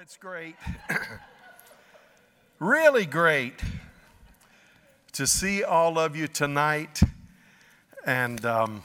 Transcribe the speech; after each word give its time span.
it's 0.00 0.16
great. 0.16 0.54
really 2.60 3.04
great 3.04 3.54
to 5.10 5.26
see 5.26 5.64
all 5.64 5.98
of 5.98 6.14
you 6.14 6.28
tonight. 6.28 7.00
And 8.06 8.44
um, 8.46 8.84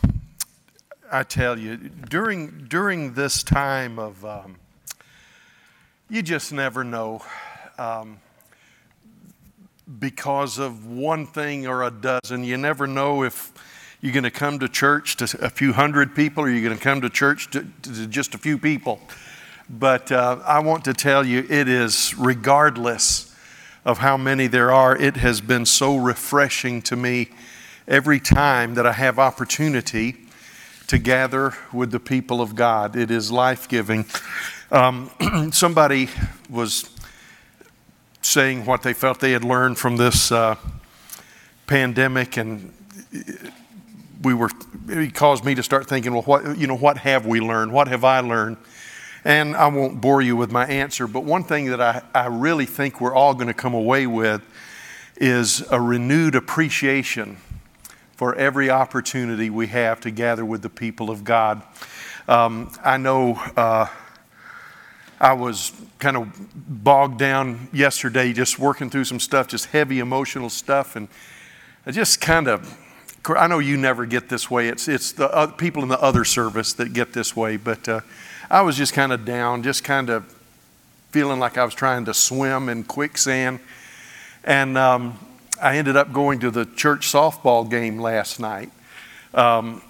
I 1.12 1.22
tell 1.22 1.60
you, 1.60 1.78
during, 1.78 2.66
during 2.68 3.14
this 3.14 3.44
time 3.44 4.00
of, 4.00 4.26
um, 4.26 4.56
you 6.10 6.24
just 6.24 6.52
never 6.52 6.84
know. 6.84 7.24
Um, 7.78 8.20
because 10.00 10.58
of 10.58 10.88
one 10.88 11.28
thing 11.28 11.68
or 11.68 11.84
a 11.84 11.92
dozen, 11.92 12.44
you 12.44 12.58
never 12.58 12.88
know 12.88 13.22
if 13.22 13.54
you're 14.02 14.14
going 14.14 14.24
to 14.24 14.32
come 14.32 14.58
to 14.58 14.68
church 14.68 15.18
to 15.18 15.46
a 15.46 15.50
few 15.52 15.74
hundred 15.74 16.16
people 16.16 16.44
or 16.44 16.50
you're 16.50 16.64
going 16.64 16.76
to 16.76 16.84
come 16.84 17.02
to 17.02 17.10
church 17.10 17.52
to, 17.52 17.68
to 17.84 18.08
just 18.08 18.34
a 18.34 18.40
few 18.40 18.58
people. 18.58 19.00
But 19.70 20.12
uh, 20.12 20.40
I 20.46 20.60
want 20.60 20.86
to 20.86 20.94
tell 20.94 21.26
you, 21.26 21.46
it 21.50 21.68
is 21.68 22.14
regardless 22.18 23.34
of 23.86 24.00
how 24.00 24.18
many 24.18 24.48
there 24.48 24.72
are, 24.72 24.96
it 24.96 25.18
has 25.18 25.42
been 25.42 25.66
so 25.66 25.98
refreshing 25.98 26.82
to 26.84 26.96
me 26.96 27.30
every 27.88 28.20
time 28.20 28.76
that 28.76 28.86
I 28.86 28.94
have 28.94 29.20
opportunity 29.20 30.18
to 30.88 30.98
gather 30.98 31.54
with 31.72 31.92
the 31.92 32.00
people 32.00 32.42
of 32.42 32.56
God. 32.56 32.96
It 32.96 33.12
is 33.12 33.32
life 33.32 33.68
giving. 33.68 34.06
Um, 34.72 35.12
somebody 35.52 36.10
was 36.50 36.90
saying 38.22 38.66
what 38.66 38.84
they 38.84 38.94
felt 38.94 39.20
they 39.20 39.32
had 39.32 39.44
learned 39.44 39.78
from 39.78 39.98
this 39.98 40.32
uh, 40.32 40.56
pandemic, 41.68 42.38
and 42.38 42.74
we 44.22 44.34
were. 44.34 44.50
It 44.88 45.14
caused 45.14 45.46
me 45.46 45.56
to 45.56 45.64
start 45.64 45.88
thinking, 45.88 46.14
well, 46.14 46.24
what 46.24 46.58
you 46.58 46.68
know, 46.68 46.78
what 46.78 46.98
have 47.00 47.26
we 47.26 47.40
learned? 47.40 47.72
What 47.72 47.88
have 47.88 48.04
I 48.04 48.20
learned? 48.20 48.58
And 49.26 49.56
I 49.56 49.68
won't 49.68 50.02
bore 50.02 50.22
you 50.22 50.36
with 50.36 50.52
my 50.52 50.66
answer, 50.66 51.08
but 51.08 51.24
one 51.24 51.44
thing 51.46 51.68
that 51.68 51.80
I, 51.80 52.02
I 52.14 52.28
really 52.28 52.66
think 52.66 53.00
we're 53.00 53.16
all 53.16 53.34
going 53.34 53.48
to 53.48 53.54
come 53.54 53.74
away 53.74 54.06
with 54.06 54.42
is 55.16 55.64
a 55.72 55.80
renewed 55.80 56.36
appreciation 56.36 57.38
for 58.18 58.36
every 58.36 58.70
opportunity 58.70 59.50
we 59.50 59.68
have 59.68 60.02
to 60.02 60.12
gather 60.12 60.44
with 60.44 60.62
the 60.62 60.70
people 60.70 61.10
of 61.10 61.24
God. 61.24 61.62
Um, 62.28 62.72
I 62.84 62.98
know 62.98 63.36
uh, 63.56 63.88
I 65.22 65.34
was 65.34 65.72
kind 66.00 66.18
of 66.18 66.30
bogged 66.84 67.18
down 67.18 67.70
yesterday 67.72 68.34
just 68.34 68.60
working 68.60 68.90
through 68.90 69.06
some 69.06 69.22
stuff, 69.22 69.48
just 69.48 69.68
heavy 69.68 70.00
emotional 70.00 70.50
stuff, 70.50 70.98
and 70.98 71.08
I 71.86 71.92
just 71.92 72.20
kind 72.20 72.48
of. 72.48 72.80
I 73.26 73.48
know 73.48 73.60
you 73.60 73.78
never 73.78 74.06
get 74.06 74.28
this 74.28 74.52
way. 74.52 74.68
It's, 74.68 74.90
it's 74.90 75.14
the 75.14 75.34
uh, 75.34 75.48
people 75.48 75.82
in 75.82 75.88
the 75.88 76.02
other 76.02 76.26
service 76.26 76.74
that 76.74 76.92
get 76.92 77.14
this 77.14 77.38
way, 77.38 77.56
but 77.56 77.88
uh, 77.88 78.02
I 78.50 78.62
was 78.62 78.78
just 78.78 78.94
kind 78.94 79.12
of 79.12 79.26
down, 79.26 79.64
just 79.64 79.84
kind 79.84 80.10
of 80.10 80.26
feeling 81.12 81.40
like 81.40 81.58
I 81.58 81.64
was 81.64 81.74
trying 81.74 82.06
to 82.06 82.14
swim 82.14 82.70
in 82.70 82.84
quicksand. 82.84 83.60
And 84.44 84.78
um, 84.78 85.20
I 85.62 85.78
ended 85.78 85.96
up 85.96 86.12
going 86.12 86.40
to 86.40 86.52
the 86.52 86.66
church 86.66 87.08
softball 87.08 87.70
game 87.70 88.00
last 88.00 88.40
night. 88.40 88.72
Um, 89.34 89.82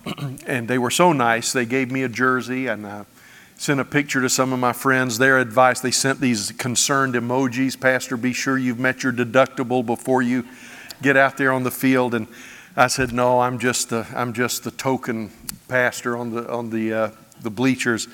and 0.45 0.67
they 0.67 0.77
were 0.77 0.91
so 0.91 1.13
nice. 1.13 1.53
They 1.53 1.65
gave 1.65 1.91
me 1.91 2.03
a 2.03 2.09
jersey 2.09 2.67
and 2.67 2.85
uh, 2.85 3.03
sent 3.57 3.79
a 3.79 3.85
picture 3.85 4.21
to 4.21 4.29
some 4.29 4.53
of 4.53 4.59
my 4.59 4.73
friends. 4.73 5.17
Their 5.17 5.39
advice 5.39 5.79
they 5.79 5.91
sent 5.91 6.19
these 6.19 6.51
concerned 6.51 7.15
emojis 7.15 7.79
Pastor, 7.79 8.17
be 8.17 8.33
sure 8.33 8.57
you've 8.57 8.79
met 8.79 9.03
your 9.03 9.13
deductible 9.13 9.85
before 9.85 10.21
you 10.21 10.45
get 11.01 11.17
out 11.17 11.37
there 11.37 11.51
on 11.51 11.63
the 11.63 11.71
field. 11.71 12.13
And 12.13 12.27
I 12.75 12.87
said, 12.87 13.11
No, 13.13 13.39
I'm 13.39 13.59
just 13.59 13.89
the, 13.89 14.05
I'm 14.13 14.33
just 14.33 14.63
the 14.63 14.71
token 14.71 15.31
pastor 15.67 16.17
on 16.17 16.31
the, 16.31 16.51
on 16.51 16.69
the, 16.69 16.93
uh, 16.93 17.11
the 17.41 17.49
bleachers. 17.49 18.07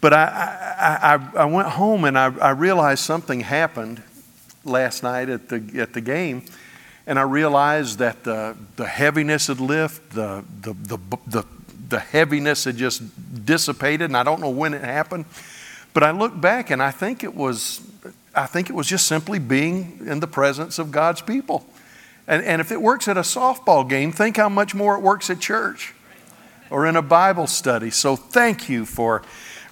But 0.00 0.14
I, 0.14 1.18
I, 1.34 1.40
I 1.40 1.44
went 1.44 1.68
home 1.68 2.04
and 2.04 2.18
I, 2.18 2.34
I 2.38 2.50
realized 2.50 3.04
something 3.04 3.40
happened 3.40 4.02
last 4.64 5.02
night 5.02 5.28
at 5.28 5.48
the, 5.48 5.62
at 5.78 5.92
the 5.92 6.00
game. 6.00 6.42
And 7.06 7.18
I 7.18 7.22
realized 7.22 7.98
that 7.98 8.24
the, 8.24 8.56
the 8.76 8.86
heaviness 8.86 9.48
had 9.48 9.60
lifted, 9.60 10.10
the, 10.12 10.44
the, 10.60 10.72
the, 10.72 10.98
the, 11.26 11.44
the 11.88 11.98
heaviness 11.98 12.64
had 12.64 12.76
just 12.76 13.02
dissipated, 13.44 14.02
and 14.02 14.16
I 14.16 14.22
don't 14.22 14.40
know 14.40 14.50
when 14.50 14.74
it 14.74 14.82
happened. 14.82 15.24
But 15.92 16.04
I 16.04 16.12
look 16.12 16.40
back 16.40 16.70
and 16.70 16.82
I 16.82 16.92
think 16.92 17.24
it 17.24 17.34
was, 17.34 17.80
I 18.34 18.46
think 18.46 18.70
it 18.70 18.74
was 18.74 18.86
just 18.86 19.06
simply 19.06 19.38
being 19.38 20.06
in 20.06 20.20
the 20.20 20.28
presence 20.28 20.78
of 20.78 20.92
God's 20.92 21.20
people. 21.20 21.66
And, 22.28 22.44
and 22.44 22.60
if 22.60 22.70
it 22.70 22.80
works 22.80 23.08
at 23.08 23.16
a 23.16 23.22
softball 23.22 23.88
game, 23.88 24.12
think 24.12 24.36
how 24.36 24.48
much 24.48 24.74
more 24.74 24.94
it 24.94 25.02
works 25.02 25.30
at 25.30 25.40
church 25.40 25.94
or 26.70 26.86
in 26.86 26.94
a 26.94 27.02
Bible 27.02 27.48
study. 27.48 27.90
So 27.90 28.14
thank 28.14 28.68
you 28.68 28.86
for 28.86 29.22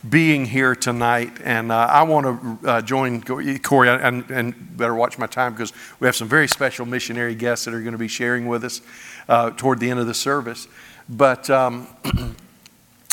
being 0.09 0.45
here 0.47 0.75
tonight. 0.75 1.33
And 1.43 1.73
uh, 1.73 1.77
I 1.91 2.03
want 2.03 2.61
to 2.63 2.69
uh, 2.69 2.81
join 2.83 3.23
Corey, 3.23 3.89
and, 3.89 4.31
and, 4.31 4.77
better 4.77 4.95
watch 4.95 5.19
my 5.19 5.27
time 5.27 5.53
because 5.53 5.73
we 5.99 6.07
have 6.07 6.15
some 6.15 6.29
very 6.29 6.47
special 6.47 6.87
missionary 6.87 7.35
guests 7.35 7.65
that 7.65 7.75
are 7.75 7.81
going 7.81 7.93
to 7.93 7.99
be 7.99 8.09
sharing 8.09 8.47
with 8.47 8.65
us 8.65 8.81
uh, 9.29 9.51
toward 9.51 9.81
the 9.81 9.91
end 9.91 9.99
of 9.99 10.07
the 10.07 10.15
service. 10.15 10.69
But 11.09 11.51
um, 11.51 11.89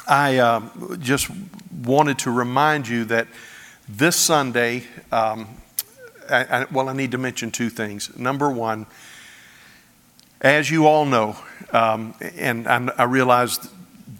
I 0.08 0.38
um, 0.38 1.00
just 1.02 1.30
wanted 1.84 2.20
to 2.20 2.32
remind 2.32 2.88
you 2.88 3.06
that 3.06 3.28
this 3.90 4.16
Sunday, 4.16 4.84
um, 5.12 5.48
I, 6.30 6.44
I, 6.44 6.66
well, 6.72 6.90
I 6.90 6.94
need 6.94 7.12
to 7.12 7.18
mention 7.18 7.52
two 7.52 7.70
things. 7.70 8.16
Number 8.16 8.50
one, 8.50 8.86
as 10.42 10.70
you 10.70 10.86
all 10.86 11.06
know, 11.06 11.36
um, 11.72 12.14
and 12.36 12.68
I, 12.68 12.92
I 12.98 13.04
realized 13.06 13.68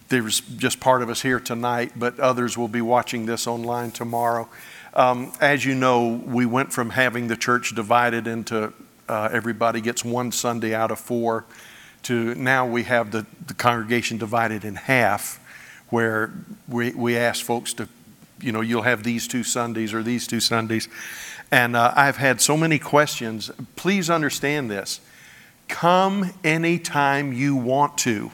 there's 0.10 0.42
just 0.42 0.80
part 0.80 1.02
of 1.02 1.10
us 1.10 1.22
here 1.22 1.40
tonight, 1.40 1.94
but 1.96 2.20
others 2.20 2.58
will 2.58 2.68
be 2.68 2.82
watching 2.82 3.26
this 3.26 3.48
online 3.48 3.92
tomorrow. 3.92 4.50
Um, 4.94 5.32
as 5.42 5.66
you 5.66 5.76
know, 5.76 6.22
we 6.26 6.46
went 6.46 6.72
from 6.72 6.92
having 6.92 7.28
the 7.28 7.36
church 7.36 7.76
divided 7.76 8.28
into 8.28 8.74
uh, 9.08 9.30
everybody 9.32 9.82
gets 9.82 10.04
one 10.04 10.32
Sunday 10.32 10.74
out 10.74 10.90
of 10.90 11.00
four 11.00 11.46
to 12.04 12.36
now 12.36 12.68
we 12.68 12.84
have 12.84 13.12
the, 13.12 13.26
the 13.48 13.54
congregation 13.54 14.18
divided 14.18 14.64
in 14.64 14.76
half, 14.76 15.40
where 15.90 16.32
we, 16.68 16.92
we 16.92 17.18
ask 17.18 17.44
folks 17.44 17.74
to, 17.74 17.90
you 18.40 18.52
know, 18.52 18.62
you'll 18.62 18.84
have 18.84 19.04
these 19.04 19.28
two 19.28 19.44
Sundays 19.44 19.94
or 19.94 20.04
these 20.04 20.28
two 20.28 20.40
Sundays. 20.40 20.88
And 21.52 21.76
uh, 21.76 21.94
I've 21.96 22.18
had 22.18 22.42
so 22.42 22.58
many 22.58 22.80
questions. 22.80 23.52
Please 23.76 24.10
understand 24.10 24.70
this. 24.70 25.02
Come 25.68 26.32
anytime 26.44 27.34
you 27.34 27.56
want 27.56 27.98
to. 28.00 28.32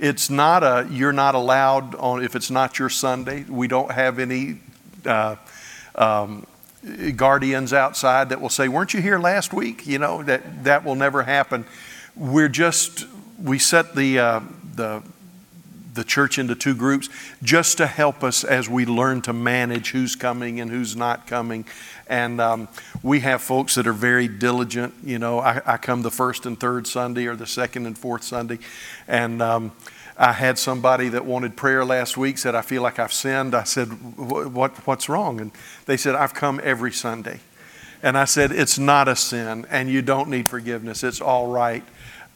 It's 0.00 0.30
not 0.30 0.62
a, 0.62 0.88
you're 0.90 1.12
not 1.12 1.34
allowed 1.34 1.94
on, 1.94 2.24
if 2.24 2.34
it's 2.34 2.50
not 2.50 2.78
your 2.78 2.88
Sunday. 2.88 3.44
We 3.46 3.68
don't 3.68 3.92
have 3.92 4.18
any 4.18 4.58
uh, 5.04 5.36
um, 5.94 6.46
guardians 7.16 7.74
outside 7.74 8.30
that 8.30 8.40
will 8.40 8.48
say, 8.48 8.66
weren't 8.66 8.94
you 8.94 9.02
here 9.02 9.18
last 9.18 9.52
week? 9.52 9.86
You 9.86 9.98
know, 9.98 10.22
that, 10.22 10.64
that 10.64 10.86
will 10.86 10.94
never 10.94 11.24
happen. 11.24 11.66
We're 12.16 12.48
just, 12.48 13.06
we 13.38 13.58
set 13.58 13.94
the, 13.94 14.18
uh, 14.18 14.40
the, 14.74 15.02
the 15.92 16.04
church 16.04 16.38
into 16.38 16.54
two 16.54 16.74
groups 16.74 17.10
just 17.42 17.76
to 17.76 17.86
help 17.86 18.24
us 18.24 18.42
as 18.42 18.70
we 18.70 18.86
learn 18.86 19.20
to 19.22 19.34
manage 19.34 19.90
who's 19.90 20.16
coming 20.16 20.60
and 20.60 20.70
who's 20.70 20.96
not 20.96 21.26
coming. 21.26 21.66
And 22.08 22.40
um, 22.40 22.68
we 23.02 23.20
have 23.20 23.42
folks 23.42 23.74
that 23.74 23.86
are 23.86 23.92
very 23.92 24.28
diligent. 24.28 24.94
You 25.04 25.18
know, 25.18 25.40
I, 25.40 25.60
I, 25.66 25.76
come 25.76 26.02
the 26.02 26.10
first 26.10 26.44
and 26.46 26.58
third 26.58 26.86
Sunday 26.86 27.26
or 27.26 27.36
the 27.36 27.46
second 27.46 27.86
and 27.86 27.96
fourth 27.96 28.24
Sunday. 28.24 28.58
And 29.06 29.40
um, 29.40 29.72
I 30.20 30.32
had 30.32 30.58
somebody 30.58 31.08
that 31.08 31.24
wanted 31.24 31.56
prayer 31.56 31.82
last 31.82 32.18
week, 32.18 32.36
said, 32.36 32.54
I 32.54 32.60
feel 32.60 32.82
like 32.82 32.98
I've 32.98 33.12
sinned. 33.12 33.54
I 33.54 33.64
said, 33.64 33.86
what, 34.18 34.76
What's 34.86 35.08
wrong? 35.08 35.40
And 35.40 35.50
they 35.86 35.96
said, 35.96 36.14
I've 36.14 36.34
come 36.34 36.60
every 36.62 36.92
Sunday. 36.92 37.40
And 38.02 38.18
I 38.18 38.26
said, 38.26 38.52
It's 38.52 38.78
not 38.78 39.08
a 39.08 39.16
sin, 39.16 39.66
and 39.70 39.88
you 39.88 40.02
don't 40.02 40.28
need 40.28 40.46
forgiveness. 40.46 41.02
It's 41.02 41.22
all 41.22 41.46
right. 41.46 41.82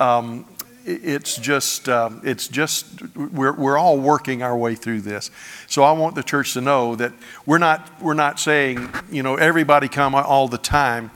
Um, 0.00 0.46
it's 0.86 1.36
just, 1.36 1.88
um, 1.90 2.22
it's 2.24 2.48
just, 2.48 3.14
we're, 3.14 3.52
we're 3.52 3.78
all 3.78 3.98
working 3.98 4.42
our 4.42 4.56
way 4.56 4.74
through 4.74 5.02
this. 5.02 5.30
So 5.66 5.82
I 5.82 5.92
want 5.92 6.14
the 6.14 6.22
church 6.22 6.54
to 6.54 6.62
know 6.62 6.94
that 6.96 7.12
we're 7.44 7.58
not, 7.58 8.02
we're 8.02 8.14
not 8.14 8.40
saying, 8.40 8.88
you 9.10 9.22
know, 9.22 9.36
everybody 9.36 9.88
come 9.88 10.14
all 10.14 10.48
the 10.48 10.58
time. 10.58 11.10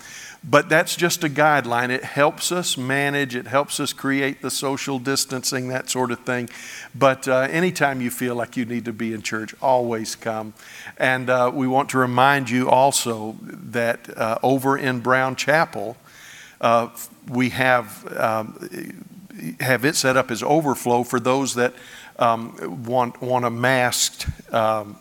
But 0.44 0.68
that's 0.68 0.94
just 0.94 1.24
a 1.24 1.28
guideline. 1.28 1.90
It 1.90 2.04
helps 2.04 2.52
us 2.52 2.76
manage, 2.76 3.34
it 3.34 3.48
helps 3.48 3.80
us 3.80 3.92
create 3.92 4.40
the 4.40 4.50
social 4.50 4.98
distancing, 4.98 5.68
that 5.68 5.90
sort 5.90 6.12
of 6.12 6.20
thing. 6.20 6.48
But 6.94 7.26
uh, 7.26 7.48
anytime 7.50 8.00
you 8.00 8.10
feel 8.10 8.36
like 8.36 8.56
you 8.56 8.64
need 8.64 8.84
to 8.84 8.92
be 8.92 9.12
in 9.12 9.22
church, 9.22 9.54
always 9.60 10.14
come. 10.14 10.54
And 10.96 11.28
uh, 11.28 11.50
we 11.52 11.66
want 11.66 11.88
to 11.90 11.98
remind 11.98 12.50
you 12.50 12.70
also 12.70 13.36
that 13.42 14.16
uh, 14.16 14.38
over 14.42 14.78
in 14.78 15.00
Brown 15.00 15.34
Chapel, 15.34 15.96
uh, 16.60 16.88
we 17.28 17.50
have, 17.50 18.16
um, 18.16 18.94
have 19.58 19.84
it 19.84 19.96
set 19.96 20.16
up 20.16 20.30
as 20.30 20.42
overflow 20.42 21.02
for 21.02 21.18
those 21.18 21.56
that 21.56 21.74
um, 22.18 22.84
want, 22.86 23.20
want 23.20 23.44
a 23.44 23.50
masked 23.50 24.26
um, 24.54 24.96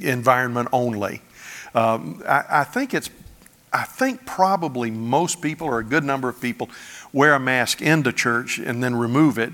environment 0.00 0.68
only. 0.72 1.22
Um, 1.74 2.22
I, 2.26 2.44
I 2.48 2.64
think 2.64 2.94
it's 2.94 3.10
I 3.76 3.84
think 3.84 4.24
probably 4.24 4.90
most 4.90 5.42
people, 5.42 5.66
or 5.66 5.78
a 5.80 5.84
good 5.84 6.02
number 6.02 6.30
of 6.30 6.40
people, 6.40 6.70
wear 7.12 7.34
a 7.34 7.38
mask 7.38 7.82
into 7.82 8.10
church 8.10 8.58
and 8.58 8.82
then 8.82 8.96
remove 8.96 9.38
it. 9.38 9.52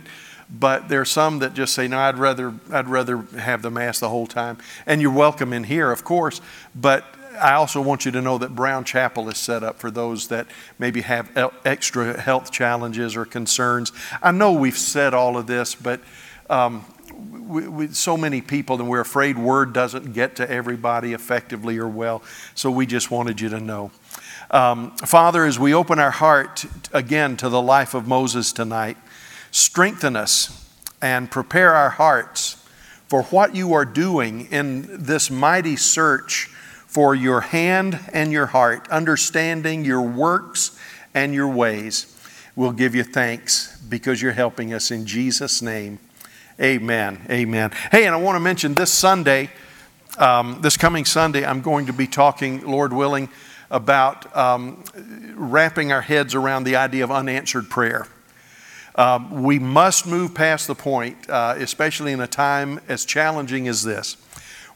But 0.48 0.88
there 0.88 1.00
are 1.00 1.04
some 1.04 1.40
that 1.40 1.54
just 1.54 1.74
say, 1.74 1.88
"No, 1.88 1.98
I'd 1.98 2.18
rather 2.18 2.54
I'd 2.70 2.88
rather 2.88 3.24
have 3.36 3.62
the 3.62 3.70
mask 3.70 3.98
the 4.00 4.10
whole 4.10 4.28
time." 4.28 4.58
And 4.86 5.02
you're 5.02 5.10
welcome 5.10 5.52
in 5.52 5.64
here, 5.64 5.90
of 5.90 6.04
course. 6.04 6.40
But 6.72 7.04
I 7.40 7.54
also 7.54 7.80
want 7.80 8.04
you 8.04 8.12
to 8.12 8.20
know 8.20 8.38
that 8.38 8.54
Brown 8.54 8.84
Chapel 8.84 9.28
is 9.28 9.38
set 9.38 9.64
up 9.64 9.80
for 9.80 9.90
those 9.90 10.28
that 10.28 10.46
maybe 10.78 11.00
have 11.00 11.30
extra 11.64 12.20
health 12.20 12.52
challenges 12.52 13.16
or 13.16 13.24
concerns. 13.24 13.90
I 14.22 14.30
know 14.30 14.52
we've 14.52 14.78
said 14.78 15.14
all 15.14 15.36
of 15.36 15.48
this, 15.48 15.74
but 15.74 16.00
um, 16.48 16.84
with 17.48 17.94
so 17.94 18.16
many 18.16 18.40
people, 18.40 18.78
and 18.78 18.88
we're 18.88 19.00
afraid 19.00 19.38
word 19.38 19.72
doesn't 19.72 20.12
get 20.12 20.36
to 20.36 20.48
everybody 20.50 21.12
effectively 21.12 21.78
or 21.78 21.88
well. 21.88 22.22
So 22.54 22.70
we 22.70 22.86
just 22.86 23.10
wanted 23.10 23.40
you 23.40 23.48
to 23.48 23.60
know. 23.60 23.90
Um, 24.52 24.90
Father, 24.98 25.46
as 25.46 25.58
we 25.58 25.72
open 25.72 25.98
our 25.98 26.10
heart 26.10 26.66
again 26.92 27.38
to 27.38 27.48
the 27.48 27.62
life 27.62 27.94
of 27.94 28.06
Moses 28.06 28.52
tonight, 28.52 28.98
strengthen 29.50 30.14
us 30.14 30.70
and 31.00 31.30
prepare 31.30 31.74
our 31.74 31.88
hearts 31.88 32.62
for 33.08 33.22
what 33.24 33.54
you 33.54 33.72
are 33.72 33.86
doing 33.86 34.48
in 34.50 35.04
this 35.04 35.30
mighty 35.30 35.76
search 35.76 36.50
for 36.86 37.14
your 37.14 37.40
hand 37.40 37.98
and 38.12 38.30
your 38.30 38.44
heart, 38.44 38.86
understanding 38.90 39.86
your 39.86 40.02
works 40.02 40.78
and 41.14 41.32
your 41.32 41.48
ways. 41.48 42.06
We'll 42.54 42.72
give 42.72 42.94
you 42.94 43.04
thanks 43.04 43.80
because 43.88 44.20
you're 44.20 44.32
helping 44.32 44.74
us 44.74 44.90
in 44.90 45.06
Jesus' 45.06 45.62
name. 45.62 45.98
Amen. 46.60 47.22
Amen. 47.30 47.70
Hey, 47.90 48.04
and 48.04 48.14
I 48.14 48.18
want 48.18 48.36
to 48.36 48.40
mention 48.40 48.74
this 48.74 48.92
Sunday, 48.92 49.48
um, 50.18 50.58
this 50.60 50.76
coming 50.76 51.06
Sunday, 51.06 51.42
I'm 51.46 51.62
going 51.62 51.86
to 51.86 51.94
be 51.94 52.06
talking, 52.06 52.66
Lord 52.66 52.92
willing, 52.92 53.30
about 53.72 54.36
um, 54.36 54.84
wrapping 55.34 55.90
our 55.90 56.02
heads 56.02 56.34
around 56.34 56.64
the 56.64 56.76
idea 56.76 57.02
of 57.02 57.10
unanswered 57.10 57.68
prayer. 57.70 58.06
Um, 58.94 59.42
we 59.42 59.58
must 59.58 60.06
move 60.06 60.34
past 60.34 60.66
the 60.66 60.74
point, 60.74 61.28
uh, 61.30 61.54
especially 61.56 62.12
in 62.12 62.20
a 62.20 62.26
time 62.26 62.80
as 62.86 63.06
challenging 63.06 63.66
as 63.66 63.82
this. 63.82 64.18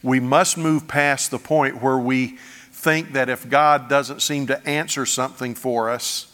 We 0.02 0.18
must 0.18 0.56
move 0.56 0.88
past 0.88 1.30
the 1.30 1.38
point 1.38 1.82
where 1.82 1.98
we 1.98 2.38
think 2.72 3.12
that 3.12 3.28
if 3.28 3.48
God 3.50 3.90
doesn't 3.90 4.22
seem 4.22 4.46
to 4.46 4.66
answer 4.66 5.04
something 5.04 5.54
for 5.54 5.90
us, 5.90 6.32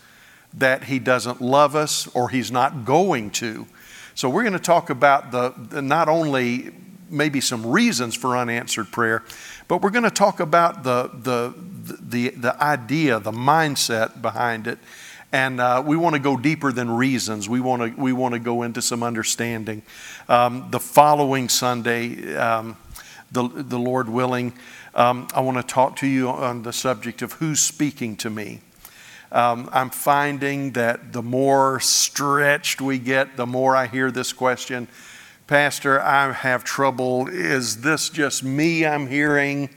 that 0.54 0.84
He 0.84 1.00
doesn't 1.00 1.40
love 1.40 1.74
us 1.74 2.06
or 2.14 2.28
He's 2.28 2.52
not 2.52 2.84
going 2.84 3.30
to. 3.32 3.66
So 4.14 4.28
we're 4.28 4.42
going 4.42 4.52
to 4.52 4.60
talk 4.60 4.88
about 4.88 5.32
the, 5.32 5.52
the 5.56 5.82
not 5.82 6.08
only 6.08 6.70
maybe 7.10 7.40
some 7.40 7.66
reasons 7.66 8.14
for 8.14 8.36
unanswered 8.36 8.92
prayer, 8.92 9.24
but 9.72 9.80
we're 9.80 9.88
going 9.88 10.04
to 10.04 10.10
talk 10.10 10.38
about 10.38 10.82
the, 10.82 11.08
the, 11.14 11.54
the, 11.98 12.28
the 12.36 12.62
idea, 12.62 13.18
the 13.18 13.32
mindset 13.32 14.20
behind 14.20 14.66
it. 14.66 14.78
And 15.32 15.62
uh, 15.62 15.82
we 15.86 15.96
want 15.96 16.14
to 16.14 16.20
go 16.20 16.36
deeper 16.36 16.72
than 16.72 16.90
reasons. 16.90 17.48
We 17.48 17.58
want 17.58 17.80
to, 17.80 17.98
we 17.98 18.12
want 18.12 18.34
to 18.34 18.38
go 18.38 18.64
into 18.64 18.82
some 18.82 19.02
understanding. 19.02 19.80
Um, 20.28 20.68
the 20.70 20.78
following 20.78 21.48
Sunday, 21.48 22.34
um, 22.36 22.76
the, 23.30 23.48
the 23.48 23.78
Lord 23.78 24.10
willing, 24.10 24.52
um, 24.94 25.26
I 25.34 25.40
want 25.40 25.56
to 25.56 25.62
talk 25.62 25.96
to 26.00 26.06
you 26.06 26.28
on 26.28 26.64
the 26.64 26.72
subject 26.74 27.22
of 27.22 27.32
who's 27.32 27.60
speaking 27.60 28.14
to 28.16 28.28
me. 28.28 28.60
Um, 29.30 29.70
I'm 29.72 29.88
finding 29.88 30.72
that 30.72 31.14
the 31.14 31.22
more 31.22 31.80
stretched 31.80 32.82
we 32.82 32.98
get, 32.98 33.38
the 33.38 33.46
more 33.46 33.74
I 33.74 33.86
hear 33.86 34.10
this 34.10 34.34
question 34.34 34.86
Pastor, 35.52 36.00
I 36.00 36.32
have 36.32 36.64
trouble. 36.64 37.28
Is 37.28 37.82
this 37.82 38.08
just 38.08 38.42
me 38.42 38.86
I'm 38.86 39.06
hearing, 39.06 39.68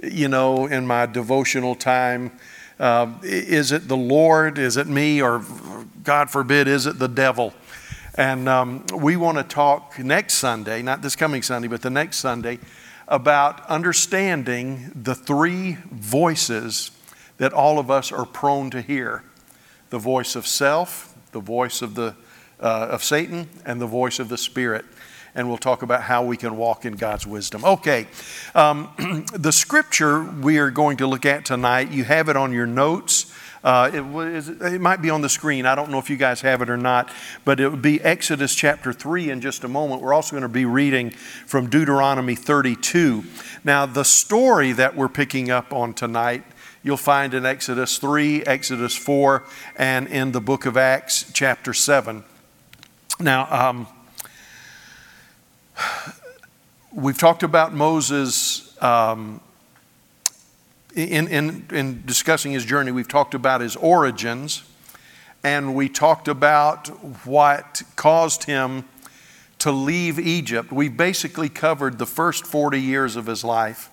you 0.00 0.28
know, 0.28 0.66
in 0.66 0.86
my 0.86 1.06
devotional 1.06 1.74
time? 1.74 2.30
Uh, 2.78 3.14
is 3.24 3.72
it 3.72 3.88
the 3.88 3.96
Lord? 3.96 4.58
Is 4.58 4.76
it 4.76 4.86
me? 4.86 5.20
Or, 5.20 5.44
God 6.04 6.30
forbid, 6.30 6.68
is 6.68 6.86
it 6.86 7.00
the 7.00 7.08
devil? 7.08 7.52
And 8.14 8.48
um, 8.48 8.86
we 8.94 9.16
want 9.16 9.38
to 9.38 9.42
talk 9.42 9.98
next 9.98 10.34
Sunday, 10.34 10.82
not 10.82 11.02
this 11.02 11.16
coming 11.16 11.42
Sunday, 11.42 11.66
but 11.66 11.82
the 11.82 11.90
next 11.90 12.18
Sunday, 12.18 12.60
about 13.08 13.66
understanding 13.66 14.92
the 14.94 15.16
three 15.16 15.78
voices 15.90 16.92
that 17.38 17.52
all 17.52 17.80
of 17.80 17.90
us 17.90 18.12
are 18.12 18.24
prone 18.24 18.70
to 18.70 18.80
hear 18.80 19.24
the 19.90 19.98
voice 19.98 20.36
of 20.36 20.46
self, 20.46 21.12
the 21.32 21.40
voice 21.40 21.82
of, 21.82 21.96
the, 21.96 22.14
uh, 22.60 22.86
of 22.90 23.02
Satan, 23.02 23.48
and 23.66 23.80
the 23.80 23.86
voice 23.88 24.20
of 24.20 24.28
the 24.28 24.38
Spirit. 24.38 24.84
And 25.38 25.48
we'll 25.48 25.56
talk 25.56 25.82
about 25.82 26.02
how 26.02 26.24
we 26.24 26.36
can 26.36 26.56
walk 26.56 26.84
in 26.84 26.94
God's 26.94 27.24
wisdom. 27.24 27.64
Okay, 27.64 28.08
um, 28.56 29.24
the 29.32 29.52
scripture 29.52 30.24
we 30.24 30.58
are 30.58 30.72
going 30.72 30.96
to 30.96 31.06
look 31.06 31.24
at 31.24 31.44
tonight, 31.44 31.92
you 31.92 32.02
have 32.02 32.28
it 32.28 32.36
on 32.36 32.52
your 32.52 32.66
notes. 32.66 33.32
Uh, 33.62 33.88
it, 33.94 34.62
it, 34.72 34.80
might 34.80 35.00
be 35.00 35.10
on 35.10 35.20
the 35.20 35.28
screen. 35.28 35.64
I 35.64 35.76
don't 35.76 35.90
know 35.92 36.00
if 36.00 36.10
you 36.10 36.16
guys 36.16 36.40
have 36.40 36.60
it 36.60 36.68
or 36.68 36.76
not, 36.76 37.08
but 37.44 37.60
it 37.60 37.68
would 37.68 37.82
be 37.82 38.00
Exodus 38.00 38.52
chapter 38.52 38.92
3 38.92 39.30
in 39.30 39.40
just 39.40 39.62
a 39.62 39.68
moment. 39.68 40.02
We're 40.02 40.12
also 40.12 40.32
going 40.32 40.42
to 40.42 40.48
be 40.48 40.64
reading 40.64 41.10
from 41.10 41.70
Deuteronomy 41.70 42.34
32. 42.34 43.22
Now, 43.62 43.86
the 43.86 44.04
story 44.04 44.72
that 44.72 44.96
we're 44.96 45.08
picking 45.08 45.52
up 45.52 45.72
on 45.72 45.94
tonight 45.94 46.42
you'll 46.82 46.96
find 46.96 47.34
in 47.34 47.46
Exodus 47.46 47.98
3, 47.98 48.42
Exodus 48.44 48.96
4, 48.96 49.44
and 49.76 50.08
in 50.08 50.32
the 50.32 50.40
book 50.40 50.66
of 50.66 50.76
Acts, 50.76 51.30
chapter 51.32 51.74
7. 51.74 52.24
Now, 53.20 53.68
um, 53.68 53.86
we've 56.92 57.18
talked 57.18 57.42
about 57.42 57.74
Moses 57.74 58.80
um, 58.82 59.40
in, 60.94 61.28
in, 61.28 61.66
in 61.70 62.02
discussing 62.06 62.52
his 62.52 62.64
journey, 62.64 62.90
we've 62.90 63.08
talked 63.08 63.34
about 63.34 63.60
his 63.60 63.76
origins, 63.76 64.62
and 65.44 65.74
we 65.74 65.88
talked 65.88 66.28
about 66.28 66.88
what 67.26 67.82
caused 67.94 68.44
him 68.44 68.84
to 69.58 69.70
leave 69.70 70.18
Egypt. 70.18 70.72
We 70.72 70.88
basically 70.88 71.48
covered 71.48 71.98
the 71.98 72.06
first 72.06 72.46
40 72.46 72.80
years 72.80 73.16
of 73.16 73.26
his 73.26 73.44
life. 73.44 73.90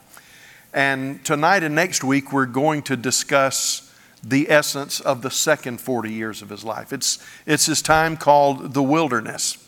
And 0.74 1.24
tonight 1.24 1.63
and 1.63 1.75
next 1.75 2.03
week, 2.03 2.31
we're 2.31 2.45
going 2.45 2.81
to 2.83 2.98
discuss 2.98 3.94
the 4.24 4.50
essence 4.50 5.00
of 5.00 5.21
the 5.21 5.30
second 5.30 5.80
40 5.80 6.12
years 6.12 6.41
of 6.41 6.50
his 6.50 6.63
life. 6.63 6.91
It's, 6.91 7.19
it's 7.45 7.68
his 7.68 7.81
time 7.81 8.18
called 8.18 8.74
the 8.74 8.83
wilderness. 8.83 9.64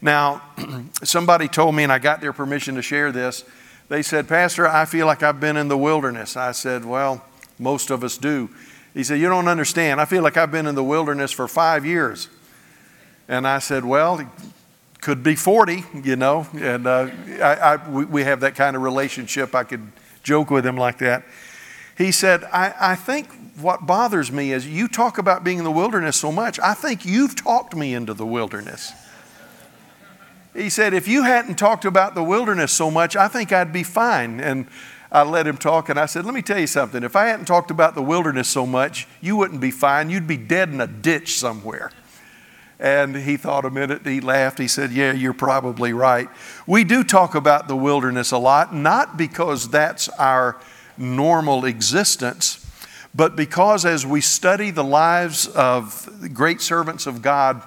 Now, 0.00 0.42
somebody 1.02 1.48
told 1.48 1.74
me, 1.74 1.82
and 1.82 1.92
I 1.92 1.98
got 1.98 2.20
their 2.20 2.32
permission 2.32 2.74
to 2.76 2.82
share 2.82 3.12
this, 3.12 3.44
they 3.88 4.02
said, 4.02 4.28
Pastor, 4.28 4.68
I 4.68 4.84
feel 4.84 5.06
like 5.06 5.22
I've 5.22 5.40
been 5.40 5.56
in 5.56 5.68
the 5.68 5.78
wilderness. 5.78 6.36
I 6.36 6.52
said, 6.52 6.84
Well, 6.84 7.24
most 7.58 7.90
of 7.90 8.04
us 8.04 8.18
do. 8.18 8.50
He 8.94 9.02
said, 9.02 9.18
You 9.18 9.28
don't 9.28 9.48
understand. 9.48 10.00
I 10.00 10.04
feel 10.04 10.22
like 10.22 10.36
I've 10.36 10.52
been 10.52 10.66
in 10.66 10.74
the 10.74 10.84
wilderness 10.84 11.32
for 11.32 11.48
five 11.48 11.86
years. 11.86 12.28
And 13.28 13.46
I 13.46 13.58
said, 13.60 13.84
Well, 13.84 14.30
could 15.00 15.22
be 15.22 15.36
40, 15.36 15.84
you 16.02 16.16
know. 16.16 16.46
And 16.54 16.86
uh, 16.86 17.10
I, 17.40 17.54
I, 17.54 17.88
we, 17.88 18.24
have 18.24 18.40
that 18.40 18.54
kind 18.56 18.76
of 18.76 18.82
relationship. 18.82 19.54
I 19.54 19.64
could 19.64 19.90
joke 20.22 20.50
with 20.50 20.66
him 20.66 20.76
like 20.76 20.98
that. 20.98 21.24
He 21.96 22.12
said, 22.12 22.44
I, 22.44 22.74
I 22.78 22.94
think 22.94 23.28
what 23.60 23.86
bothers 23.86 24.30
me 24.30 24.52
is 24.52 24.66
you 24.66 24.86
talk 24.88 25.18
about 25.18 25.44
being 25.44 25.58
in 25.58 25.64
the 25.64 25.70
wilderness 25.70 26.16
so 26.16 26.30
much. 26.30 26.60
I 26.60 26.74
think 26.74 27.04
you've 27.04 27.36
talked 27.36 27.74
me 27.74 27.94
into 27.94 28.14
the 28.14 28.26
wilderness. 28.26 28.92
He 30.54 30.70
said, 30.70 30.94
If 30.94 31.08
you 31.08 31.24
hadn't 31.24 31.56
talked 31.56 31.84
about 31.84 32.14
the 32.14 32.22
wilderness 32.22 32.72
so 32.72 32.90
much, 32.90 33.16
I 33.16 33.28
think 33.28 33.52
I'd 33.52 33.72
be 33.72 33.82
fine. 33.82 34.40
And 34.40 34.66
I 35.10 35.22
let 35.22 35.46
him 35.46 35.56
talk, 35.56 35.88
and 35.88 35.98
I 35.98 36.06
said, 36.06 36.24
Let 36.24 36.34
me 36.34 36.42
tell 36.42 36.58
you 36.58 36.66
something. 36.66 37.02
If 37.02 37.16
I 37.16 37.26
hadn't 37.26 37.46
talked 37.46 37.70
about 37.70 37.94
the 37.94 38.02
wilderness 38.02 38.48
so 38.48 38.66
much, 38.66 39.06
you 39.20 39.36
wouldn't 39.36 39.60
be 39.60 39.70
fine. 39.70 40.10
You'd 40.10 40.26
be 40.26 40.36
dead 40.36 40.68
in 40.70 40.80
a 40.80 40.86
ditch 40.86 41.38
somewhere. 41.38 41.90
And 42.80 43.16
he 43.16 43.36
thought 43.36 43.64
a 43.64 43.70
minute, 43.70 44.06
he 44.06 44.20
laughed. 44.20 44.58
He 44.58 44.68
said, 44.68 44.92
Yeah, 44.92 45.12
you're 45.12 45.32
probably 45.32 45.92
right. 45.92 46.28
We 46.66 46.84
do 46.84 47.02
talk 47.02 47.34
about 47.34 47.68
the 47.68 47.76
wilderness 47.76 48.30
a 48.30 48.38
lot, 48.38 48.74
not 48.74 49.16
because 49.16 49.68
that's 49.70 50.08
our 50.10 50.56
normal 50.96 51.64
existence, 51.64 52.64
but 53.14 53.34
because 53.34 53.84
as 53.84 54.04
we 54.04 54.20
study 54.20 54.70
the 54.70 54.84
lives 54.84 55.46
of 55.46 56.30
great 56.34 56.60
servants 56.60 57.06
of 57.06 57.22
God, 57.22 57.62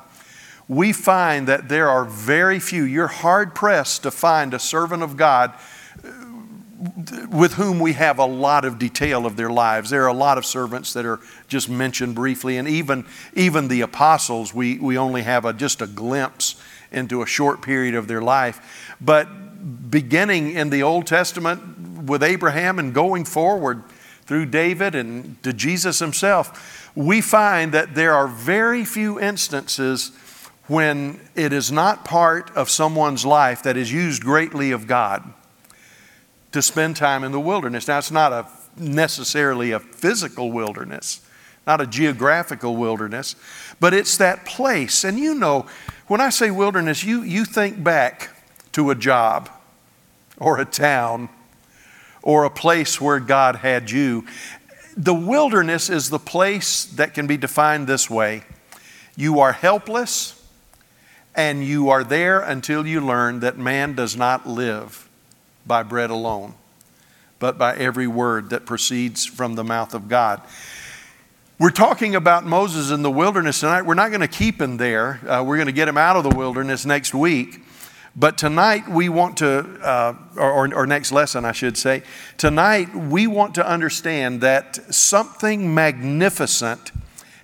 we 0.71 0.93
find 0.93 1.49
that 1.49 1.67
there 1.67 1.89
are 1.89 2.05
very 2.05 2.57
few, 2.57 2.85
you're 2.85 3.05
hard 3.05 3.53
pressed 3.53 4.03
to 4.03 4.09
find 4.09 4.53
a 4.53 4.59
servant 4.59 5.03
of 5.03 5.17
God 5.17 5.53
uh, 6.01 7.27
with 7.29 7.55
whom 7.55 7.77
we 7.77 7.91
have 7.91 8.19
a 8.19 8.25
lot 8.25 8.63
of 8.63 8.79
detail 8.79 9.25
of 9.25 9.35
their 9.35 9.49
lives. 9.49 9.89
There 9.89 10.05
are 10.05 10.07
a 10.07 10.13
lot 10.13 10.37
of 10.37 10.45
servants 10.45 10.93
that 10.93 11.05
are 11.05 11.19
just 11.49 11.67
mentioned 11.67 12.15
briefly, 12.15 12.55
and 12.55 12.69
even, 12.69 13.05
even 13.33 13.67
the 13.67 13.81
apostles, 13.81 14.53
we, 14.53 14.79
we 14.79 14.97
only 14.97 15.23
have 15.23 15.43
a, 15.43 15.51
just 15.51 15.81
a 15.81 15.87
glimpse 15.87 16.55
into 16.89 17.21
a 17.21 17.25
short 17.25 17.61
period 17.61 17.93
of 17.93 18.07
their 18.07 18.21
life. 18.21 18.95
But 19.01 19.91
beginning 19.91 20.51
in 20.53 20.69
the 20.69 20.83
Old 20.83 21.05
Testament 21.05 22.05
with 22.07 22.23
Abraham 22.23 22.79
and 22.79 22.93
going 22.93 23.25
forward 23.25 23.83
through 24.21 24.45
David 24.45 24.95
and 24.95 25.43
to 25.43 25.51
Jesus 25.51 25.99
himself, 25.99 26.89
we 26.95 27.19
find 27.19 27.73
that 27.73 27.93
there 27.93 28.13
are 28.13 28.27
very 28.29 28.85
few 28.85 29.19
instances 29.19 30.13
when 30.71 31.19
it 31.35 31.51
is 31.51 31.69
not 31.69 32.05
part 32.05 32.49
of 32.51 32.69
someone's 32.69 33.25
life 33.25 33.61
that 33.63 33.75
is 33.75 33.91
used 33.91 34.23
greatly 34.23 34.71
of 34.71 34.87
God 34.87 35.21
to 36.53 36.61
spend 36.61 36.95
time 36.95 37.25
in 37.25 37.33
the 37.33 37.39
wilderness. 37.41 37.89
Now, 37.89 37.97
it's 37.97 38.09
not 38.09 38.31
a, 38.31 38.47
necessarily 38.77 39.71
a 39.71 39.81
physical 39.81 40.49
wilderness, 40.49 41.19
not 41.67 41.81
a 41.81 41.85
geographical 41.85 42.77
wilderness, 42.77 43.35
but 43.81 43.93
it's 43.93 44.15
that 44.15 44.45
place. 44.45 45.03
And 45.03 45.19
you 45.19 45.35
know, 45.35 45.65
when 46.07 46.21
I 46.21 46.29
say 46.29 46.51
wilderness, 46.51 47.03
you, 47.03 47.21
you 47.21 47.43
think 47.43 47.83
back 47.83 48.29
to 48.71 48.91
a 48.91 48.95
job 48.95 49.49
or 50.37 50.57
a 50.57 50.63
town 50.63 51.27
or 52.21 52.45
a 52.45 52.49
place 52.49 53.01
where 53.01 53.19
God 53.19 53.57
had 53.57 53.91
you. 53.91 54.25
The 54.95 55.13
wilderness 55.13 55.89
is 55.89 56.09
the 56.09 56.17
place 56.17 56.85
that 56.85 57.13
can 57.13 57.27
be 57.27 57.35
defined 57.35 57.87
this 57.87 58.09
way 58.09 58.43
you 59.17 59.41
are 59.41 59.51
helpless, 59.51 60.40
and 61.35 61.63
you 61.63 61.89
are 61.89 62.03
there 62.03 62.39
until 62.39 62.85
you 62.85 63.01
learn 63.01 63.39
that 63.41 63.57
man 63.57 63.95
does 63.95 64.15
not 64.15 64.47
live 64.47 65.09
by 65.65 65.83
bread 65.83 66.09
alone, 66.09 66.53
but 67.39 67.57
by 67.57 67.75
every 67.75 68.07
word 68.07 68.49
that 68.49 68.65
proceeds 68.65 69.25
from 69.25 69.55
the 69.55 69.63
mouth 69.63 69.93
of 69.93 70.09
God. 70.09 70.41
We're 71.59 71.69
talking 71.69 72.15
about 72.15 72.43
Moses 72.43 72.89
in 72.89 73.03
the 73.03 73.11
wilderness 73.11 73.59
tonight. 73.59 73.83
We're 73.83 73.93
not 73.93 74.09
going 74.09 74.21
to 74.21 74.27
keep 74.27 74.59
him 74.59 74.77
there. 74.77 75.19
Uh, 75.27 75.43
we're 75.43 75.57
going 75.57 75.67
to 75.67 75.71
get 75.71 75.87
him 75.87 75.97
out 75.97 76.15
of 76.15 76.23
the 76.23 76.35
wilderness 76.35 76.85
next 76.85 77.13
week. 77.13 77.59
But 78.15 78.37
tonight 78.37 78.89
we 78.89 79.07
want 79.09 79.37
to, 79.37 79.59
uh, 79.81 80.15
or, 80.35 80.73
or 80.73 80.85
next 80.85 81.11
lesson, 81.11 81.45
I 81.45 81.53
should 81.53 81.77
say, 81.77 82.03
tonight 82.37 82.93
we 82.93 83.25
want 83.27 83.55
to 83.55 83.65
understand 83.65 84.41
that 84.41 84.93
something 84.93 85.73
magnificent 85.73 86.91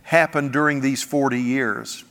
happened 0.04 0.52
during 0.52 0.82
these 0.82 1.04
40 1.04 1.40
years. 1.40 2.04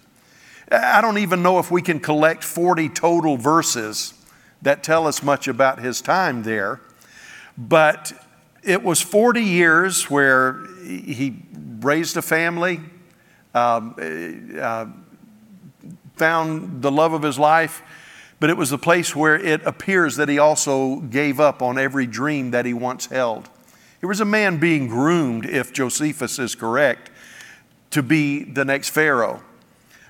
I 0.70 1.00
don't 1.00 1.18
even 1.18 1.42
know 1.42 1.58
if 1.58 1.70
we 1.70 1.80
can 1.80 2.00
collect 2.00 2.42
40 2.42 2.88
total 2.88 3.36
verses 3.36 4.14
that 4.62 4.82
tell 4.82 5.06
us 5.06 5.22
much 5.22 5.46
about 5.46 5.78
his 5.78 6.00
time 6.00 6.42
there, 6.42 6.80
but 7.56 8.12
it 8.64 8.82
was 8.82 9.00
40 9.00 9.42
years 9.42 10.10
where 10.10 10.66
he 10.84 11.36
raised 11.80 12.16
a 12.16 12.22
family, 12.22 12.80
um, 13.54 13.94
uh, 14.60 14.86
found 16.16 16.82
the 16.82 16.90
love 16.90 17.12
of 17.12 17.22
his 17.22 17.38
life, 17.38 17.82
but 18.40 18.50
it 18.50 18.56
was 18.56 18.70
the 18.70 18.78
place 18.78 19.14
where 19.14 19.36
it 19.36 19.62
appears 19.64 20.16
that 20.16 20.28
he 20.28 20.38
also 20.38 20.96
gave 20.96 21.38
up 21.38 21.62
on 21.62 21.78
every 21.78 22.06
dream 22.06 22.50
that 22.50 22.66
he 22.66 22.74
once 22.74 23.06
held. 23.06 23.48
He 24.00 24.06
was 24.06 24.20
a 24.20 24.24
man 24.24 24.58
being 24.58 24.88
groomed, 24.88 25.46
if 25.46 25.72
Josephus 25.72 26.38
is 26.40 26.54
correct, 26.56 27.10
to 27.90 28.02
be 28.02 28.42
the 28.42 28.64
next 28.64 28.90
Pharaoh. 28.90 29.42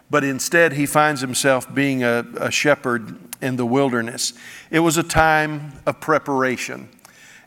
But 0.09 0.25
instead, 0.25 0.75
he 0.75 0.87
finds 0.87 1.21
himself 1.21 1.73
being 1.75 2.05
a, 2.05 2.25
a 2.37 2.51
shepherd 2.51 3.17
in 3.41 3.57
the 3.57 3.67
wilderness. 3.67 4.33
It 4.71 4.81
was 4.81 4.97
a 4.97 5.03
time 5.03 5.73
of 5.85 6.01
preparation. 6.01 6.89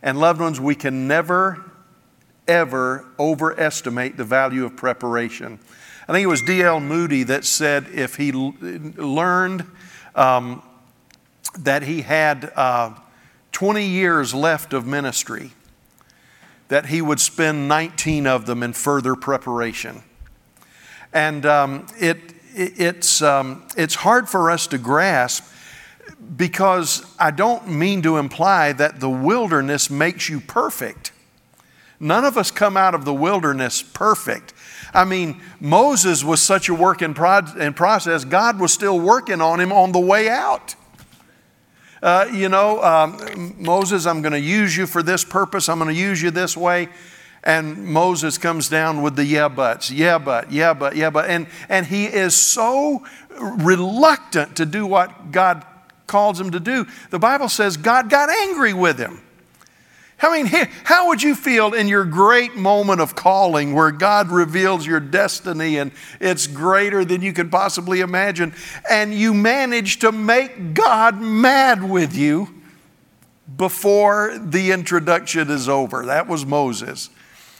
And 0.01 0.19
loved 0.19 0.41
ones, 0.41 0.59
we 0.59 0.75
can 0.75 1.07
never 1.07 1.69
ever 2.49 3.05
overestimate 3.19 4.17
the 4.17 4.23
value 4.23 4.65
of 4.65 4.75
preparation. 4.75 5.59
I 6.07 6.13
think 6.13 6.23
it 6.23 6.27
was 6.27 6.41
D.L. 6.41 6.79
Moody 6.79 7.23
that 7.23 7.45
said 7.45 7.87
if 7.93 8.15
he 8.15 8.31
l- 8.33 8.55
learned 8.59 9.65
um, 10.15 10.63
that 11.59 11.83
he 11.83 12.01
had 12.01 12.51
uh, 12.55 12.95
20 13.51 13.85
years 13.85 14.33
left 14.33 14.73
of 14.73 14.87
ministry, 14.87 15.51
that 16.69 16.87
he 16.87 17.01
would 17.01 17.19
spend 17.19 17.67
19 17.67 18.25
of 18.25 18.47
them 18.47 18.63
in 18.63 18.73
further 18.73 19.15
preparation. 19.15 20.01
And 21.13 21.45
um, 21.45 21.85
it, 21.99 22.17
it, 22.17 22.35
it's, 22.55 23.21
um, 23.21 23.65
it's 23.77 23.95
hard 23.95 24.29
for 24.29 24.51
us 24.51 24.67
to 24.67 24.77
grasp 24.77 25.45
because 26.35 27.05
I 27.19 27.31
don't 27.31 27.67
mean 27.67 28.01
to 28.03 28.17
imply 28.17 28.73
that 28.73 28.99
the 28.99 29.09
wilderness 29.09 29.89
makes 29.89 30.29
you 30.29 30.39
perfect. 30.39 31.11
None 31.99 32.23
of 32.23 32.37
us 32.37 32.49
come 32.49 32.77
out 32.77 32.95
of 32.95 33.03
the 33.03 33.13
wilderness 33.13 33.81
perfect. 33.81 34.53
I 34.93 35.05
mean, 35.05 35.41
Moses 35.59 36.23
was 36.23 36.41
such 36.41 36.69
a 36.69 36.73
work 36.73 37.01
in, 37.01 37.13
process, 37.13 38.25
God 38.25 38.59
was 38.59 38.73
still 38.73 38.99
working 38.99 39.41
on 39.41 39.59
him 39.59 39.71
on 39.71 39.91
the 39.91 39.99
way 39.99 40.29
out. 40.29 40.75
Uh, 42.01 42.27
you 42.31 42.47
know, 42.47 42.81
um, 42.81 43.55
Moses, 43.57 44.05
I'm 44.05 44.21
going 44.21 44.31
to 44.31 44.39
use 44.39 44.75
you 44.75 44.87
for 44.87 45.03
this 45.03 45.25
purpose, 45.25 45.67
I'm 45.67 45.77
going 45.77 45.93
to 45.93 45.99
use 45.99 46.21
you 46.21 46.31
this 46.31 46.55
way. 46.55 46.87
And 47.43 47.85
Moses 47.85 48.37
comes 48.37 48.67
down 48.67 49.01
with 49.01 49.15
the 49.15 49.25
yeah 49.25 49.47
buts, 49.47 49.89
yeah 49.89 50.17
but, 50.17 50.51
yeah 50.51 50.73
but, 50.73 50.95
yeah 50.95 51.09
but. 51.09 51.29
And, 51.29 51.47
and 51.69 51.85
he 51.85 52.05
is 52.05 52.35
so 52.35 53.05
reluctant 53.39 54.57
to 54.57 54.65
do 54.65 54.85
what 54.85 55.31
God 55.31 55.65
calls 56.05 56.39
him 56.39 56.51
to 56.51 56.59
do. 56.59 56.85
The 57.11 57.19
Bible 57.19 57.49
says 57.49 57.77
God 57.77 58.09
got 58.09 58.29
angry 58.29 58.73
with 58.73 58.97
him. 58.97 59.21
I 60.21 60.43
mean, 60.43 60.67
how 60.83 61.07
would 61.07 61.23
you 61.23 61.33
feel 61.33 61.73
in 61.73 61.87
your 61.87 62.03
great 62.03 62.55
moment 62.55 62.99
of 62.99 63.15
calling 63.15 63.73
where 63.73 63.91
God 63.91 64.29
reveals 64.29 64.85
your 64.85 64.99
destiny 64.99 65.77
and 65.77 65.93
it's 66.19 66.45
greater 66.45 67.05
than 67.05 67.21
you 67.21 67.31
can 67.31 67.49
possibly 67.49 68.01
imagine, 68.01 68.53
and 68.89 69.13
you 69.13 69.33
manage 69.33 69.99
to 69.99 70.11
make 70.11 70.73
God 70.73 71.21
mad 71.21 71.89
with 71.89 72.13
you 72.13 72.53
before 73.55 74.37
the 74.37 74.71
introduction 74.71 75.49
is 75.49 75.69
over? 75.69 76.05
That 76.07 76.27
was 76.27 76.45
Moses. 76.45 77.09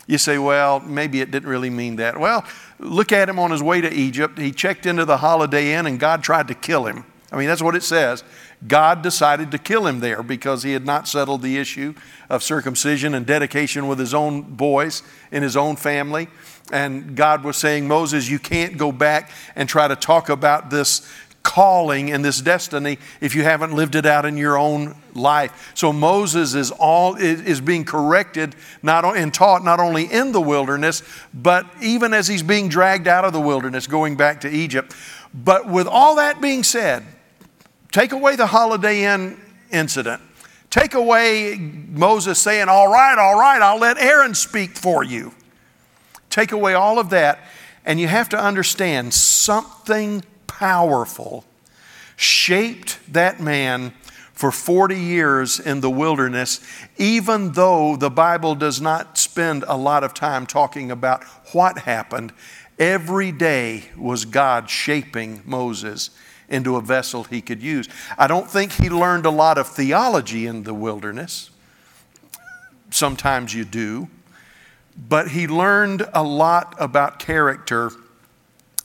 You 0.10 0.18
say, 0.18 0.40
well, 0.40 0.80
maybe 0.80 1.22
it 1.22 1.30
didn't 1.30 1.48
really 1.48 1.70
mean 1.70 1.98
that. 1.98 2.20
Well, 2.20 2.44
look 2.80 3.12
at 3.12 3.30
him 3.30 3.38
on 3.38 3.52
his 3.52 3.62
way 3.62 3.80
to 3.80 3.94
Egypt. 3.94 4.40
He 4.40 4.52
checked 4.52 4.88
into 4.88 5.06
the 5.06 5.18
Holiday 5.18 5.74
Inn 5.74 5.86
and 5.86 6.00
God 6.00 6.24
tried 6.24 6.48
to 6.48 6.56
kill 6.56 6.88
him. 6.88 7.06
I 7.32 7.38
mean, 7.38 7.48
that's 7.48 7.62
what 7.62 7.76
it 7.76 7.84
says. 7.84 8.24
God 8.68 9.04
decided 9.04 9.52
to 9.52 9.60
kill 9.60 9.86
him 9.86 10.00
there 10.00 10.24
because 10.24 10.64
he 10.64 10.74
had 10.74 10.84
not 10.84 11.08
settled 11.08 11.44
the 11.44 11.58
issue 11.58 11.94
of 12.28 12.42
circumcision 12.42 13.14
and 13.14 13.24
dedication 13.24 13.88
with 13.88 14.00
his 14.00 14.16
own 14.16 14.42
boys 14.42 15.04
in 15.32 15.44
his 15.44 15.56
own 15.56 15.76
family. 15.76 16.28
And 16.72 17.16
God 17.16 17.44
was 17.44 17.58
saying, 17.58 17.88
Moses, 17.88 18.28
you 18.28 18.40
can't 18.40 18.80
go 18.80 18.92
back 18.92 19.30
and 19.56 19.70
try 19.70 19.88
to 19.88 19.96
talk 19.96 20.30
about 20.30 20.72
this 20.72 21.08
calling 21.50 22.12
and 22.12 22.24
this 22.24 22.42
destiny 22.42 23.00
if 23.22 23.34
you 23.34 23.42
haven't 23.42 23.74
lived 23.74 23.96
it 23.96 24.06
out 24.06 24.24
in 24.24 24.38
your 24.38 24.56
own 24.56 24.96
life. 25.16 25.72
So 25.74 25.92
Moses 25.92 26.54
is 26.54 26.70
all 26.70 27.16
is 27.16 27.60
being 27.60 27.86
corrected 27.86 28.56
not 28.84 29.04
and 29.18 29.34
taught 29.34 29.64
not 29.64 29.80
only 29.80 30.04
in 30.04 30.32
the 30.32 30.40
wilderness, 30.40 31.02
but 31.34 31.66
even 31.82 32.14
as 32.14 32.28
he's 32.28 32.44
being 32.44 32.70
dragged 32.70 33.08
out 33.08 33.26
of 33.26 33.34
the 33.34 33.42
wilderness, 33.42 33.88
going 33.88 34.16
back 34.16 34.42
to 34.42 34.50
Egypt. 34.50 34.96
But 35.34 35.68
with 35.68 35.88
all 35.88 36.18
that 36.18 36.40
being 36.40 36.64
said, 36.64 37.04
take 37.92 38.12
away 38.12 38.36
the 38.36 38.46
Holiday 38.46 39.06
Inn 39.06 39.40
incident. 39.72 40.22
Take 40.70 40.94
away 40.94 41.56
Moses 41.58 42.38
saying, 42.40 42.70
All 42.70 42.92
right, 42.92 43.18
all 43.18 43.40
right, 43.40 43.60
I'll 43.60 43.80
let 43.80 43.98
Aaron 43.98 44.36
speak 44.36 44.78
for 44.78 45.04
you. 45.04 45.34
Take 46.30 46.52
away 46.52 46.76
all 46.76 47.00
of 47.00 47.10
that, 47.10 47.40
and 47.86 48.00
you 48.00 48.08
have 48.08 48.30
to 48.30 48.40
understand 48.40 49.16
something 49.16 50.24
powerful 50.60 51.46
shaped 52.18 53.00
that 53.14 53.40
man 53.40 53.94
for 54.34 54.52
40 54.52 55.00
years 55.00 55.58
in 55.58 55.80
the 55.80 55.90
wilderness, 55.90 56.60
even 56.98 57.54
though 57.54 57.96
the 57.96 58.10
Bible 58.10 58.56
does 58.56 58.82
not 58.82 59.18
spend 59.18 59.64
a 59.70 59.78
lot 59.78 60.04
of 60.04 60.14
time 60.14 60.46
talking 60.46 60.92
about 60.92 61.24
what 61.54 61.80
happened. 61.80 62.34
Every 62.78 63.32
day 63.32 63.86
was 63.98 64.26
God 64.26 64.70
shaping 64.70 65.42
Moses 65.46 66.10
into 66.50 66.76
a 66.76 66.82
vessel 66.82 67.24
he 67.24 67.40
could 67.40 67.62
use. 67.62 67.88
I 68.18 68.28
don't 68.28 68.50
think 68.50 68.74
he 68.74 68.90
learned 68.90 69.26
a 69.26 69.30
lot 69.30 69.58
of 69.58 69.66
theology 69.68 70.46
in 70.46 70.64
the 70.64 70.74
wilderness. 70.74 71.52
Sometimes 72.90 73.54
you 73.54 73.64
do. 73.64 74.10
But 75.08 75.30
he 75.30 75.48
learned 75.48 76.06
a 76.14 76.24
lot 76.24 76.76
about 76.80 77.20
character, 77.20 77.92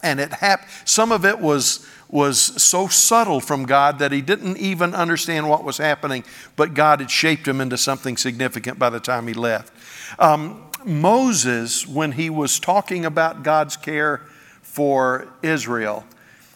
and 0.05 0.21
it 0.21 0.33
hap- 0.35 0.69
some 0.85 1.11
of 1.11 1.25
it 1.25 1.41
was, 1.41 1.85
was 2.09 2.39
so 2.39 2.87
subtle 2.87 3.41
from 3.41 3.65
God 3.65 3.99
that 3.99 4.13
he 4.13 4.21
didn't 4.21 4.59
even 4.59 4.95
understand 4.95 5.49
what 5.49 5.65
was 5.65 5.79
happening, 5.79 6.23
but 6.55 6.75
God 6.75 7.01
had 7.01 7.11
shaped 7.11 7.49
him 7.49 7.61
into 7.61 7.77
something 7.77 8.17
significant 8.17 8.79
by 8.79 8.91
the 8.91 9.01
time 9.01 9.27
he 9.27 9.35
left. 9.35 9.73
Um, 10.19 10.71
Moses, 10.85 11.87
when 11.87 12.13
he 12.13 12.31
was 12.31 12.61
talking 12.61 13.05
about 13.05 13.43
God's 13.43 13.77
care 13.77 14.19
for 14.63 15.27
Israel, 15.43 16.05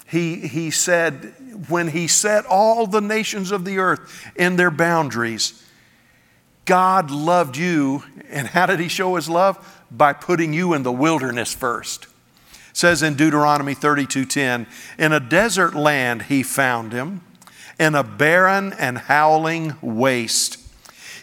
he, 0.06 0.36
he 0.36 0.70
said, 0.70 1.34
when 1.68 1.88
he 1.88 2.06
set 2.06 2.46
all 2.46 2.86
the 2.86 3.00
nations 3.00 3.50
of 3.50 3.64
the 3.64 3.78
earth 3.78 4.30
in 4.36 4.56
their 4.56 4.70
boundaries, 4.70 5.64
God 6.64 7.10
loved 7.10 7.56
you. 7.56 8.04
And 8.30 8.46
how 8.46 8.66
did 8.66 8.78
he 8.78 8.88
show 8.88 9.16
his 9.16 9.28
love? 9.28 9.84
By 9.90 10.12
putting 10.12 10.52
you 10.52 10.74
in 10.74 10.82
the 10.82 10.92
wilderness 10.92 11.54
first. 11.54 12.06
Says 12.78 13.02
in 13.02 13.16
Deuteronomy 13.16 13.74
32:10, 13.74 14.68
in 15.00 15.12
a 15.12 15.18
desert 15.18 15.74
land 15.74 16.22
he 16.22 16.44
found 16.44 16.92
him, 16.92 17.22
in 17.76 17.96
a 17.96 18.04
barren 18.04 18.72
and 18.72 18.98
howling 18.98 19.74
waste. 19.82 20.58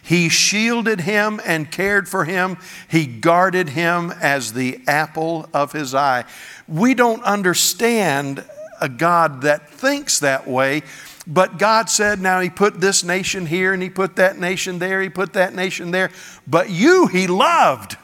He 0.04 0.28
shielded 0.28 1.00
him 1.00 1.40
and 1.46 1.72
cared 1.72 2.10
for 2.10 2.26
him. 2.26 2.58
He 2.90 3.06
guarded 3.06 3.70
him 3.70 4.12
as 4.20 4.52
the 4.52 4.82
apple 4.86 5.48
of 5.54 5.72
his 5.72 5.96
eye. 5.96 6.26
We 6.68 6.94
don't 6.94 7.24
understand 7.24 8.44
a 8.82 8.90
God 8.90 9.44
that 9.44 9.70
thinks 9.70 10.20
that 10.20 10.46
way. 10.46 10.84
But 11.26 11.58
God 11.58 11.90
said, 11.90 12.20
now 12.20 12.42
He 12.42 12.50
put 12.50 12.82
this 12.82 13.02
nation 13.02 13.46
here 13.46 13.72
and 13.72 13.82
He 13.82 13.90
put 13.90 14.18
that 14.18 14.38
nation 14.38 14.80
there, 14.80 15.02
He 15.02 15.08
put 15.08 15.32
that 15.32 15.56
nation 15.56 15.92
there. 15.92 16.12
But 16.46 16.70
you 16.70 17.08
He 17.08 17.28
loved. 17.28 17.96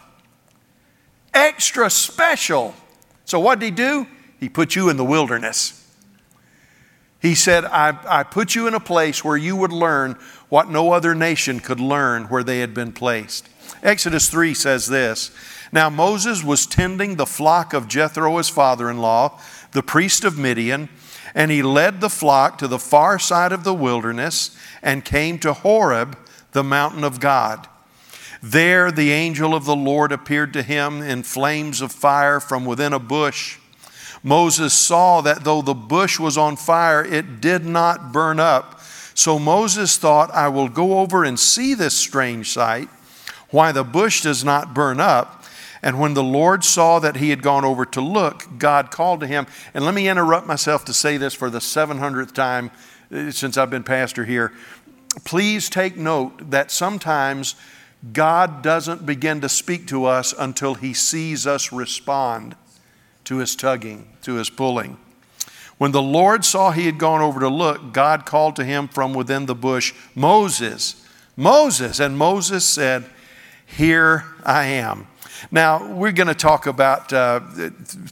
Extra 1.33 1.89
special. 1.89 2.75
So 3.31 3.39
what 3.39 3.59
did 3.59 3.65
He 3.67 3.71
do? 3.71 4.07
He 4.41 4.49
put 4.49 4.75
you 4.75 4.89
in 4.89 4.97
the 4.97 5.05
wilderness. 5.05 5.89
He 7.21 7.33
said, 7.33 7.63
I, 7.63 7.97
I 8.05 8.23
put 8.23 8.55
you 8.55 8.67
in 8.67 8.73
a 8.73 8.79
place 8.81 9.23
where 9.23 9.37
you 9.37 9.55
would 9.55 9.71
learn 9.71 10.17
what 10.49 10.69
no 10.69 10.91
other 10.91 11.15
nation 11.15 11.61
could 11.61 11.79
learn 11.79 12.25
where 12.25 12.43
they 12.43 12.59
had 12.59 12.73
been 12.73 12.91
placed. 12.91 13.47
Exodus 13.83 14.27
3 14.29 14.53
says 14.53 14.87
this 14.87 15.31
Now 15.71 15.89
Moses 15.89 16.43
was 16.43 16.65
tending 16.65 17.15
the 17.15 17.25
flock 17.25 17.73
of 17.73 17.87
Jethro, 17.87 18.35
his 18.35 18.49
father 18.49 18.89
in 18.89 18.97
law, 18.97 19.39
the 19.71 19.81
priest 19.81 20.25
of 20.25 20.37
Midian, 20.37 20.89
and 21.33 21.51
he 21.51 21.63
led 21.63 22.01
the 22.01 22.09
flock 22.09 22.57
to 22.57 22.67
the 22.67 22.79
far 22.79 23.17
side 23.17 23.53
of 23.53 23.63
the 23.63 23.73
wilderness 23.73 24.57
and 24.81 25.05
came 25.05 25.39
to 25.39 25.53
Horeb, 25.53 26.17
the 26.51 26.65
mountain 26.65 27.05
of 27.05 27.21
God. 27.21 27.69
There 28.41 28.91
the 28.91 29.11
angel 29.11 29.53
of 29.53 29.65
the 29.65 29.75
Lord 29.75 30.11
appeared 30.11 30.53
to 30.53 30.63
him 30.63 31.01
in 31.01 31.23
flames 31.23 31.81
of 31.81 31.91
fire 31.91 32.39
from 32.39 32.65
within 32.65 32.93
a 32.93 32.99
bush. 32.99 33.59
Moses 34.23 34.73
saw 34.73 35.21
that 35.21 35.43
though 35.43 35.61
the 35.61 35.73
bush 35.73 36.19
was 36.19 36.37
on 36.37 36.55
fire, 36.55 37.03
it 37.03 37.41
did 37.41 37.65
not 37.65 38.11
burn 38.11 38.39
up. 38.39 38.79
So 39.13 39.37
Moses 39.37 39.97
thought, 39.97 40.31
I 40.31 40.47
will 40.47 40.69
go 40.69 40.99
over 40.99 41.23
and 41.23 41.39
see 41.39 41.73
this 41.73 41.95
strange 41.95 42.49
sight, 42.49 42.87
why 43.49 43.71
the 43.71 43.83
bush 43.83 44.21
does 44.21 44.43
not 44.43 44.73
burn 44.73 44.99
up. 44.99 45.43
And 45.83 45.99
when 45.99 46.13
the 46.13 46.23
Lord 46.23 46.63
saw 46.63 46.99
that 46.99 47.17
he 47.17 47.31
had 47.31 47.41
gone 47.41 47.65
over 47.65 47.85
to 47.85 48.01
look, 48.01 48.45
God 48.57 48.91
called 48.91 49.19
to 49.21 49.27
him. 49.27 49.47
And 49.73 49.83
let 49.83 49.95
me 49.95 50.07
interrupt 50.07 50.45
myself 50.45 50.85
to 50.85 50.93
say 50.93 51.17
this 51.17 51.33
for 51.33 51.49
the 51.49 51.59
700th 51.59 52.33
time 52.33 52.71
uh, 53.11 53.31
since 53.31 53.57
I've 53.57 53.71
been 53.71 53.83
pastor 53.83 54.25
here. 54.25 54.53
Please 55.25 55.69
take 55.69 55.97
note 55.97 56.51
that 56.51 56.71
sometimes 56.71 57.55
God 58.13 58.63
doesn't 58.63 59.05
begin 59.05 59.41
to 59.41 59.49
speak 59.49 59.87
to 59.87 60.05
us 60.05 60.33
until 60.37 60.73
he 60.73 60.93
sees 60.93 61.45
us 61.45 61.71
respond 61.71 62.55
to 63.25 63.37
his 63.37 63.55
tugging, 63.55 64.07
to 64.23 64.35
his 64.35 64.49
pulling. 64.49 64.97
When 65.77 65.91
the 65.91 66.01
Lord 66.01 66.45
saw 66.45 66.71
he 66.71 66.85
had 66.85 66.97
gone 66.97 67.21
over 67.21 67.39
to 67.39 67.49
look, 67.49 67.93
God 67.93 68.25
called 68.25 68.55
to 68.57 68.63
him 68.63 68.87
from 68.87 69.13
within 69.13 69.45
the 69.45 69.55
bush, 69.55 69.93
Moses, 70.15 71.07
Moses. 71.35 71.99
And 71.99 72.17
Moses 72.17 72.65
said, 72.65 73.05
Here 73.65 74.25
I 74.45 74.65
am. 74.65 75.07
Now, 75.49 75.91
we're 75.91 76.11
going 76.11 76.27
to 76.27 76.35
talk 76.35 76.67
about 76.67 77.11
uh, 77.11 77.39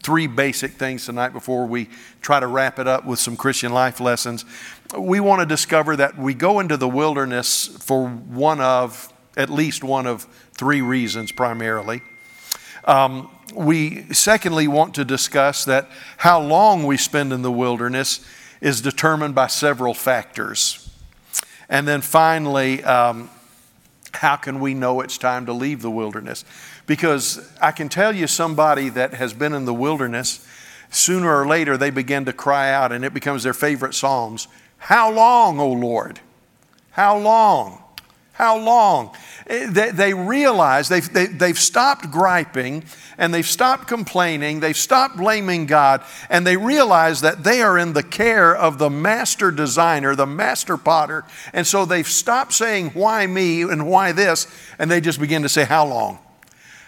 three 0.02 0.26
basic 0.26 0.72
things 0.72 1.06
tonight 1.06 1.30
before 1.30 1.68
we 1.68 1.90
try 2.22 2.40
to 2.40 2.48
wrap 2.48 2.80
it 2.80 2.88
up 2.88 3.06
with 3.06 3.20
some 3.20 3.38
Christian 3.38 3.72
life 3.72 4.00
lessons. 4.00 4.46
We 4.98 5.20
want 5.20 5.42
to 5.42 5.46
discover 5.46 5.96
that 5.96 6.18
we 6.18 6.34
go 6.34 6.60
into 6.60 6.76
the 6.76 6.90
wilderness 6.90 7.68
for 7.68 8.08
one 8.08 8.62
of, 8.62 9.14
at 9.40 9.50
least 9.50 9.84
one 9.84 10.06
of 10.06 10.24
three 10.52 10.82
reasons 10.82 11.32
primarily. 11.32 12.02
Um, 12.84 13.32
we 13.56 14.14
secondly 14.14 14.68
want 14.68 14.94
to 14.96 15.06
discuss 15.06 15.66
that 15.66 15.90
how 16.18 16.42
long 16.42 16.86
we 16.86 16.98
spend 16.98 17.32
in 17.32 17.42
the 17.42 17.52
wilderness 17.52 18.24
is 18.62 18.82
determined 18.82 19.34
by 19.34 19.48
several 19.48 19.94
factors. 19.94 20.92
And 21.70 21.88
then 21.88 22.02
finally, 22.02 22.84
um, 22.84 23.30
how 24.14 24.36
can 24.36 24.60
we 24.60 24.74
know 24.74 25.02
it's 25.02 25.18
time 25.18 25.46
to 25.46 25.54
leave 25.54 25.82
the 25.82 25.92
wilderness? 25.92 26.44
Because 26.86 27.50
I 27.62 27.72
can 27.72 27.88
tell 27.88 28.14
you 28.14 28.28
somebody 28.28 28.90
that 28.90 29.14
has 29.14 29.34
been 29.34 29.54
in 29.54 29.66
the 29.66 29.74
wilderness, 29.74 30.46
sooner 30.90 31.34
or 31.34 31.48
later 31.48 31.78
they 31.78 31.92
begin 31.92 32.26
to 32.26 32.34
cry 32.34 32.72
out 32.72 32.92
and 32.92 33.06
it 33.06 33.14
becomes 33.14 33.44
their 33.44 33.54
favorite 33.54 33.94
Psalms 33.94 34.48
How 34.80 35.12
long, 35.12 35.60
O 35.60 35.72
Lord? 35.72 36.20
How 36.92 37.18
long? 37.18 37.84
How 38.40 38.58
long? 38.58 39.16
They, 39.50 39.90
they 39.90 40.14
realize 40.14 40.90
they've, 40.90 41.12
they, 41.12 41.26
have 41.26 41.40
they 41.40 41.48
have 41.48 41.58
stopped 41.58 42.12
griping 42.12 42.84
and 43.18 43.34
they've 43.34 43.46
stopped 43.46 43.88
complaining, 43.88 44.60
they've 44.60 44.78
stopped 44.78 45.18
blaming 45.18 45.66
God, 45.66 46.04
and 46.30 46.46
they 46.46 46.56
realize 46.56 47.22
that 47.22 47.44
they 47.44 47.64
are 47.64 47.76
in 47.76 47.94
the 47.94 48.04
care 48.04 48.56
of 48.56 48.78
the 48.78 48.92
master 48.92 49.50
designer, 49.50 50.16
the 50.16 50.28
master 50.28 50.78
potter. 50.78 51.26
And 51.52 51.66
so 51.66 51.84
they've 51.86 52.08
stopped 52.08 52.54
saying, 52.54 52.92
Why 52.92 53.26
me 53.26 53.64
and 53.64 53.88
why 53.88 54.12
this? 54.12 54.46
And 54.78 54.92
they 54.92 55.02
just 55.02 55.20
begin 55.20 55.42
to 55.42 55.50
say, 55.50 55.66
How 55.66 55.84
long? 55.84 56.20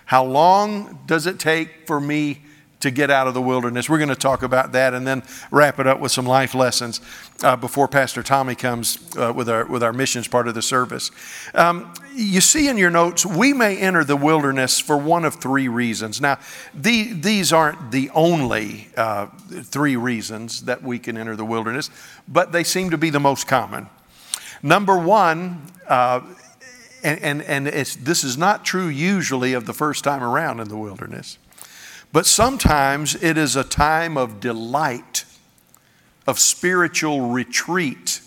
How 0.06 0.24
long 0.24 1.00
does 1.08 1.26
it 1.26 1.40
take 1.40 1.88
for 1.88 2.00
me 2.00 2.42
to 2.82 2.92
get 2.92 3.10
out 3.10 3.28
of 3.28 3.34
the 3.34 3.42
wilderness. 3.42 3.90
We're 3.90 3.98
going 3.98 4.10
to 4.10 4.16
talk 4.16 4.44
about 4.44 4.72
that 4.74 4.94
and 4.94 5.08
then 5.08 5.24
wrap 5.50 5.80
it 5.80 5.88
up 5.88 6.00
with 6.00 6.12
some 6.12 6.26
life 6.26 6.54
lessons 6.54 7.02
uh, 7.44 7.56
before 7.56 7.88
Pastor 7.88 8.22
Tommy 8.24 8.56
comes 8.56 9.00
uh, 9.18 9.34
with, 9.36 9.50
our, 9.50 9.66
with 9.66 9.84
our 9.84 9.94
missions 9.94 10.28
part 10.28 10.48
of 10.48 10.54
the 10.54 10.62
service. 10.62 11.12
Um, 11.54 11.94
you 12.14 12.42
see 12.42 12.68
in 12.68 12.78
your 12.78 12.90
notes, 12.90 13.26
we 13.26 13.54
may 13.54 13.78
enter 13.78 14.04
the 14.04 14.18
wilderness 14.18 14.80
for 14.80 14.98
one 14.98 15.26
of 15.26 15.36
three 15.36 15.68
reasons. 15.68 16.20
Now, 16.22 16.40
the, 16.74 17.14
these 17.14 17.54
aren't 17.54 17.92
the 17.92 18.10
only 18.14 18.90
uh, 18.98 19.28
three 19.64 19.96
reasons 19.96 20.64
that 20.64 20.84
we 20.84 21.00
can 21.00 21.18
enter 21.18 21.36
the 21.36 21.46
wilderness, 21.46 21.90
but 22.28 22.52
they 22.52 22.64
seem 22.64 22.90
to 22.90 22.98
be 22.98 23.10
the 23.10 23.20
most 23.20 23.48
common. 23.48 23.88
Number 24.64 24.98
one, 24.98 25.62
uh, 25.88 26.22
and, 27.04 27.20
and, 27.22 27.42
and 27.42 27.68
this 27.68 28.24
is 28.24 28.38
not 28.38 28.64
true 28.64 28.88
usually 28.88 29.54
of 29.54 29.66
the 29.66 29.74
first 29.74 30.04
time 30.04 30.22
around 30.22 30.60
in 30.60 30.68
the 30.68 30.78
wilderness. 30.78 31.38
But 32.14 32.26
sometimes 32.26 33.16
it 33.16 33.38
is 33.38 33.56
a 33.56 33.64
time 33.64 34.18
of 34.18 34.40
delight, 34.40 35.26
of 36.28 36.40
spiritual 36.40 37.30
retreat. 37.30 38.22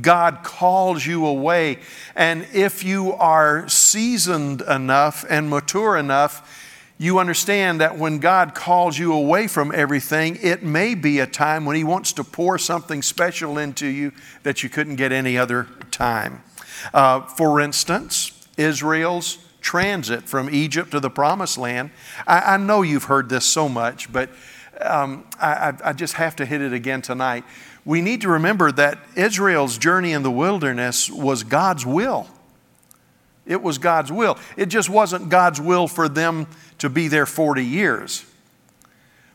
God 0.00 0.40
calls 0.42 1.06
you 1.06 1.26
away. 1.26 1.78
And 2.16 2.46
if 2.52 2.82
you 2.84 3.12
are 3.14 3.68
seasoned 3.68 4.62
enough 4.62 5.24
and 5.28 5.48
mature 5.48 5.96
enough, 5.96 6.66
you 6.98 7.20
understand 7.20 7.80
that 7.80 7.96
when 7.96 8.18
God 8.18 8.56
calls 8.56 8.98
you 8.98 9.12
away 9.12 9.46
from 9.46 9.72
everything, 9.72 10.36
it 10.42 10.64
may 10.64 10.96
be 10.96 11.20
a 11.20 11.26
time 11.26 11.64
when 11.64 11.76
He 11.76 11.84
wants 11.84 12.12
to 12.14 12.24
pour 12.24 12.58
something 12.58 13.02
special 13.02 13.56
into 13.56 13.86
you 13.86 14.12
that 14.42 14.64
you 14.64 14.68
couldn't 14.68 14.96
get 14.96 15.12
any 15.12 15.38
other 15.38 15.68
time. 15.92 16.42
Uh, 16.92 17.20
for 17.20 17.60
instance, 17.60 18.32
Israel's 18.56 19.38
transit 19.68 20.22
from 20.22 20.48
Egypt 20.48 20.92
to 20.92 20.98
the 20.98 21.10
promised 21.10 21.58
land. 21.58 21.90
I, 22.26 22.54
I 22.54 22.56
know 22.56 22.80
you've 22.80 23.04
heard 23.04 23.28
this 23.28 23.44
so 23.44 23.68
much, 23.68 24.10
but 24.10 24.30
um, 24.80 25.26
I, 25.38 25.74
I 25.84 25.92
just 25.92 26.14
have 26.14 26.36
to 26.36 26.46
hit 26.46 26.62
it 26.62 26.72
again 26.72 27.02
tonight. 27.02 27.44
We 27.84 28.00
need 28.00 28.22
to 28.22 28.30
remember 28.30 28.72
that 28.72 28.98
Israel's 29.14 29.76
journey 29.76 30.12
in 30.12 30.22
the 30.22 30.30
wilderness 30.30 31.10
was 31.10 31.42
God's 31.42 31.84
will. 31.84 32.28
It 33.44 33.62
was 33.62 33.76
God's 33.76 34.10
will. 34.10 34.38
It 34.56 34.70
just 34.70 34.88
wasn't 34.88 35.28
God's 35.28 35.60
will 35.60 35.86
for 35.86 36.08
them 36.08 36.46
to 36.78 36.88
be 36.88 37.08
there 37.08 37.26
40 37.26 37.62
years. 37.62 38.24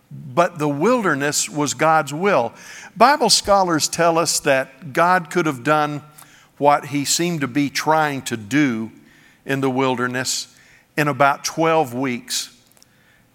But 0.09 0.57
the 0.57 0.67
wilderness 0.67 1.47
was 1.47 1.75
God's 1.75 2.11
will. 2.11 2.55
Bible 2.97 3.29
scholars 3.29 3.87
tell 3.87 4.17
us 4.17 4.39
that 4.39 4.93
God 4.93 5.29
could 5.29 5.45
have 5.45 5.63
done 5.63 6.01
what 6.57 6.87
he 6.87 7.05
seemed 7.05 7.41
to 7.41 7.47
be 7.47 7.69
trying 7.69 8.23
to 8.23 8.35
do 8.35 8.91
in 9.45 9.61
the 9.61 9.69
wilderness 9.69 10.55
in 10.97 11.07
about 11.07 11.43
12 11.43 11.93
weeks. 11.93 12.49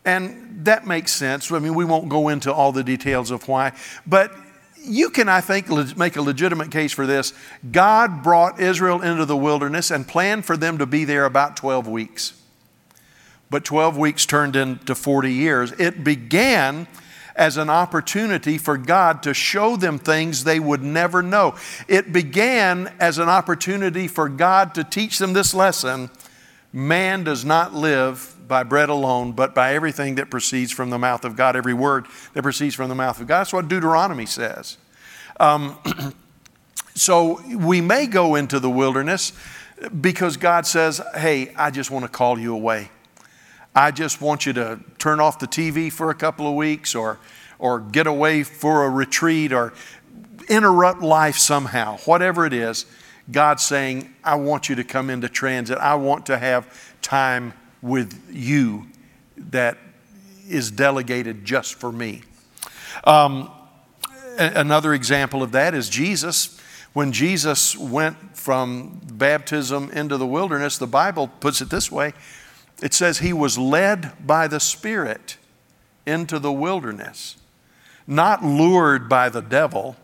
And 0.05 0.65
that 0.65 0.87
makes 0.87 1.13
sense. 1.13 1.51
I 1.51 1.59
mean, 1.59 1.75
we 1.75 1.85
won't 1.85 2.09
go 2.09 2.29
into 2.29 2.53
all 2.53 2.73
the 2.73 2.85
details 2.85 3.31
of 3.31 3.47
why, 3.47 3.73
but 4.07 4.33
you 4.81 5.11
can, 5.11 5.29
I 5.29 5.41
think, 5.41 5.69
make 5.97 6.17
a 6.17 6.23
legitimate 6.23 6.71
case 6.71 6.93
for 6.93 7.07
this. 7.07 7.35
God 7.71 8.23
brought 8.23 8.61
Israel 8.61 9.03
into 9.03 9.25
the 9.25 9.37
wilderness 9.37 9.91
and 9.91 10.07
planned 10.07 10.47
for 10.47 10.57
them 10.57 10.79
to 10.79 10.87
be 10.87 11.05
there 11.05 11.25
about 11.25 11.57
12 11.57 11.89
weeks. 11.89 12.41
But 13.51 13.65
12 13.65 13.99
weeks 13.99 14.25
turned 14.25 14.57
into 14.57 14.95
40 14.95 15.33
years. 15.33 15.73
It 15.73 16.05
began 16.05 16.87
as 17.39 17.57
an 17.57 17.71
opportunity 17.71 18.59
for 18.59 18.77
God 18.77 19.23
to 19.23 19.33
show 19.33 19.77
them 19.77 19.99
things 19.99 20.45
they 20.45 20.61
would 20.61 20.83
never 20.83 21.23
know. 21.23 21.55
It 21.87 22.13
began 22.13 22.93
as 23.01 23.19
an 23.19 23.29
opportunity 23.29 24.09
for 24.09 24.29
God 24.29 24.75
to 24.75 24.85
teach 24.85 25.19
them 25.19 25.33
this 25.33 25.55
lesson 25.55 26.11
man 26.71 27.25
does 27.25 27.47
not 27.47 27.73
live 27.73 28.35
by 28.47 28.63
bread 28.63 28.89
alone, 28.89 29.33
but 29.33 29.55
by 29.55 29.75
everything 29.75 30.17
that 30.17 30.31
proceeds 30.31 30.71
from 30.71 30.91
the 30.91 30.99
mouth 30.99 31.25
of 31.25 31.37
God, 31.37 31.57
every 31.57 31.75
word 31.75 32.07
that 32.35 32.43
proceeds 32.43 32.75
from 32.75 32.89
the 32.89 32.95
mouth 32.95 33.21
of 33.21 33.27
God. 33.27 33.41
That's 33.41 33.53
what 33.53 33.69
Deuteronomy 33.69 34.27
says. 34.27 34.77
Um, 35.41 35.79
so 36.95 37.41
we 37.57 37.81
may 37.81 38.07
go 38.07 38.35
into 38.35 38.61
the 38.61 38.71
wilderness 38.71 39.33
because 40.01 40.37
God 40.37 40.67
says, 40.67 41.01
Hey, 41.15 41.55
I 41.57 41.71
just 41.71 41.91
want 41.91 42.05
to 42.05 42.11
call 42.11 42.39
you 42.39 42.55
away. 42.55 42.91
I 43.79 43.93
just 43.93 44.21
want 44.21 44.45
you 44.45 44.53
to 44.55 44.81
turn 44.99 45.21
off 45.21 45.39
the 45.39 45.47
TV 45.47 45.93
for 45.93 46.11
a 46.11 46.15
couple 46.15 46.49
of 46.49 46.57
weeks 46.57 46.97
or, 46.97 47.21
or 47.61 47.79
get 47.79 48.09
away 48.09 48.43
for 48.43 48.85
a 48.85 48.91
retreat 48.91 49.53
or 49.53 49.73
interrupt 50.49 51.01
life 51.01 51.37
somehow, 51.39 51.99
whatever 51.99 52.45
it 52.45 52.53
is. 52.53 52.87
God's 53.31 53.63
saying, 53.63 54.13
I 54.25 54.35
want 54.35 54.69
you 54.69 54.75
to 54.75 54.83
come 54.83 55.11
into 55.11 55.29
transit. 55.29 55.79
I 55.79 55.95
want 55.95 56.27
to 56.27 56.39
have 56.39 56.93
time 57.03 57.53
with 57.81 58.21
you 58.35 58.89
that 59.37 59.79
is 60.49 60.73
delegated 60.73 61.45
just 61.45 61.77
for 61.77 61.93
me. 61.93 62.23
Um, 63.05 63.49
another 64.39 64.93
example 64.93 65.41
of 65.41 65.53
that 65.53 65.75
is 65.75 65.89
Jesus. 65.89 66.61
When 66.95 67.13
Jesus 67.13 67.77
went 67.77 68.37
from 68.37 69.01
baptism 69.05 69.93
into 69.93 70.17
the 70.17 70.27
wilderness, 70.27 70.79
the 70.79 70.89
Bible 70.89 71.29
puts 71.29 71.61
it 71.61 71.71
this 71.71 71.93
way 71.93 72.13
it 72.83 72.95
says 72.95 73.19
he 73.19 73.33
was 73.33 73.59
led 73.59 74.27
by 74.27 74.47
the 74.47 74.61
Spirit 74.61 75.37
into 76.07 76.39
the 76.39 76.53
wilderness, 76.53 77.37
not 78.07 78.45
lured 78.45 79.09
by 79.09 79.29
the 79.29 79.43
devil, 79.43 79.97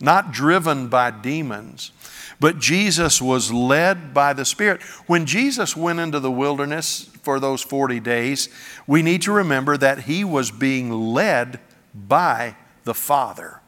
not 0.00 0.32
driven 0.32 0.88
by 0.88 1.10
demons, 1.10 1.92
but 2.40 2.58
Jesus 2.58 3.20
was 3.20 3.52
led 3.52 4.14
by 4.14 4.32
the 4.32 4.44
Spirit. 4.44 4.82
When 5.06 5.26
Jesus 5.26 5.76
went 5.76 6.00
into 6.00 6.20
the 6.20 6.30
wilderness 6.30 7.10
for 7.22 7.38
those 7.38 7.62
40 7.62 8.00
days, 8.00 8.48
we 8.86 9.02
need 9.02 9.22
to 9.22 9.32
remember 9.32 9.76
that 9.76 10.00
he 10.04 10.24
was 10.24 10.50
being 10.50 10.90
led 10.90 11.60
by 11.94 12.56
the 12.84 12.94
Father. 12.94 13.60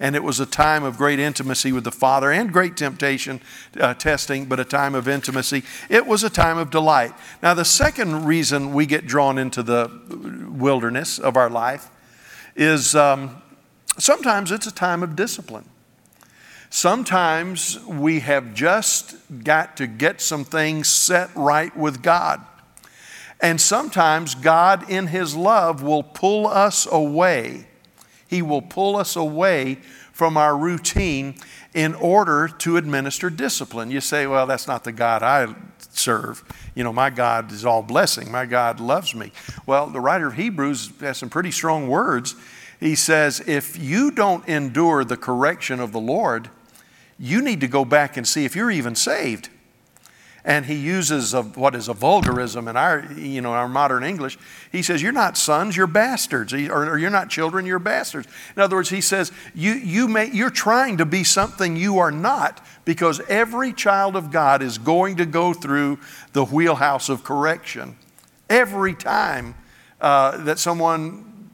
And 0.00 0.14
it 0.14 0.22
was 0.22 0.38
a 0.38 0.46
time 0.46 0.84
of 0.84 0.96
great 0.96 1.18
intimacy 1.18 1.72
with 1.72 1.84
the 1.84 1.90
Father 1.90 2.30
and 2.30 2.52
great 2.52 2.76
temptation, 2.76 3.40
uh, 3.80 3.94
testing, 3.94 4.44
but 4.44 4.60
a 4.60 4.64
time 4.64 4.94
of 4.94 5.08
intimacy. 5.08 5.64
It 5.88 6.06
was 6.06 6.22
a 6.22 6.30
time 6.30 6.56
of 6.56 6.70
delight. 6.70 7.12
Now, 7.42 7.54
the 7.54 7.64
second 7.64 8.24
reason 8.24 8.72
we 8.72 8.86
get 8.86 9.06
drawn 9.06 9.38
into 9.38 9.62
the 9.62 9.90
wilderness 10.48 11.18
of 11.18 11.36
our 11.36 11.50
life 11.50 11.90
is 12.54 12.94
um, 12.94 13.42
sometimes 13.98 14.52
it's 14.52 14.66
a 14.66 14.74
time 14.74 15.02
of 15.02 15.16
discipline. 15.16 15.64
Sometimes 16.70 17.80
we 17.86 18.20
have 18.20 18.54
just 18.54 19.16
got 19.42 19.76
to 19.78 19.86
get 19.86 20.20
some 20.20 20.44
things 20.44 20.88
set 20.88 21.34
right 21.34 21.74
with 21.76 22.02
God. 22.02 22.44
And 23.40 23.60
sometimes 23.60 24.34
God, 24.34 24.90
in 24.90 25.06
His 25.06 25.34
love, 25.34 25.82
will 25.82 26.02
pull 26.02 26.46
us 26.46 26.86
away. 26.90 27.67
He 28.28 28.42
will 28.42 28.62
pull 28.62 28.96
us 28.96 29.16
away 29.16 29.78
from 30.12 30.36
our 30.36 30.56
routine 30.56 31.34
in 31.74 31.94
order 31.94 32.48
to 32.48 32.76
administer 32.76 33.30
discipline. 33.30 33.90
You 33.90 34.00
say, 34.00 34.26
well, 34.26 34.46
that's 34.46 34.68
not 34.68 34.84
the 34.84 34.92
God 34.92 35.22
I 35.22 35.54
serve. 35.78 36.44
You 36.74 36.84
know, 36.84 36.92
my 36.92 37.10
God 37.10 37.50
is 37.50 37.64
all 37.64 37.82
blessing. 37.82 38.30
My 38.30 38.46
God 38.46 38.80
loves 38.80 39.14
me. 39.14 39.32
Well, 39.66 39.86
the 39.86 40.00
writer 40.00 40.28
of 40.28 40.34
Hebrews 40.34 40.92
has 41.00 41.18
some 41.18 41.30
pretty 41.30 41.50
strong 41.50 41.88
words. 41.88 42.34
He 42.78 42.94
says, 42.94 43.40
if 43.46 43.78
you 43.78 44.10
don't 44.10 44.46
endure 44.46 45.04
the 45.04 45.16
correction 45.16 45.80
of 45.80 45.92
the 45.92 46.00
Lord, 46.00 46.50
you 47.18 47.42
need 47.42 47.60
to 47.60 47.68
go 47.68 47.84
back 47.84 48.16
and 48.16 48.26
see 48.26 48.44
if 48.44 48.54
you're 48.54 48.70
even 48.70 48.94
saved. 48.94 49.48
And 50.48 50.64
he 50.64 50.76
uses 50.76 51.34
a, 51.34 51.42
what 51.42 51.74
is 51.74 51.88
a 51.88 51.92
vulgarism 51.92 52.68
in 52.68 52.76
our, 52.78 53.06
you 53.12 53.42
know, 53.42 53.52
our 53.52 53.68
modern 53.68 54.02
English. 54.02 54.38
He 54.72 54.82
says, 54.82 55.02
You're 55.02 55.12
not 55.12 55.36
sons, 55.36 55.76
you're 55.76 55.86
bastards. 55.86 56.54
Or, 56.54 56.88
or 56.88 56.96
you're 56.96 57.10
not 57.10 57.28
children, 57.28 57.66
you're 57.66 57.78
bastards. 57.78 58.26
In 58.56 58.62
other 58.62 58.76
words, 58.76 58.88
he 58.88 59.02
says, 59.02 59.30
you, 59.54 59.72
you 59.72 60.08
may, 60.08 60.30
You're 60.30 60.48
trying 60.48 60.96
to 60.96 61.04
be 61.04 61.22
something 61.22 61.76
you 61.76 61.98
are 61.98 62.10
not 62.10 62.64
because 62.86 63.20
every 63.28 63.74
child 63.74 64.16
of 64.16 64.30
God 64.30 64.62
is 64.62 64.78
going 64.78 65.18
to 65.18 65.26
go 65.26 65.52
through 65.52 65.98
the 66.32 66.46
wheelhouse 66.46 67.10
of 67.10 67.24
correction. 67.24 67.98
Every 68.48 68.94
time 68.94 69.54
uh, 70.00 70.42
that 70.44 70.58
someone 70.58 71.50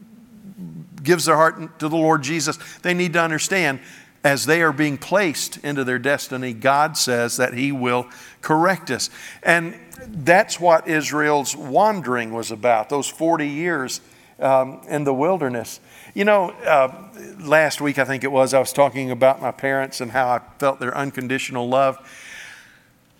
gives 1.03 1.25
their 1.25 1.35
heart 1.35 1.81
to 1.81 1.89
the 1.89 1.97
Lord 1.97 2.23
Jesus, 2.23 2.61
they 2.83 2.95
need 2.95 3.15
to 3.15 3.21
understand 3.21 3.81
as 4.25 4.47
they 4.47 4.63
are 4.63 4.73
being 4.73 4.97
placed 4.97 5.59
into 5.59 5.85
their 5.85 5.99
destiny, 5.99 6.55
God 6.55 6.97
says 6.97 7.37
that 7.37 7.53
He 7.53 7.71
will 7.71 8.09
correct 8.41 8.91
us. 8.91 9.11
And 9.43 9.79
that's 10.07 10.59
what 10.59 10.89
Israel's 10.89 11.55
wandering 11.55 12.33
was 12.33 12.51
about, 12.51 12.89
those 12.89 13.07
40 13.07 13.47
years 13.47 14.01
um, 14.41 14.81
in 14.89 15.05
the 15.05 15.15
wilderness. 15.15 15.79
You 16.15 16.25
know, 16.25 16.51
uh, 16.51 16.93
last 17.41 17.81
week 17.81 17.99
I 17.99 18.05
think 18.05 18.25
it 18.25 18.33
was, 18.33 18.55
I 18.55 18.59
was 18.59 18.73
talking 18.73 19.11
about 19.11 19.43
my 19.43 19.53
parents 19.53 20.01
and 20.01 20.11
how 20.11 20.29
I 20.29 20.41
felt 20.59 20.81
their 20.81 20.97
unconditional 20.97 21.69
love. 21.69 21.99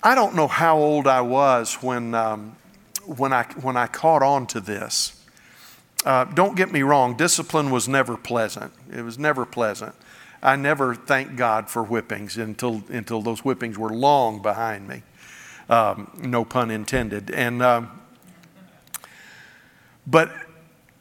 I 0.03 0.15
don't 0.15 0.35
know 0.35 0.49
how 0.49 0.79
old 0.79 1.07
I 1.07 1.21
was 1.21 1.75
when, 1.83 2.15
um, 2.15 2.57
when, 3.05 3.33
I, 3.33 3.45
when 3.61 3.77
I 3.77 3.87
caught 3.87 4.23
on 4.23 4.47
to 4.49 4.61
this. 4.61 5.21
Uh, 6.05 6.25
don't 6.25 6.57
get 6.57 6.71
me 6.71 6.83
wrong, 6.83 7.17
discipline 7.17 7.71
was 7.71 7.89
never 7.89 8.17
pleasant. 8.17 8.73
It 8.93 9.03
was 9.03 9.19
never 9.19 9.47
pleasant. 9.47 9.95
I 10.45 10.57
never 10.57 10.95
thanked 10.95 11.37
God 11.37 11.71
for 11.71 11.83
whippings 11.83 12.37
until, 12.37 12.85
until 12.91 13.23
those 13.23 13.41
whippings 13.41 13.79
were 13.79 13.89
long 13.89 14.43
behind 14.43 14.87
me. 14.87 15.03
Um, 15.71 16.11
no 16.23 16.45
pun 16.45 16.71
intended. 16.71 17.31
And, 17.31 17.63
um, 17.63 18.03
but 20.07 20.31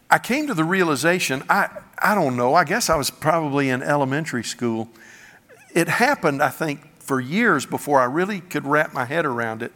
I 0.09 0.17
came 0.17 0.47
to 0.47 0.53
the 0.53 0.63
realization 0.63 1.43
I, 1.49 1.69
I 2.01 2.15
don't 2.15 2.37
know, 2.37 2.53
I 2.53 2.63
guess 2.63 2.89
I 2.89 2.95
was 2.95 3.09
probably 3.09 3.69
in 3.69 3.83
elementary 3.83 4.45
school. 4.45 4.87
It 5.73 5.89
happened, 5.89 6.41
I 6.41 6.49
think, 6.49 6.79
for 6.99 7.19
years 7.19 7.65
before 7.65 7.99
I 7.99 8.05
really 8.05 8.39
could 8.39 8.65
wrap 8.65 8.93
my 8.93 9.03
head 9.03 9.25
around 9.25 9.61
it. 9.61 9.75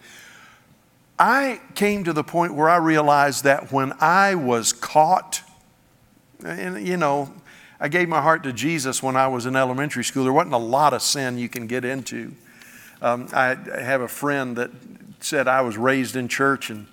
I 1.20 1.60
came 1.76 2.06
to 2.06 2.14
the 2.14 2.24
point 2.24 2.54
where 2.54 2.70
I 2.70 2.78
realized 2.78 3.44
that 3.44 3.72
when 3.74 3.94
I 4.00 4.36
was 4.36 4.72
caught, 4.72 5.42
and 6.46 6.88
you 6.88 6.96
know, 6.96 7.34
I 7.80 7.90
gave 7.90 8.10
my 8.10 8.22
heart 8.22 8.44
to 8.44 8.54
Jesus 8.54 9.04
when 9.04 9.16
I 9.16 9.28
was 9.28 9.46
in 9.46 9.56
elementary 9.56 10.04
school. 10.04 10.24
There 10.24 10.34
wasn't 10.34 10.56
a 10.56 10.60
lot 10.60 10.94
of 10.94 11.02
sin 11.02 11.38
you 11.38 11.48
can 11.48 11.68
get 11.68 11.86
into. 11.86 12.34
Um, 13.02 13.28
I 13.32 13.56
have 13.80 14.02
a 14.02 14.08
friend 14.08 14.56
that 14.58 14.72
said 15.20 15.48
I 15.48 15.62
was 15.62 15.78
raised 15.78 16.16
in 16.16 16.28
church, 16.28 16.72
and 16.72 16.88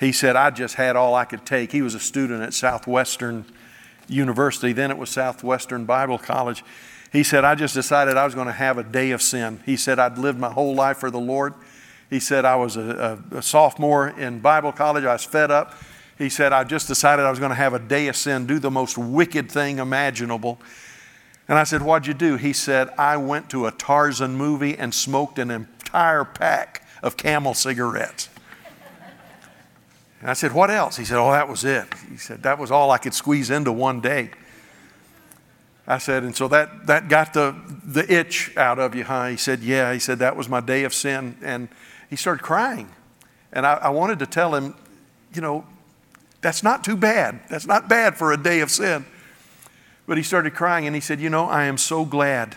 he 0.00 0.12
said 0.12 0.34
I 0.34 0.50
just 0.50 0.76
had 0.76 0.96
all 0.96 1.14
I 1.14 1.26
could 1.26 1.44
take. 1.44 1.72
He 1.72 1.82
was 1.82 1.94
a 1.94 2.00
student 2.00 2.42
at 2.42 2.54
Southwestern 2.54 3.44
University, 4.08 4.72
then 4.72 4.90
it 4.90 4.96
was 4.96 5.10
Southwestern 5.10 5.84
Bible 5.84 6.18
College. 6.18 6.64
He 7.12 7.22
said, 7.22 7.44
I 7.44 7.54
just 7.54 7.74
decided 7.74 8.16
I 8.16 8.24
was 8.24 8.34
going 8.34 8.46
to 8.46 8.52
have 8.52 8.78
a 8.78 8.82
day 8.82 9.10
of 9.10 9.20
sin. 9.20 9.60
He 9.66 9.76
said, 9.76 9.98
I'd 9.98 10.18
lived 10.18 10.38
my 10.38 10.50
whole 10.50 10.74
life 10.74 10.98
for 10.98 11.10
the 11.10 11.20
Lord. 11.20 11.54
He 12.08 12.20
said, 12.20 12.44
I 12.44 12.56
was 12.56 12.76
a, 12.76 13.18
a, 13.32 13.38
a 13.38 13.42
sophomore 13.42 14.08
in 14.08 14.40
Bible 14.40 14.72
college. 14.72 15.04
I 15.04 15.12
was 15.12 15.24
fed 15.24 15.50
up. 15.50 15.74
He 16.18 16.28
said, 16.30 16.52
I 16.52 16.64
just 16.64 16.88
decided 16.88 17.24
I 17.24 17.30
was 17.30 17.38
going 17.38 17.50
to 17.50 17.56
have 17.56 17.74
a 17.74 17.78
day 17.78 18.08
of 18.08 18.16
sin, 18.16 18.46
do 18.46 18.58
the 18.58 18.70
most 18.70 18.96
wicked 18.96 19.50
thing 19.50 19.78
imaginable. 19.78 20.58
And 21.48 21.58
I 21.58 21.64
said, 21.64 21.82
What'd 21.82 22.06
you 22.06 22.14
do? 22.14 22.36
He 22.36 22.52
said, 22.52 22.88
I 22.98 23.16
went 23.16 23.50
to 23.50 23.66
a 23.66 23.70
Tarzan 23.70 24.34
movie 24.34 24.76
and 24.76 24.94
smoked 24.94 25.38
an 25.38 25.50
entire 25.50 26.24
pack 26.24 26.86
of 27.02 27.16
camel 27.16 27.54
cigarettes. 27.54 28.28
And 30.20 30.30
I 30.30 30.32
said, 30.32 30.52
What 30.52 30.70
else? 30.70 30.96
He 30.96 31.04
said, 31.04 31.18
Oh, 31.18 31.30
that 31.30 31.48
was 31.48 31.64
it. 31.64 31.86
He 32.10 32.16
said, 32.16 32.42
That 32.42 32.58
was 32.58 32.70
all 32.70 32.90
I 32.90 32.98
could 32.98 33.14
squeeze 33.14 33.50
into 33.50 33.70
one 33.70 34.00
day. 34.00 34.30
I 35.86 35.98
said, 35.98 36.24
And 36.24 36.34
so 36.34 36.48
that, 36.48 36.86
that 36.86 37.08
got 37.08 37.34
the, 37.34 37.54
the 37.84 38.10
itch 38.12 38.56
out 38.56 38.78
of 38.78 38.94
you, 38.94 39.04
huh? 39.04 39.28
He 39.28 39.36
said, 39.36 39.60
Yeah. 39.60 39.92
He 39.92 39.98
said, 39.98 40.18
That 40.18 40.34
was 40.34 40.48
my 40.48 40.60
day 40.60 40.84
of 40.84 40.94
sin. 40.94 41.36
And 41.42 41.68
he 42.08 42.16
started 42.16 42.42
crying. 42.42 42.88
And 43.52 43.66
I, 43.66 43.74
I 43.74 43.88
wanted 43.90 44.18
to 44.20 44.26
tell 44.26 44.54
him, 44.54 44.74
You 45.32 45.42
know, 45.42 45.64
that's 46.46 46.62
not 46.62 46.84
too 46.84 46.96
bad. 46.96 47.40
That's 47.48 47.66
not 47.66 47.88
bad 47.88 48.16
for 48.16 48.32
a 48.32 48.36
day 48.36 48.60
of 48.60 48.70
sin. 48.70 49.04
But 50.06 50.16
he 50.16 50.22
started 50.22 50.54
crying 50.54 50.86
and 50.86 50.94
he 50.94 51.00
said, 51.00 51.20
You 51.20 51.28
know, 51.28 51.46
I 51.46 51.64
am 51.64 51.76
so 51.76 52.04
glad 52.04 52.56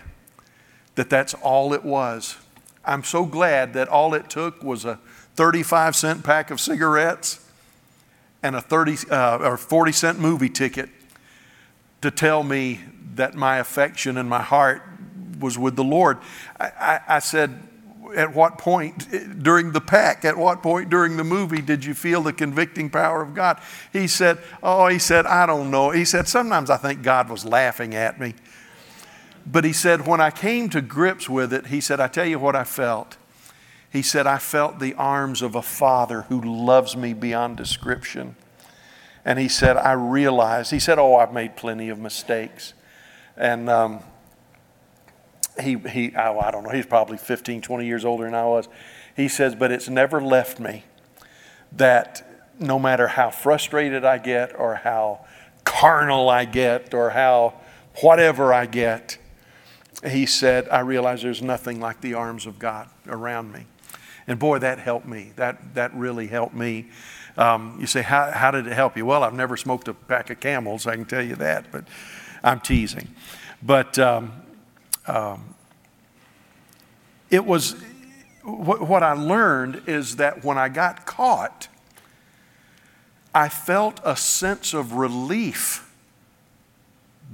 that 0.93 1.09
that's 1.09 1.33
all 1.33 1.73
it 1.73 1.83
was. 1.83 2.37
I'm 2.85 3.03
so 3.03 3.25
glad 3.25 3.73
that 3.73 3.87
all 3.87 4.13
it 4.13 4.29
took 4.29 4.61
was 4.61 4.85
a 4.85 4.99
35 5.33 5.95
cent 5.95 6.23
pack 6.23 6.51
of 6.51 6.59
cigarettes 6.59 7.43
and 8.43 8.55
a 8.55 8.61
30 8.61 9.09
uh, 9.09 9.37
or 9.37 9.57
40 9.57 9.91
cent 9.91 10.19
movie 10.19 10.49
ticket 10.49 10.91
to 12.03 12.11
tell 12.11 12.43
me 12.43 12.81
that 13.15 13.33
my 13.33 13.57
affection 13.57 14.19
and 14.19 14.29
my 14.29 14.43
heart 14.43 14.83
was 15.39 15.57
with 15.57 15.75
the 15.75 15.83
Lord. 15.83 16.19
I, 16.59 16.65
I, 16.79 16.99
I 17.15 17.19
said, 17.19 17.59
at 18.15 18.33
what 18.33 18.57
point 18.57 19.43
during 19.43 19.71
the 19.71 19.81
pack, 19.81 20.25
at 20.25 20.37
what 20.37 20.61
point 20.61 20.89
during 20.89 21.17
the 21.17 21.23
movie 21.23 21.61
did 21.61 21.85
you 21.85 21.93
feel 21.93 22.21
the 22.21 22.33
convicting 22.33 22.89
power 22.89 23.21
of 23.21 23.33
God? 23.33 23.59
He 23.91 24.07
said, 24.07 24.37
Oh, 24.61 24.87
he 24.87 24.99
said, 24.99 25.25
I 25.25 25.45
don't 25.45 25.71
know. 25.71 25.91
He 25.91 26.05
said, 26.05 26.27
Sometimes 26.27 26.69
I 26.69 26.77
think 26.77 27.01
God 27.01 27.29
was 27.29 27.45
laughing 27.45 27.95
at 27.95 28.19
me. 28.19 28.35
But 29.45 29.63
he 29.63 29.73
said, 29.73 30.05
When 30.05 30.21
I 30.21 30.31
came 30.31 30.69
to 30.69 30.81
grips 30.81 31.29
with 31.29 31.53
it, 31.53 31.67
he 31.67 31.81
said, 31.81 31.99
I 31.99 32.07
tell 32.07 32.25
you 32.25 32.39
what 32.39 32.55
I 32.55 32.63
felt. 32.63 33.17
He 33.91 34.01
said, 34.01 34.27
I 34.27 34.37
felt 34.37 34.79
the 34.79 34.93
arms 34.93 35.41
of 35.41 35.55
a 35.55 35.61
father 35.61 36.23
who 36.23 36.39
loves 36.41 36.95
me 36.95 37.13
beyond 37.13 37.57
description. 37.57 38.35
And 39.25 39.39
he 39.39 39.49
said, 39.49 39.77
I 39.77 39.93
realized, 39.93 40.71
he 40.71 40.79
said, 40.79 40.99
Oh, 40.99 41.15
I've 41.15 41.33
made 41.33 41.55
plenty 41.55 41.89
of 41.89 41.99
mistakes. 41.99 42.73
And, 43.35 43.69
um, 43.69 43.99
he, 45.61 45.77
he 45.77 46.13
oh, 46.15 46.39
I 46.39 46.51
don't 46.51 46.63
know, 46.63 46.71
he's 46.71 46.85
probably 46.85 47.17
15, 47.17 47.61
20 47.61 47.85
years 47.85 48.05
older 48.05 48.25
than 48.25 48.35
I 48.35 48.45
was. 48.45 48.67
He 49.15 49.27
says, 49.27 49.55
but 49.55 49.71
it's 49.71 49.89
never 49.89 50.21
left 50.21 50.59
me 50.59 50.83
that 51.73 52.25
no 52.59 52.79
matter 52.79 53.07
how 53.07 53.29
frustrated 53.29 54.03
I 54.03 54.17
get 54.17 54.57
or 54.57 54.75
how 54.75 55.25
carnal 55.63 56.29
I 56.29 56.45
get 56.45 56.93
or 56.93 57.11
how 57.11 57.55
whatever 58.01 58.53
I 58.53 58.65
get, 58.65 59.17
he 60.05 60.25
said, 60.25 60.67
I 60.69 60.79
realize 60.79 61.21
there's 61.21 61.41
nothing 61.41 61.79
like 61.79 62.01
the 62.01 62.13
arms 62.13 62.45
of 62.45 62.59
God 62.59 62.89
around 63.07 63.51
me. 63.51 63.65
And 64.27 64.39
boy, 64.39 64.59
that 64.59 64.79
helped 64.79 65.07
me. 65.07 65.33
That, 65.35 65.75
that 65.75 65.93
really 65.93 66.27
helped 66.27 66.55
me. 66.55 66.87
Um, 67.37 67.77
you 67.79 67.87
say, 67.87 68.01
how, 68.01 68.31
how 68.31 68.51
did 68.51 68.67
it 68.67 68.73
help 68.73 68.95
you? 68.95 69.05
Well, 69.05 69.23
I've 69.23 69.33
never 69.33 69.57
smoked 69.57 69.87
a 69.87 69.93
pack 69.93 70.29
of 70.29 70.39
camels, 70.39 70.87
I 70.87 70.95
can 70.95 71.05
tell 71.05 71.23
you 71.23 71.35
that, 71.35 71.71
but 71.71 71.85
I'm 72.43 72.59
teasing. 72.59 73.07
But 73.61 73.97
um, 73.99 74.31
um, 75.07 75.55
it 77.29 77.45
was 77.45 77.75
what, 78.43 78.81
what 78.81 79.03
I 79.03 79.13
learned 79.13 79.83
is 79.87 80.15
that 80.17 80.43
when 80.43 80.57
I 80.57 80.69
got 80.69 81.05
caught, 81.05 81.67
I 83.33 83.49
felt 83.49 83.99
a 84.03 84.15
sense 84.15 84.73
of 84.73 84.93
relief 84.93 85.91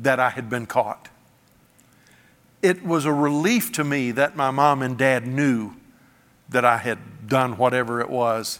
that 0.01 0.19
I 0.19 0.29
had 0.31 0.49
been 0.49 0.65
caught. 0.65 1.09
it 2.61 2.83
was 2.83 3.05
a 3.05 3.13
relief 3.13 3.71
to 3.73 3.83
me 3.83 4.09
that 4.11 4.35
my 4.35 4.49
mom 4.49 4.81
and 4.81 4.97
dad 4.97 5.27
knew 5.27 5.73
that 6.49 6.65
I 6.65 6.77
had 6.77 7.27
done 7.27 7.57
whatever 7.57 8.01
it 8.01 8.09
was. 8.09 8.59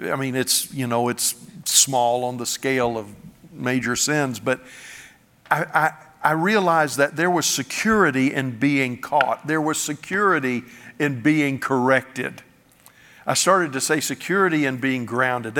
I 0.00 0.14
mean, 0.14 0.36
it's, 0.36 0.72
you 0.72 0.86
know, 0.86 1.08
it's 1.08 1.34
small 1.64 2.24
on 2.24 2.36
the 2.36 2.46
scale 2.46 2.96
of 2.96 3.08
major 3.52 3.96
sins, 3.96 4.38
but 4.38 4.60
I, 5.50 5.64
I, 5.64 5.92
I 6.24 6.32
realized 6.32 6.96
that 6.96 7.16
there 7.16 7.30
was 7.30 7.44
security 7.44 8.32
in 8.32 8.58
being 8.58 8.98
caught. 8.98 9.46
There 9.46 9.60
was 9.60 9.78
security 9.78 10.62
in 10.98 11.20
being 11.20 11.58
corrected. 11.58 12.42
I 13.26 13.34
started 13.34 13.74
to 13.74 13.80
say 13.80 14.00
security 14.00 14.64
in 14.64 14.78
being 14.78 15.04
grounded. 15.04 15.54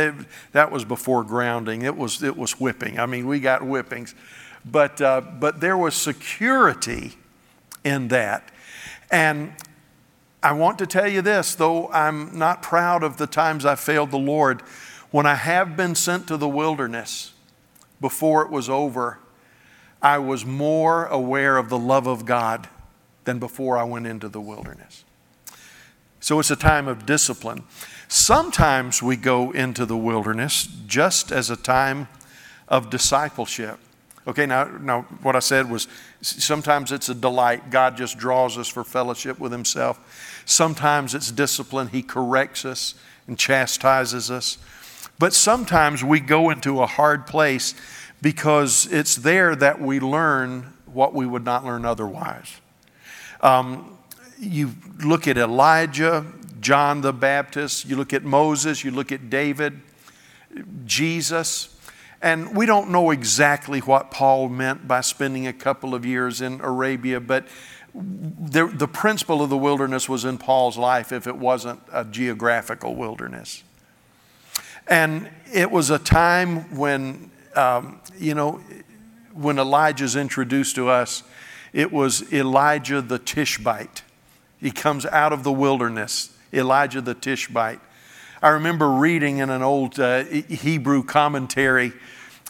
That 0.53 0.73
was 0.73 0.87
before 0.87 1.23
grounding. 1.23 1.83
It 1.83 1.97
was, 1.97 2.23
it 2.23 2.37
was 2.37 2.59
whipping. 2.59 2.99
I 2.99 3.05
mean, 3.05 3.27
we 3.27 3.41
got 3.41 3.61
whippings. 3.61 4.15
But, 4.65 5.03
uh, 5.03 5.21
but 5.21 5.61
there 5.61 5.77
was 5.77 5.95
security 5.95 7.13
in 7.85 8.09
that. 8.09 8.51
And 9.11 9.53
I 10.43 10.53
want 10.53 10.79
to 10.79 10.87
tell 10.87 11.09
you 11.09 11.21
this, 11.21 11.55
though 11.55 11.89
I'm 11.91 12.39
not 12.39 12.63
proud 12.63 13.03
of 13.03 13.19
the 13.19 13.27
times 13.27 13.67
I 13.67 13.75
failed 13.75 14.11
the 14.11 14.19
Lord, 14.19 14.63
when 15.11 15.27
I 15.27 15.35
have 15.35 15.77
been 15.77 15.95
sent 15.95 16.27
to 16.29 16.39
the 16.39 16.49
wilderness 16.49 17.33
before 18.01 18.43
it 18.43 18.51
was 18.51 18.71
over, 18.71 19.19
I 20.05 20.19
was 20.19 20.45
more 20.45 21.07
aware 21.07 21.57
of 21.57 21.71
the 21.71 21.79
love 21.79 22.07
of 22.07 22.27
God 22.27 22.69
than 23.25 23.39
before 23.39 23.79
I 23.79 23.85
went 23.85 24.07
into 24.07 24.29
the 24.29 24.41
wilderness. 24.41 25.03
So 26.21 26.39
it's 26.39 26.51
a 26.51 26.57
time 26.57 26.89
of 26.89 27.07
discipline. 27.07 27.65
Sometimes 28.07 29.03
we 29.03 29.17
go 29.17 29.51
into 29.51 29.87
the 29.87 29.97
wilderness 29.97 30.69
just 30.87 31.33
as 31.33 31.49
a 31.49 31.57
time 31.57 32.09
of 32.69 32.91
discipleship. 32.91 33.79
Okay, 34.27 34.45
now, 34.45 34.65
now 34.65 35.03
what 35.23 35.37
I 35.37 35.39
said 35.39 35.71
was 35.71 35.89
sometimes 36.21 36.93
it's 36.93 37.09
a 37.09 37.15
delight. 37.15 37.71
God 37.71 37.97
just 37.97 38.19
draws 38.19 38.59
us 38.59 38.69
for 38.69 38.85
fellowship 38.85 39.39
with 39.39 39.53
Himself. 39.53 40.43
Sometimes 40.45 41.15
it's 41.15 41.31
discipline. 41.31 41.89
He 41.89 42.03
corrects 42.03 42.67
us 42.67 42.95
and 43.27 43.39
chastises 43.39 44.31
us. 44.31 44.59
But 45.19 45.33
sometimes 45.33 46.05
we 46.05 46.21
go 46.21 46.51
into 46.51 46.83
a 46.83 46.87
hard 46.87 47.27
place 47.27 47.75
because 48.25 48.87
it's 48.91 49.17
there 49.17 49.55
that 49.55 49.79
we 49.79 50.01
learn 50.01 50.73
what 50.87 51.13
we 51.13 51.27
would 51.27 51.45
not 51.45 51.63
learn 51.63 51.85
otherwise. 51.85 52.59
Um, 53.43 53.99
you 54.39 54.73
look 55.05 55.29
at 55.29 55.37
Elijah, 55.37 56.25
John 56.59 57.03
the 57.03 57.13
Baptist, 57.13 57.85
you 57.85 57.97
look 57.97 58.15
at 58.15 58.25
Moses, 58.25 58.83
you 58.83 58.93
look 58.93 59.13
at 59.13 59.29
David, 59.29 59.79
Jesus, 60.87 61.79
and 62.23 62.57
we 62.57 62.65
don't 62.65 62.89
know 62.89 63.11
exactly 63.11 63.81
what 63.81 64.11
Paul 64.11 64.49
meant 64.49 64.89
by 64.89 65.03
spending 65.03 65.47
a 65.47 65.53
couple 65.53 65.95
of 65.95 66.07
years 66.07 66.41
in 66.41 66.63
Arabia, 66.63 67.21
but 67.21 67.47
the, 67.95 68.69
the 68.69 68.89
principle 68.89 69.43
of 69.43 69.51
the 69.51 69.59
wilderness 69.59 70.09
was 70.09 70.25
in 70.25 70.39
Paul's 70.39 70.79
life 70.79 71.13
if 71.13 71.27
it 71.27 71.37
wasn't 71.37 71.83
a 71.93 72.07
geographical 72.07 72.95
wilderness. 72.95 73.63
And 74.89 75.29
it 75.53 75.71
was 75.71 75.91
a 75.91 75.99
time 75.99 76.75
when, 76.75 77.31
um, 77.57 78.01
you 78.19 78.35
know, 78.35 78.61
when 79.33 79.59
Elijah's 79.59 80.17
introduced 80.17 80.77
to 80.77 80.89
us, 80.89 81.23
it 81.73 81.93
was 81.93 82.33
Elijah 82.33 83.03
the 83.03 83.19
Tishbite. 83.19 84.03
He 84.61 84.71
comes 84.71 85.05
out 85.07 85.33
of 85.33 85.43
the 85.43 85.53
wilderness, 85.53 86.37
Elijah 86.53 87.01
the 87.01 87.15
Tishbite. 87.15 87.81
I 88.41 88.51
remember 88.51 88.91
reading 88.91 89.39
in 89.39 89.51
an 89.51 89.63
old 89.63 89.99
uh, 89.99 90.25
Hebrew 90.25 91.03
commentary, 91.03 91.93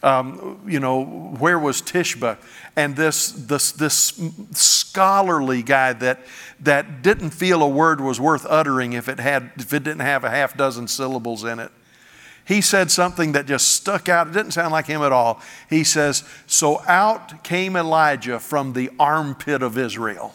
um, 0.03 0.61
you 0.67 0.79
know, 0.79 1.03
where 1.03 1.57
was 1.57 1.81
Tishba? 1.81 2.37
And 2.75 2.95
this, 2.95 3.31
this, 3.31 3.71
this 3.71 4.19
scholarly 4.51 5.63
guy 5.63 5.93
that, 5.93 6.19
that 6.59 7.01
didn't 7.01 7.31
feel 7.31 7.63
a 7.63 7.69
word 7.69 8.01
was 8.01 8.19
worth 8.19 8.45
uttering 8.47 8.93
if 8.93 9.09
it, 9.09 9.19
had, 9.19 9.51
if 9.57 9.73
it 9.73 9.83
didn't 9.83 10.01
have 10.01 10.23
a 10.23 10.29
half 10.29 10.55
dozen 10.55 10.87
syllables 10.87 11.43
in 11.43 11.59
it. 11.59 11.71
He 12.45 12.61
said 12.61 12.91
something 12.91 13.31
that 13.31 13.47
just 13.47 13.73
stuck 13.73 14.07
out. 14.07 14.27
It 14.27 14.33
didn't 14.33 14.51
sound 14.51 14.71
like 14.71 14.85
him 14.85 15.01
at 15.01 15.11
all. 15.11 15.41
He 15.69 15.83
says, 15.83 16.23
So 16.45 16.81
out 16.87 17.43
came 17.43 17.75
Elijah 17.75 18.39
from 18.39 18.73
the 18.73 18.91
armpit 18.99 19.63
of 19.63 19.77
Israel 19.77 20.33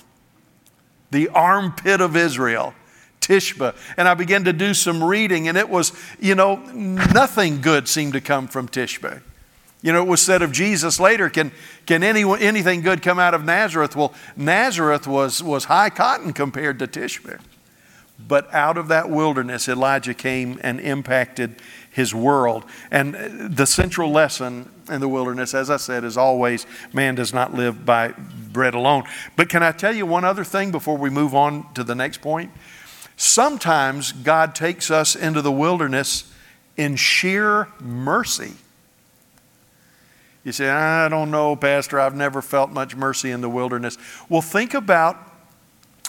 the 1.10 1.28
armpit 1.28 2.00
of 2.00 2.16
Israel, 2.16 2.74
Tishba. 3.20 3.76
And 3.96 4.08
I 4.08 4.14
began 4.14 4.44
to 4.44 4.52
do 4.52 4.74
some 4.74 5.02
reading, 5.02 5.48
and 5.48 5.58
it 5.58 5.68
was, 5.68 5.92
you 6.18 6.34
know, 6.34 6.56
nothing 6.56 7.60
good 7.60 7.88
seemed 7.88 8.12
to 8.14 8.20
come 8.20 8.48
from 8.48 8.68
Tishba. 8.68 9.22
You 9.82 9.92
know, 9.92 10.02
it 10.02 10.08
was 10.08 10.20
said 10.20 10.42
of 10.42 10.52
Jesus 10.52 11.00
later, 11.00 11.30
can, 11.30 11.52
can 11.86 12.02
any, 12.02 12.22
anything 12.40 12.82
good 12.82 13.02
come 13.02 13.18
out 13.18 13.34
of 13.34 13.44
Nazareth? 13.44 13.96
Well, 13.96 14.12
Nazareth 14.36 15.06
was, 15.06 15.42
was 15.42 15.64
high 15.64 15.90
cotton 15.90 16.32
compared 16.32 16.78
to 16.80 16.86
Tishba. 16.86 17.40
But 18.28 18.52
out 18.52 18.76
of 18.76 18.88
that 18.88 19.08
wilderness, 19.08 19.66
Elijah 19.68 20.12
came 20.12 20.60
and 20.62 20.78
impacted 20.78 21.56
his 21.90 22.14
world. 22.14 22.64
And 22.90 23.14
the 23.54 23.66
central 23.66 24.10
lesson 24.10 24.70
in 24.88 25.00
the 25.00 25.08
wilderness, 25.08 25.54
as 25.54 25.70
I 25.70 25.76
said, 25.76 26.04
is 26.04 26.16
always 26.16 26.66
man 26.92 27.16
does 27.16 27.34
not 27.34 27.52
live 27.52 27.84
by 27.84 28.14
bread 28.52 28.74
alone. 28.74 29.04
But 29.36 29.48
can 29.48 29.62
I 29.62 29.72
tell 29.72 29.94
you 29.94 30.06
one 30.06 30.24
other 30.24 30.44
thing 30.44 30.70
before 30.70 30.96
we 30.96 31.10
move 31.10 31.34
on 31.34 31.72
to 31.74 31.84
the 31.84 31.94
next 31.94 32.20
point? 32.20 32.52
Sometimes 33.16 34.12
God 34.12 34.54
takes 34.54 34.90
us 34.90 35.14
into 35.14 35.42
the 35.42 35.52
wilderness 35.52 36.32
in 36.76 36.96
sheer 36.96 37.68
mercy. 37.80 38.52
You 40.44 40.52
say, 40.52 40.70
I 40.70 41.08
don't 41.08 41.30
know, 41.30 41.54
Pastor, 41.54 42.00
I've 42.00 42.14
never 42.14 42.40
felt 42.40 42.70
much 42.70 42.96
mercy 42.96 43.30
in 43.30 43.42
the 43.42 43.50
wilderness. 43.50 43.98
Well, 44.30 44.40
think 44.40 44.72
about 44.72 45.18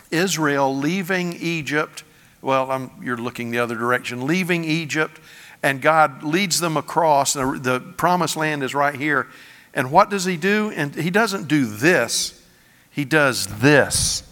Israel 0.09 0.73
leaving 0.73 1.33
Egypt. 1.33 2.03
Well, 2.41 2.71
I'm, 2.71 2.91
you're 3.03 3.17
looking 3.17 3.51
the 3.51 3.59
other 3.59 3.75
direction, 3.75 4.25
leaving 4.25 4.63
Egypt 4.63 5.19
and 5.63 5.81
God 5.81 6.23
leads 6.23 6.59
them 6.59 6.77
across. 6.77 7.33
The, 7.33 7.59
the 7.61 7.79
promised 7.79 8.35
land 8.35 8.63
is 8.63 8.73
right 8.73 8.95
here. 8.95 9.27
And 9.73 9.91
what 9.91 10.09
does 10.09 10.25
He 10.25 10.37
do? 10.37 10.71
And 10.75 10.93
He 10.95 11.09
doesn't 11.09 11.47
do 11.47 11.65
this, 11.65 12.41
He 12.89 13.05
does 13.05 13.47
this. 13.59 14.23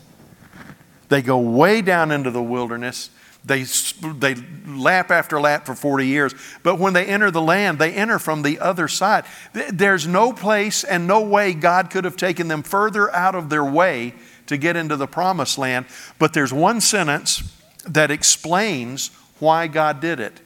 They 1.10 1.22
go 1.24 1.40
way 1.40 1.82
down 1.82 2.12
into 2.12 2.30
the 2.30 2.44
wilderness. 2.44 3.10
They, 3.44 3.64
they 3.64 4.36
lap 4.68 5.10
after 5.12 5.40
lap 5.40 5.66
for 5.66 5.74
40 5.74 6.06
years. 6.06 6.36
But 6.62 6.78
when 6.78 6.94
they 6.94 7.06
enter 7.06 7.32
the 7.32 7.42
land, 7.42 7.80
they 7.80 7.94
enter 7.94 8.20
from 8.20 8.44
the 8.44 8.60
other 8.60 8.88
side. 8.88 9.26
There's 9.54 10.06
no 10.06 10.34
place 10.34 10.84
and 10.84 11.08
no 11.08 11.22
way 11.22 11.54
God 11.54 11.90
could 11.90 12.04
have 12.04 12.18
taken 12.18 12.48
them 12.48 12.62
further 12.62 13.12
out 13.16 13.34
of 13.34 13.50
their 13.50 13.66
way 13.66 14.14
to 14.48 14.58
get 14.58 14.76
into 14.76 14.98
the 14.98 15.08
promised 15.08 15.58
land. 15.58 15.86
But 16.20 16.34
there's 16.34 16.54
one 16.54 16.82
sentence 16.82 17.58
that 17.88 18.12
explains 18.12 19.10
why 19.40 19.68
God 19.68 20.02
did 20.02 20.20
it 20.20 20.42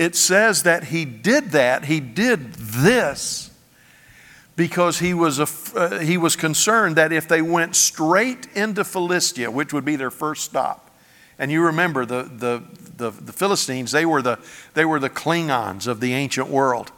it 0.00 0.16
says 0.16 0.62
that 0.62 0.84
he 0.84 1.04
did 1.04 1.50
that, 1.50 1.84
he 1.84 2.00
did 2.00 2.54
this 2.54 3.50
because 4.56 4.98
he 4.98 5.12
was, 5.12 5.38
uh, 5.38 6.00
he 6.02 6.16
was 6.16 6.36
concerned 6.36 6.96
that 6.96 7.12
if 7.12 7.28
they 7.28 7.42
went 7.42 7.76
straight 7.76 8.46
into 8.54 8.82
Philistia, 8.82 9.50
which 9.50 9.74
would 9.74 9.84
be 9.84 9.96
their 9.96 10.10
first 10.10 10.42
stop, 10.42 10.90
and 11.38 11.52
you 11.52 11.62
remember 11.62 12.06
the, 12.06 12.22
the, 12.22 12.62
the, 12.96 13.10
the 13.10 13.32
Philistines, 13.32 13.92
they 13.92 14.06
were 14.06 14.22
the, 14.22 14.38
they 14.72 14.86
were 14.86 14.98
the 14.98 15.10
Klingons 15.10 15.86
of 15.86 16.00
the 16.00 16.14
ancient 16.14 16.48
world. 16.48 16.92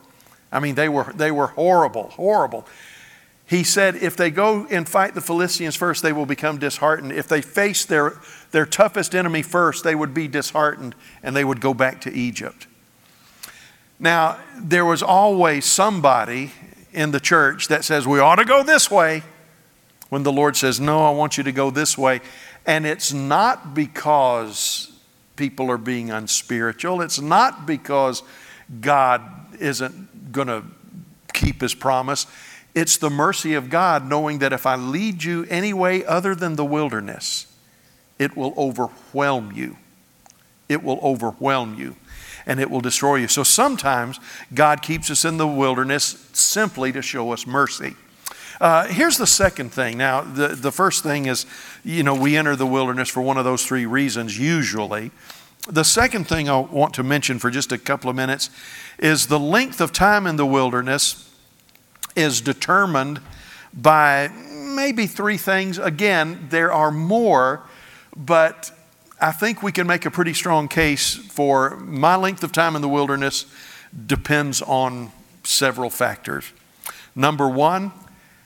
I 0.52 0.60
mean, 0.60 0.76
they 0.76 0.88
were, 0.88 1.12
they 1.12 1.32
were 1.32 1.48
horrible, 1.48 2.10
horrible. 2.10 2.68
He 3.46 3.64
said, 3.64 3.96
if 3.96 4.16
they 4.16 4.30
go 4.30 4.64
and 4.70 4.88
fight 4.88 5.16
the 5.16 5.20
Philistines 5.20 5.74
first, 5.74 6.04
they 6.04 6.12
will 6.12 6.24
become 6.24 6.58
disheartened. 6.58 7.10
If 7.10 7.26
they 7.26 7.42
face 7.42 7.84
their, 7.84 8.20
their 8.52 8.64
toughest 8.64 9.12
enemy 9.12 9.42
first, 9.42 9.82
they 9.82 9.96
would 9.96 10.14
be 10.14 10.28
disheartened 10.28 10.94
and 11.20 11.34
they 11.34 11.44
would 11.44 11.60
go 11.60 11.74
back 11.74 12.00
to 12.02 12.12
Egypt. 12.12 12.68
Now, 14.02 14.40
there 14.58 14.84
was 14.84 15.00
always 15.00 15.64
somebody 15.64 16.50
in 16.92 17.12
the 17.12 17.20
church 17.20 17.68
that 17.68 17.84
says 17.84 18.04
we 18.04 18.18
ought 18.18 18.34
to 18.34 18.44
go 18.44 18.64
this 18.64 18.90
way 18.90 19.22
when 20.08 20.24
the 20.24 20.32
Lord 20.32 20.56
says, 20.56 20.80
No, 20.80 21.04
I 21.04 21.10
want 21.10 21.38
you 21.38 21.44
to 21.44 21.52
go 21.52 21.70
this 21.70 21.96
way. 21.96 22.20
And 22.66 22.84
it's 22.84 23.12
not 23.12 23.74
because 23.74 24.90
people 25.36 25.70
are 25.70 25.78
being 25.78 26.10
unspiritual, 26.10 27.00
it's 27.00 27.20
not 27.20 27.64
because 27.64 28.24
God 28.80 29.22
isn't 29.60 30.32
going 30.32 30.48
to 30.48 30.64
keep 31.32 31.60
his 31.60 31.72
promise. 31.72 32.26
It's 32.74 32.96
the 32.96 33.10
mercy 33.10 33.54
of 33.54 33.70
God 33.70 34.08
knowing 34.08 34.40
that 34.40 34.52
if 34.52 34.66
I 34.66 34.74
lead 34.74 35.22
you 35.22 35.46
any 35.48 35.72
way 35.72 36.04
other 36.04 36.34
than 36.34 36.56
the 36.56 36.64
wilderness, 36.64 37.46
it 38.18 38.36
will 38.36 38.54
overwhelm 38.56 39.52
you. 39.52 39.76
It 40.68 40.82
will 40.82 40.98
overwhelm 41.02 41.78
you 41.78 41.94
and 42.46 42.60
it 42.60 42.70
will 42.70 42.80
destroy 42.80 43.16
you. 43.16 43.28
So 43.28 43.42
sometimes 43.42 44.20
God 44.52 44.82
keeps 44.82 45.10
us 45.10 45.24
in 45.24 45.36
the 45.36 45.46
wilderness 45.46 46.28
simply 46.32 46.92
to 46.92 47.02
show 47.02 47.32
us 47.32 47.46
mercy. 47.46 47.96
Uh, 48.60 48.86
here's 48.86 49.18
the 49.18 49.26
second 49.26 49.70
thing. 49.70 49.98
Now, 49.98 50.20
the, 50.20 50.48
the 50.48 50.70
first 50.70 51.02
thing 51.02 51.26
is, 51.26 51.46
you 51.84 52.02
know, 52.02 52.14
we 52.14 52.36
enter 52.36 52.54
the 52.54 52.66
wilderness 52.66 53.08
for 53.08 53.20
one 53.20 53.36
of 53.36 53.44
those 53.44 53.64
three 53.64 53.86
reasons, 53.86 54.38
usually. 54.38 55.10
The 55.68 55.84
second 55.84 56.28
thing 56.28 56.48
I 56.48 56.58
want 56.58 56.94
to 56.94 57.02
mention 57.02 57.38
for 57.38 57.50
just 57.50 57.72
a 57.72 57.78
couple 57.78 58.10
of 58.10 58.16
minutes 58.16 58.50
is 58.98 59.26
the 59.26 59.38
length 59.38 59.80
of 59.80 59.92
time 59.92 60.26
in 60.26 60.36
the 60.36 60.46
wilderness 60.46 61.28
is 62.14 62.40
determined 62.40 63.20
by 63.72 64.28
maybe 64.28 65.06
three 65.06 65.36
things. 65.36 65.78
Again, 65.78 66.46
there 66.50 66.72
are 66.72 66.90
more, 66.90 67.62
but 68.16 68.70
I 69.22 69.30
think 69.30 69.62
we 69.62 69.70
can 69.70 69.86
make 69.86 70.04
a 70.04 70.10
pretty 70.10 70.34
strong 70.34 70.66
case 70.66 71.14
for 71.14 71.76
my 71.76 72.16
length 72.16 72.42
of 72.42 72.50
time 72.50 72.74
in 72.74 72.82
the 72.82 72.88
wilderness 72.88 73.46
depends 74.04 74.60
on 74.60 75.12
several 75.44 75.90
factors. 75.90 76.44
Number 77.14 77.48
one, 77.48 77.92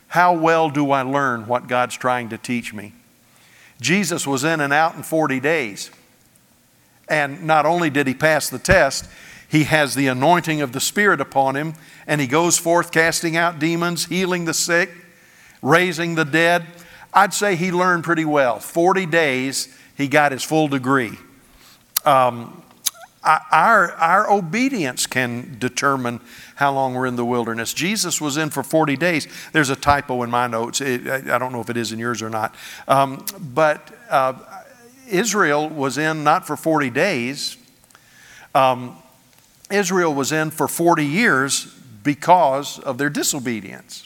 how 0.08 0.36
well 0.36 0.68
do 0.68 0.90
I 0.90 1.00
learn 1.00 1.46
what 1.46 1.66
God's 1.66 1.96
trying 1.96 2.28
to 2.28 2.36
teach 2.36 2.74
me? 2.74 2.92
Jesus 3.80 4.26
was 4.26 4.44
in 4.44 4.60
and 4.60 4.70
out 4.70 4.94
in 4.96 5.02
40 5.02 5.40
days. 5.40 5.90
And 7.08 7.44
not 7.44 7.64
only 7.64 7.88
did 7.88 8.06
he 8.06 8.12
pass 8.12 8.50
the 8.50 8.58
test, 8.58 9.08
he 9.48 9.64
has 9.64 9.94
the 9.94 10.08
anointing 10.08 10.60
of 10.60 10.72
the 10.72 10.80
Spirit 10.80 11.22
upon 11.22 11.56
him, 11.56 11.72
and 12.06 12.20
he 12.20 12.26
goes 12.26 12.58
forth 12.58 12.92
casting 12.92 13.34
out 13.34 13.58
demons, 13.58 14.04
healing 14.04 14.44
the 14.44 14.52
sick, 14.52 14.90
raising 15.62 16.16
the 16.16 16.26
dead. 16.26 16.66
I'd 17.14 17.32
say 17.32 17.56
he 17.56 17.72
learned 17.72 18.04
pretty 18.04 18.26
well. 18.26 18.58
40 18.58 19.06
days, 19.06 19.74
he 19.96 20.08
got 20.08 20.32
his 20.32 20.42
full 20.42 20.68
degree. 20.68 21.12
Um, 22.04 22.62
our, 23.26 23.90
our 23.92 24.30
obedience 24.30 25.06
can 25.06 25.56
determine 25.58 26.20
how 26.54 26.72
long 26.72 26.94
we're 26.94 27.06
in 27.06 27.16
the 27.16 27.24
wilderness. 27.24 27.74
Jesus 27.74 28.20
was 28.20 28.36
in 28.36 28.50
for 28.50 28.62
40 28.62 28.96
days. 28.96 29.26
There's 29.52 29.70
a 29.70 29.76
typo 29.76 30.22
in 30.22 30.30
my 30.30 30.46
notes. 30.46 30.80
It, 30.80 31.08
I 31.08 31.38
don't 31.38 31.52
know 31.52 31.60
if 31.60 31.68
it 31.68 31.76
is 31.76 31.90
in 31.90 31.98
yours 31.98 32.22
or 32.22 32.30
not. 32.30 32.54
Um, 32.86 33.24
but 33.40 33.92
uh, 34.08 34.34
Israel 35.08 35.68
was 35.68 35.98
in 35.98 36.22
not 36.22 36.46
for 36.46 36.56
40 36.56 36.90
days, 36.90 37.56
um, 38.54 38.96
Israel 39.70 40.14
was 40.14 40.30
in 40.30 40.50
for 40.50 40.68
40 40.68 41.04
years 41.04 41.66
because 42.04 42.78
of 42.78 42.98
their 42.98 43.10
disobedience. 43.10 44.05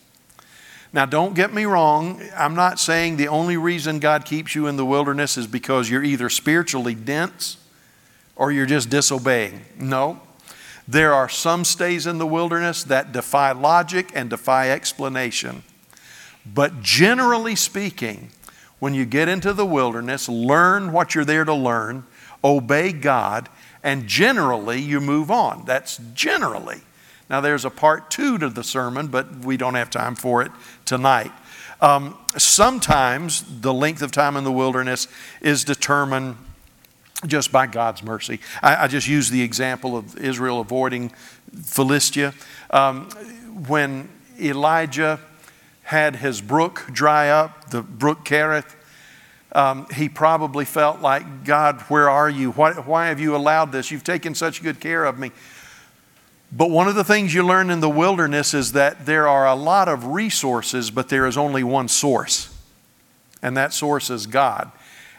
Now, 0.92 1.06
don't 1.06 1.34
get 1.34 1.54
me 1.54 1.66
wrong. 1.66 2.20
I'm 2.36 2.56
not 2.56 2.80
saying 2.80 3.16
the 3.16 3.28
only 3.28 3.56
reason 3.56 4.00
God 4.00 4.24
keeps 4.24 4.54
you 4.56 4.66
in 4.66 4.76
the 4.76 4.84
wilderness 4.84 5.36
is 5.36 5.46
because 5.46 5.88
you're 5.88 6.02
either 6.02 6.28
spiritually 6.28 6.96
dense 6.96 7.58
or 8.34 8.50
you're 8.50 8.66
just 8.66 8.90
disobeying. 8.90 9.64
No. 9.78 10.20
There 10.88 11.14
are 11.14 11.28
some 11.28 11.64
stays 11.64 12.08
in 12.08 12.18
the 12.18 12.26
wilderness 12.26 12.82
that 12.84 13.12
defy 13.12 13.52
logic 13.52 14.10
and 14.14 14.28
defy 14.28 14.70
explanation. 14.70 15.62
But 16.44 16.82
generally 16.82 17.54
speaking, 17.54 18.30
when 18.80 18.94
you 18.94 19.04
get 19.04 19.28
into 19.28 19.52
the 19.52 19.66
wilderness, 19.66 20.28
learn 20.28 20.90
what 20.90 21.14
you're 21.14 21.24
there 21.24 21.44
to 21.44 21.54
learn, 21.54 22.04
obey 22.42 22.92
God, 22.92 23.48
and 23.84 24.08
generally 24.08 24.80
you 24.80 25.00
move 25.00 25.30
on. 25.30 25.64
That's 25.66 25.98
generally. 26.14 26.80
Now, 27.30 27.40
there's 27.40 27.64
a 27.64 27.70
part 27.70 28.10
two 28.10 28.38
to 28.38 28.48
the 28.48 28.64
sermon, 28.64 29.06
but 29.06 29.44
we 29.44 29.56
don't 29.56 29.74
have 29.74 29.88
time 29.88 30.16
for 30.16 30.42
it 30.42 30.50
tonight. 30.84 31.30
Um, 31.80 32.18
sometimes 32.36 33.44
the 33.60 33.72
length 33.72 34.02
of 34.02 34.10
time 34.10 34.36
in 34.36 34.42
the 34.42 34.52
wilderness 34.52 35.06
is 35.40 35.62
determined 35.62 36.36
just 37.26 37.52
by 37.52 37.68
God's 37.68 38.02
mercy. 38.02 38.40
I, 38.62 38.84
I 38.84 38.88
just 38.88 39.06
use 39.06 39.30
the 39.30 39.42
example 39.42 39.96
of 39.96 40.18
Israel 40.18 40.60
avoiding 40.60 41.12
Philistia. 41.62 42.34
Um, 42.70 43.08
when 43.68 44.08
Elijah 44.38 45.20
had 45.84 46.16
his 46.16 46.40
brook 46.40 46.86
dry 46.92 47.28
up, 47.28 47.70
the 47.70 47.82
brook 47.82 48.24
Kerith, 48.24 48.74
um, 49.52 49.86
he 49.94 50.08
probably 50.08 50.64
felt 50.64 51.00
like, 51.00 51.44
God, 51.44 51.80
where 51.82 52.10
are 52.10 52.30
you? 52.30 52.50
Why, 52.52 52.72
why 52.72 53.06
have 53.06 53.20
you 53.20 53.36
allowed 53.36 53.72
this? 53.72 53.90
You've 53.90 54.04
taken 54.04 54.34
such 54.34 54.62
good 54.62 54.80
care 54.80 55.04
of 55.04 55.18
me. 55.18 55.30
But 56.52 56.70
one 56.70 56.88
of 56.88 56.96
the 56.96 57.04
things 57.04 57.32
you 57.32 57.44
learn 57.46 57.70
in 57.70 57.80
the 57.80 57.88
wilderness 57.88 58.54
is 58.54 58.72
that 58.72 59.06
there 59.06 59.28
are 59.28 59.46
a 59.46 59.54
lot 59.54 59.88
of 59.88 60.06
resources, 60.06 60.90
but 60.90 61.08
there 61.08 61.26
is 61.26 61.36
only 61.36 61.62
one 61.62 61.86
source, 61.86 62.56
and 63.40 63.56
that 63.56 63.72
source 63.72 64.10
is 64.10 64.26
God. 64.26 64.72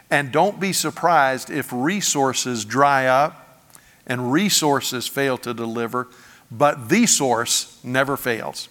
And 0.10 0.32
don't 0.32 0.60
be 0.60 0.74
surprised 0.74 1.50
if 1.50 1.72
resources 1.72 2.66
dry 2.66 3.06
up 3.06 3.64
and 4.06 4.34
resources 4.34 5.08
fail 5.08 5.38
to 5.38 5.54
deliver, 5.54 6.10
but 6.52 6.90
the 6.90 7.06
source 7.06 7.80
never 7.82 8.18
fails. 8.18 8.68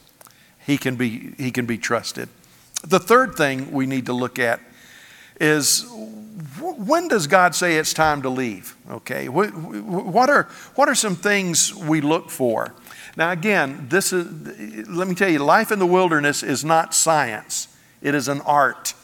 He 0.67 0.77
can 0.77 0.97
be, 0.97 1.33
he 1.39 1.51
can 1.51 1.65
be 1.65 1.79
trusted. 1.79 2.29
The 2.87 2.99
third 2.99 3.37
thing 3.37 3.73
we 3.73 3.87
need 3.87 4.05
to 4.07 4.13
look 4.13 4.39
at 4.39 4.61
is 5.41 5.91
when 6.87 7.09
does 7.09 7.27
God 7.27 7.55
say 7.55 7.77
it's 7.77 7.93
time 7.93 8.23
to 8.23 8.31
leave? 8.31 8.75
Okay, 8.91 9.29
what 9.29 10.31
are, 10.31 10.45
what 10.77 10.89
are 10.89 10.95
some 10.95 11.15
things 11.15 11.75
we 11.75 12.01
look 12.01 12.31
for? 12.31 12.75
Now, 13.17 13.33
again, 13.33 13.87
this 13.91 14.15
is, 14.15 14.89
let 14.89 15.07
me 15.07 15.15
tell 15.15 15.29
you, 15.29 15.41
life 15.41 15.71
in 15.71 15.79
the 15.79 15.87
wilderness 15.87 16.43
is 16.43 16.65
not 16.65 16.95
science, 16.95 17.69
it 18.01 18.15
is 18.15 18.29
an 18.29 18.41
art. 18.43 18.95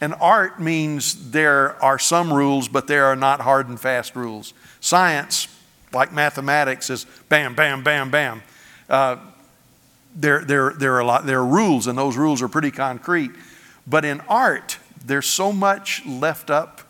And 0.00 0.14
art 0.20 0.60
means 0.60 1.30
there 1.30 1.80
are 1.80 2.00
some 2.00 2.32
rules, 2.32 2.66
but 2.66 2.88
there 2.88 3.04
are 3.04 3.14
not 3.14 3.40
hard 3.40 3.68
and 3.68 3.78
fast 3.78 4.16
rules. 4.16 4.52
Science, 4.80 5.46
like 5.92 6.12
mathematics, 6.12 6.90
is 6.90 7.06
bam, 7.28 7.54
bam, 7.54 7.84
bam, 7.84 8.10
bam. 8.10 8.42
Uh, 8.90 9.18
there, 10.16 10.44
there, 10.44 10.72
there, 10.72 10.94
are 10.94 11.00
a 11.00 11.06
lot, 11.06 11.26
there 11.26 11.38
are 11.38 11.46
rules, 11.46 11.86
and 11.86 11.96
those 11.96 12.16
rules 12.16 12.42
are 12.42 12.48
pretty 12.48 12.72
concrete. 12.72 13.30
But 13.86 14.04
in 14.04 14.20
art, 14.22 14.78
there's 15.04 15.26
so 15.26 15.52
much 15.52 16.04
left 16.06 16.50
up 16.50 16.82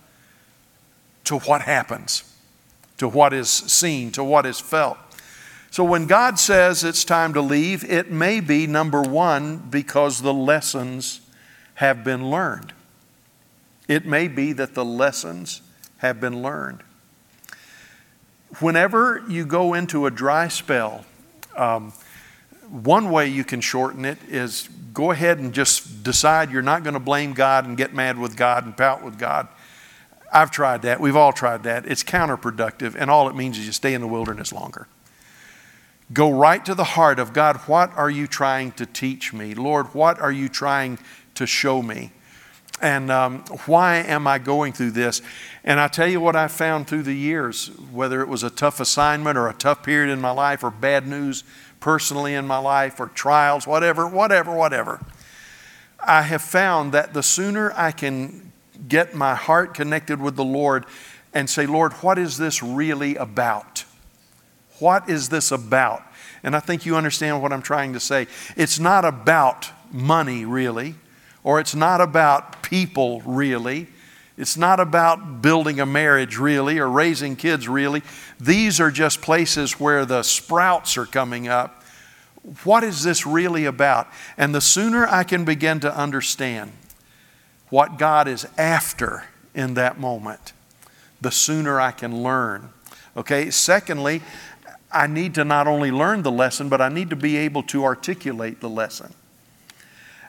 to 1.25 1.38
what 1.40 1.62
happens, 1.62 2.25
to 2.98 3.09
what 3.09 3.33
is 3.33 3.48
seen, 3.48 4.11
to 4.12 4.25
what 4.25 4.46
is 4.46 4.61
felt. 4.61 4.98
So 5.70 5.85
when 5.85 6.07
God 6.07 6.38
says 6.38 6.85
it's 6.85 7.05
time 7.05 7.33
to 7.35 7.40
leave, 7.40 7.83
it 7.90 8.11
may 8.11 8.40
be 8.40 8.66
number 8.66 9.01
one, 9.01 9.57
because 9.70 10.20
the 10.20 10.35
lessons 10.35 11.20
have 11.77 12.05
been 12.05 12.31
learned. 12.31 12.75
It 13.88 14.05
may 14.05 14.29
be 14.29 14.53
that 14.53 14.75
the 14.75 14.85
lessons 14.85 15.62
have 15.98 16.20
been 16.20 16.42
learned. 16.42 16.83
Whenever 18.61 19.25
you 19.29 19.46
go 19.46 19.72
into 19.72 20.05
a 20.05 20.11
dry 20.11 20.48
spell, 20.48 21.07
um, 21.57 21.92
one 22.72 23.11
way 23.11 23.28
you 23.28 23.44
can 23.44 23.61
shorten 23.61 24.06
it 24.06 24.16
is 24.28 24.68
go 24.94 25.11
ahead 25.11 25.38
and 25.38 25.52
just 25.52 26.02
decide 26.02 26.50
you're 26.50 26.62
not 26.62 26.82
going 26.82 26.94
to 26.94 27.00
blame 27.00 27.35
God 27.35 27.66
and 27.66 27.76
get 27.76 27.92
mad 27.92 28.18
with 28.18 28.35
God 28.35 28.64
and 28.64 28.74
pout 28.74 29.04
with 29.04 29.18
God. 29.18 29.46
I've 30.32 30.50
tried 30.50 30.80
that. 30.82 30.98
We've 30.98 31.16
all 31.16 31.35
tried 31.35 31.64
that. 31.64 31.85
It's 31.85 32.02
counterproductive, 32.02 32.94
and 32.98 33.11
all 33.11 33.28
it 33.28 33.37
means 33.37 33.58
is 33.58 33.66
you 33.66 33.72
stay 33.72 33.92
in 33.92 34.00
the 34.00 34.06
wilderness 34.06 34.54
longer. 34.54 34.88
Go 36.14 36.30
right 36.30 36.64
to 36.64 36.74
the 36.74 36.85
heart 36.85 37.18
of 37.18 37.35
God. 37.35 37.58
What 37.66 37.92
are 37.94 38.11
you 38.11 38.26
trying 38.26 38.72
to 38.72 38.87
teach 38.87 39.35
me? 39.35 39.54
Lord, 39.54 39.94
what 39.94 40.18
are 40.18 40.32
you 40.32 40.48
trying 40.48 40.98
to 41.35 41.46
show 41.46 41.82
me? 41.82 42.12
and 42.82 43.12
um, 43.12 43.44
why 43.66 43.98
am 43.98 44.26
I 44.26 44.38
going 44.38 44.72
through 44.72 44.90
this? 44.90 45.22
And 45.62 45.78
I 45.78 45.87
tell 45.87 46.08
you 46.08 46.20
what 46.20 46.35
I 46.35 46.48
found 46.48 46.88
through 46.88 47.04
the 47.04 47.14
years, 47.14 47.68
whether 47.92 48.20
it 48.20 48.28
was 48.28 48.42
a 48.42 48.50
tough 48.50 48.80
assignment 48.80 49.38
or 49.38 49.48
a 49.48 49.54
tough 49.54 49.85
period 49.85 50.12
in 50.12 50.20
my 50.20 50.32
life 50.32 50.64
or 50.64 50.70
bad 50.72 51.06
news 51.06 51.44
personally 51.82 52.34
in 52.34 52.46
my 52.46 52.56
life 52.56 52.98
or 52.98 53.08
trials, 53.08 53.66
whatever, 53.66 54.06
whatever, 54.06 54.54
whatever. 54.54 55.04
I 56.00 56.22
have 56.22 56.40
found 56.40 56.92
that 56.92 57.12
the 57.12 57.22
sooner 57.22 57.72
I 57.76 57.90
can 57.90 58.52
get 58.88 59.14
my 59.14 59.34
heart 59.34 59.74
connected 59.74 60.20
with 60.20 60.36
the 60.36 60.44
Lord 60.44 60.86
and 61.34 61.50
say, 61.50 61.66
Lord, 61.66 61.92
what 61.94 62.18
is 62.18 62.38
this 62.38 62.62
really 62.62 63.16
about? 63.16 63.84
What 64.78 65.10
is 65.10 65.28
this 65.28 65.52
about? 65.52 66.02
And 66.42 66.56
I 66.56 66.60
think 66.60 66.86
you 66.86 66.96
understand 66.96 67.42
what 67.42 67.52
I'm 67.52 67.62
trying 67.62 67.92
to 67.92 68.00
say. 68.00 68.26
It's 68.56 68.78
not 68.78 69.04
about 69.04 69.70
money, 69.92 70.44
really 70.44 70.94
or 71.44 71.60
it's 71.60 71.74
not 71.74 72.00
about 72.00 72.62
people 72.62 73.20
really. 73.24 73.88
It's 74.42 74.57
not 74.57 74.81
about 74.81 75.40
building 75.40 75.78
a 75.78 75.87
marriage 75.87 76.37
really 76.37 76.81
or 76.81 76.90
raising 76.90 77.37
kids 77.37 77.68
really. 77.68 78.02
These 78.40 78.81
are 78.81 78.90
just 78.90 79.22
places 79.22 79.78
where 79.78 80.05
the 80.05 80.24
sprouts 80.24 80.96
are 80.96 81.07
coming 81.07 81.46
up. 81.46 81.85
What 82.64 82.83
is 82.83 83.05
this 83.05 83.24
really 83.24 83.66
about? 83.66 84.09
And 84.37 84.52
the 84.52 84.61
sooner 84.61 85.07
I 85.07 85.22
can 85.22 85.44
begin 85.44 85.78
to 85.78 85.96
understand 85.96 86.72
what 87.68 87.98
God 87.98 88.27
is 88.27 88.44
after 88.58 89.27
in 89.54 89.75
that 89.75 90.00
moment, 90.00 90.52
the 91.21 91.31
sooner 91.31 91.81
I 91.81 91.92
can 91.92 92.25
learn. 92.25 92.71
Okay, 93.16 93.48
secondly, 93.48 94.23
I 94.90 95.06
need 95.06 95.37
to 95.37 95.44
not 95.44 95.69
only 95.69 95.92
learn 95.92 96.25
the 96.25 96.33
lesson, 96.33 96.69
but 96.69 96.81
I 96.81 96.88
need 96.88 97.10
to 97.10 97.16
be 97.16 97.37
able 97.37 97.62
to 97.62 97.85
articulate 97.85 98.60
the 98.60 98.69
lesson. 98.69 99.14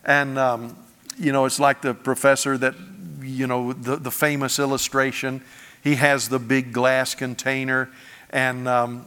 And 0.06 0.38
um, 0.38 0.78
you 1.18 1.32
know, 1.32 1.46
it's 1.46 1.60
like 1.60 1.82
the 1.82 1.94
professor 1.94 2.58
that, 2.60 2.76
you 3.24 3.48
know, 3.48 3.74
the, 3.74 3.96
the 3.96 4.12
famous 4.12 4.60
illustration. 4.60 5.42
He 5.84 5.96
has 5.96 6.30
the 6.30 6.40
big 6.40 6.72
glass 6.72 7.16
container, 7.16 7.90
and 8.30 8.68
um, 8.68 9.06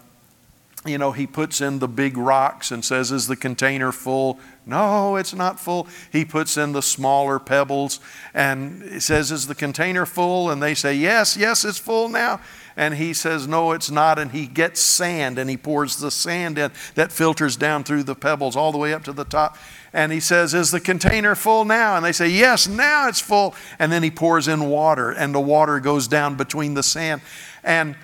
you 0.87 0.99
know, 0.99 1.12
he 1.12 1.27
puts 1.27 1.61
in 1.61 1.79
the 1.79 1.89
big 1.89 2.17
rocks 2.17 2.71
and 2.71 2.85
says, 2.85 3.11
Is 3.11 3.27
the 3.27 3.37
container 3.37 3.93
full? 3.93 4.39
No, 4.64 5.17
it's 5.17 5.35
not 5.35 5.59
full. 5.59 5.89
He 6.12 6.25
puts 6.25 6.57
in 6.57 6.73
the 6.73 6.83
smaller 6.83 7.39
pebbles 7.39 8.01
and 8.35 9.03
says, 9.03 9.33
Is 9.33 9.47
the 9.47 9.55
container 9.55 10.07
full? 10.07 10.51
And 10.51 10.62
they 10.62 10.75
say, 10.75 10.95
Yes, 10.95 11.37
yes, 11.37 11.64
it's 11.64 11.79
full 11.79 12.09
now. 12.09 12.41
And 12.77 12.95
he 12.95 13.14
says, 13.14 13.49
No, 13.49 13.72
it's 13.72 13.91
not. 13.91 14.18
And 14.18 14.33
he 14.33 14.47
gets 14.47 14.81
sand 14.81 15.39
and 15.39 15.49
he 15.49 15.57
pours 15.57 15.97
the 15.97 16.11
sand 16.11 16.59
in 16.59 16.70
that 16.95 17.11
filters 17.11 17.57
down 17.57 17.85
through 17.85 18.03
the 18.03 18.14
pebbles 18.14 18.55
all 18.55 18.70
the 18.70 18.79
way 18.79 18.93
up 18.93 19.05
to 19.05 19.12
the 19.12 19.24
top. 19.24 19.57
And 19.95 20.12
he 20.12 20.20
says, 20.20 20.53
Is 20.53 20.70
the 20.70 20.81
container 20.81 21.35
full 21.35 21.64
now? 21.64 21.97
And 21.97 22.05
they 22.05 22.12
say, 22.12 22.29
Yes, 22.29 22.68
now 22.68 23.09
it's 23.09 23.20
full. 23.20 23.55
And 23.79 23.91
then 23.91 24.03
he 24.03 24.11
pours 24.11 24.47
in 24.47 24.68
water 24.68 25.11
and 25.11 25.35
the 25.35 25.41
water 25.41 25.81
goes 25.81 26.07
down 26.07 26.35
between 26.37 26.74
the 26.74 26.83
sand. 26.83 27.22
And 27.64 27.97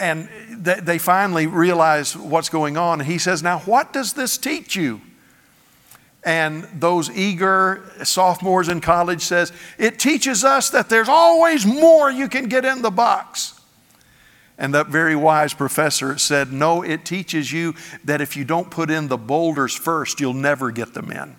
and 0.00 0.28
they 0.56 0.98
finally 0.98 1.46
realize 1.46 2.16
what's 2.16 2.48
going 2.48 2.76
on. 2.76 3.00
He 3.00 3.18
says, 3.18 3.42
Now, 3.42 3.60
what 3.60 3.92
does 3.92 4.12
this 4.12 4.38
teach 4.38 4.76
you? 4.76 5.00
And 6.24 6.64
those 6.74 7.10
eager 7.10 7.84
sophomores 8.02 8.68
in 8.68 8.80
college 8.80 9.22
says, 9.22 9.52
It 9.78 9.98
teaches 9.98 10.44
us 10.44 10.70
that 10.70 10.88
there's 10.88 11.08
always 11.08 11.66
more 11.66 12.10
you 12.10 12.28
can 12.28 12.46
get 12.46 12.64
in 12.64 12.82
the 12.82 12.90
box. 12.90 13.57
And 14.58 14.74
that 14.74 14.88
very 14.88 15.14
wise 15.14 15.54
professor 15.54 16.18
said, 16.18 16.52
No, 16.52 16.82
it 16.82 17.04
teaches 17.04 17.52
you 17.52 17.74
that 18.04 18.20
if 18.20 18.36
you 18.36 18.44
don't 18.44 18.70
put 18.70 18.90
in 18.90 19.08
the 19.08 19.16
boulders 19.16 19.74
first, 19.74 20.20
you'll 20.20 20.34
never 20.34 20.72
get 20.72 20.94
them 20.94 21.12
in. 21.12 21.36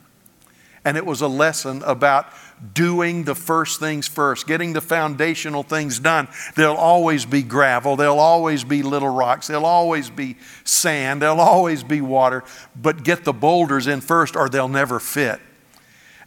And 0.86 0.96
it 0.96 1.06
was 1.06 1.22
a 1.22 1.28
lesson 1.28 1.84
about 1.84 2.28
doing 2.74 3.26
the 3.26 3.36
first 3.36 3.80
things 3.80 4.08
first, 4.08 4.48
getting 4.48 4.72
the 4.72 4.82
foundational 4.82 5.64
things 5.64 6.00
done. 6.00 6.30
There'll 6.56 6.78
always 6.78 7.26
be 7.26 7.44
gravel, 7.44 7.98
there'll 7.98 8.20
always 8.20 8.64
be 8.64 8.84
little 8.84 9.10
rocks, 9.10 9.48
there'll 9.48 9.66
always 9.66 10.10
be 10.10 10.38
sand, 10.64 11.22
there'll 11.22 11.42
always 11.42 11.84
be 11.84 12.00
water, 12.00 12.44
but 12.76 13.04
get 13.04 13.26
the 13.26 13.34
boulders 13.34 13.88
in 13.88 14.00
first 14.00 14.36
or 14.38 14.48
they'll 14.48 14.70
never 14.70 15.00
fit. 15.00 15.42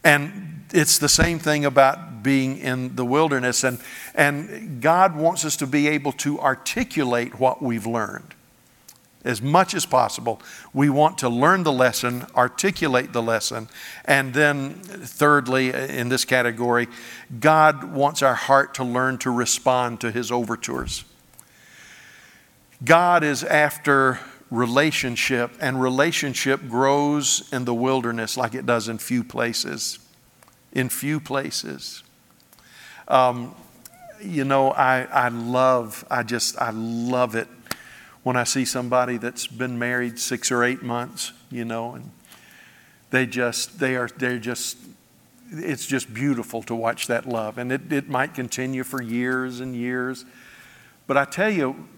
And 0.04 0.64
it's 0.72 0.98
the 0.98 1.08
same 1.08 1.38
thing 1.38 1.64
about 1.64 2.22
being 2.22 2.58
in 2.58 2.96
the 2.96 3.04
wilderness. 3.04 3.64
And, 3.64 3.80
and 4.14 4.80
God 4.80 5.16
wants 5.16 5.44
us 5.44 5.56
to 5.56 5.66
be 5.66 5.88
able 5.88 6.12
to 6.12 6.40
articulate 6.40 7.38
what 7.38 7.62
we've 7.62 7.86
learned 7.86 8.34
as 9.24 9.40
much 9.40 9.74
as 9.74 9.86
possible. 9.86 10.40
We 10.72 10.90
want 10.90 11.18
to 11.18 11.28
learn 11.28 11.62
the 11.62 11.72
lesson, 11.72 12.26
articulate 12.34 13.12
the 13.12 13.22
lesson, 13.22 13.68
and 14.04 14.34
then, 14.34 14.74
thirdly, 14.74 15.72
in 15.72 16.08
this 16.08 16.24
category, 16.24 16.88
God 17.38 17.84
wants 17.84 18.22
our 18.22 18.34
heart 18.34 18.74
to 18.74 18.84
learn 18.84 19.18
to 19.18 19.30
respond 19.30 20.00
to 20.00 20.10
His 20.10 20.32
overtures. 20.32 21.04
God 22.84 23.22
is 23.22 23.44
after 23.44 24.18
relationship, 24.52 25.50
and 25.60 25.80
relationship 25.80 26.68
grows 26.68 27.50
in 27.52 27.64
the 27.64 27.72
wilderness 27.72 28.36
like 28.36 28.54
it 28.54 28.66
does 28.66 28.86
in 28.86 28.98
few 28.98 29.24
places. 29.24 29.98
In 30.72 30.90
few 30.90 31.20
places. 31.20 32.02
Um, 33.08 33.54
you 34.20 34.44
know, 34.44 34.70
I, 34.70 35.04
I 35.04 35.28
love, 35.28 36.04
I 36.10 36.22
just, 36.22 36.60
I 36.60 36.70
love 36.70 37.34
it 37.34 37.48
when 38.22 38.36
I 38.36 38.44
see 38.44 38.66
somebody 38.66 39.16
that's 39.16 39.46
been 39.46 39.78
married 39.78 40.18
six 40.18 40.52
or 40.52 40.62
eight 40.62 40.82
months, 40.82 41.32
you 41.50 41.64
know, 41.64 41.94
and 41.94 42.10
they 43.10 43.26
just, 43.26 43.80
they 43.80 43.96
are, 43.96 44.08
they're 44.18 44.38
just, 44.38 44.76
it's 45.50 45.86
just 45.86 46.12
beautiful 46.12 46.62
to 46.64 46.74
watch 46.74 47.06
that 47.06 47.26
love. 47.26 47.56
And 47.56 47.72
it, 47.72 47.90
it 47.90 48.08
might 48.08 48.34
continue 48.34 48.84
for 48.84 49.02
years 49.02 49.60
and 49.60 49.74
years. 49.74 50.24
But 51.06 51.16
I 51.16 51.24
tell 51.24 51.50
you, 51.50 51.88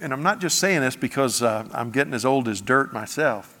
and 0.00 0.12
I'm 0.12 0.22
not 0.22 0.40
just 0.40 0.58
saying 0.58 0.80
this 0.80 0.96
because 0.96 1.42
uh, 1.42 1.68
I'm 1.72 1.90
getting 1.90 2.14
as 2.14 2.24
old 2.24 2.48
as 2.48 2.60
dirt 2.60 2.92
myself, 2.92 3.56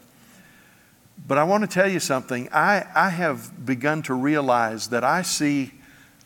but 1.26 1.38
I 1.38 1.44
want 1.44 1.62
to 1.62 1.68
tell 1.68 1.88
you 1.88 2.00
something. 2.00 2.48
I, 2.52 2.86
I 2.94 3.10
have 3.10 3.66
begun 3.66 4.02
to 4.02 4.14
realize 4.14 4.88
that 4.88 5.04
I 5.04 5.22
see 5.22 5.72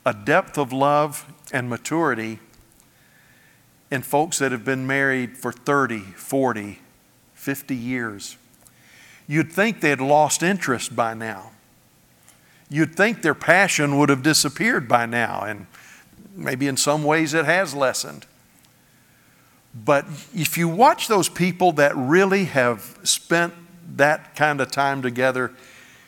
a 0.05 0.13
depth 0.13 0.59
of 0.59 0.73
love 0.73 1.25
and 1.53 1.69
maturity 1.71 2.41
in 3.91 4.03
folks 4.03 4.39
that 4.39 4.53
have 4.53 4.65
been 4.65 4.87
married 4.87 5.37
for 5.37 5.53
30, 5.53 6.01
40, 6.01 6.81
50 7.35 7.77
years. 7.77 8.37
You'd 9.27 9.53
think 9.53 9.81
they'd 9.81 10.01
lost 10.01 10.43
interest 10.43 10.97
by 10.97 11.15
now. 11.15 11.51
You'd 12.69 12.95
think 12.95 13.23
their 13.23 13.35
passion 13.35 13.99
would 13.99 14.09
have 14.09 14.23
disappeared 14.23 14.89
by 14.89 15.07
now, 15.07 15.43
and 15.45 15.67
maybe 16.35 16.67
in 16.67 16.77
some 16.77 17.05
ways 17.05 17.35
it 17.35 17.45
has 17.45 17.75
lessened. 17.75 18.27
But 19.75 20.05
if 20.35 20.59
you 20.59 20.69
watch 20.69 21.09
those 21.09 21.29
people 21.29 21.73
that 21.73 21.97
really 21.97 22.45
have 22.45 22.99
spent 23.05 23.55
that 23.97 24.37
kind 24.37 24.61
of 24.61 24.71
time 24.71 25.03
together, 25.03 25.53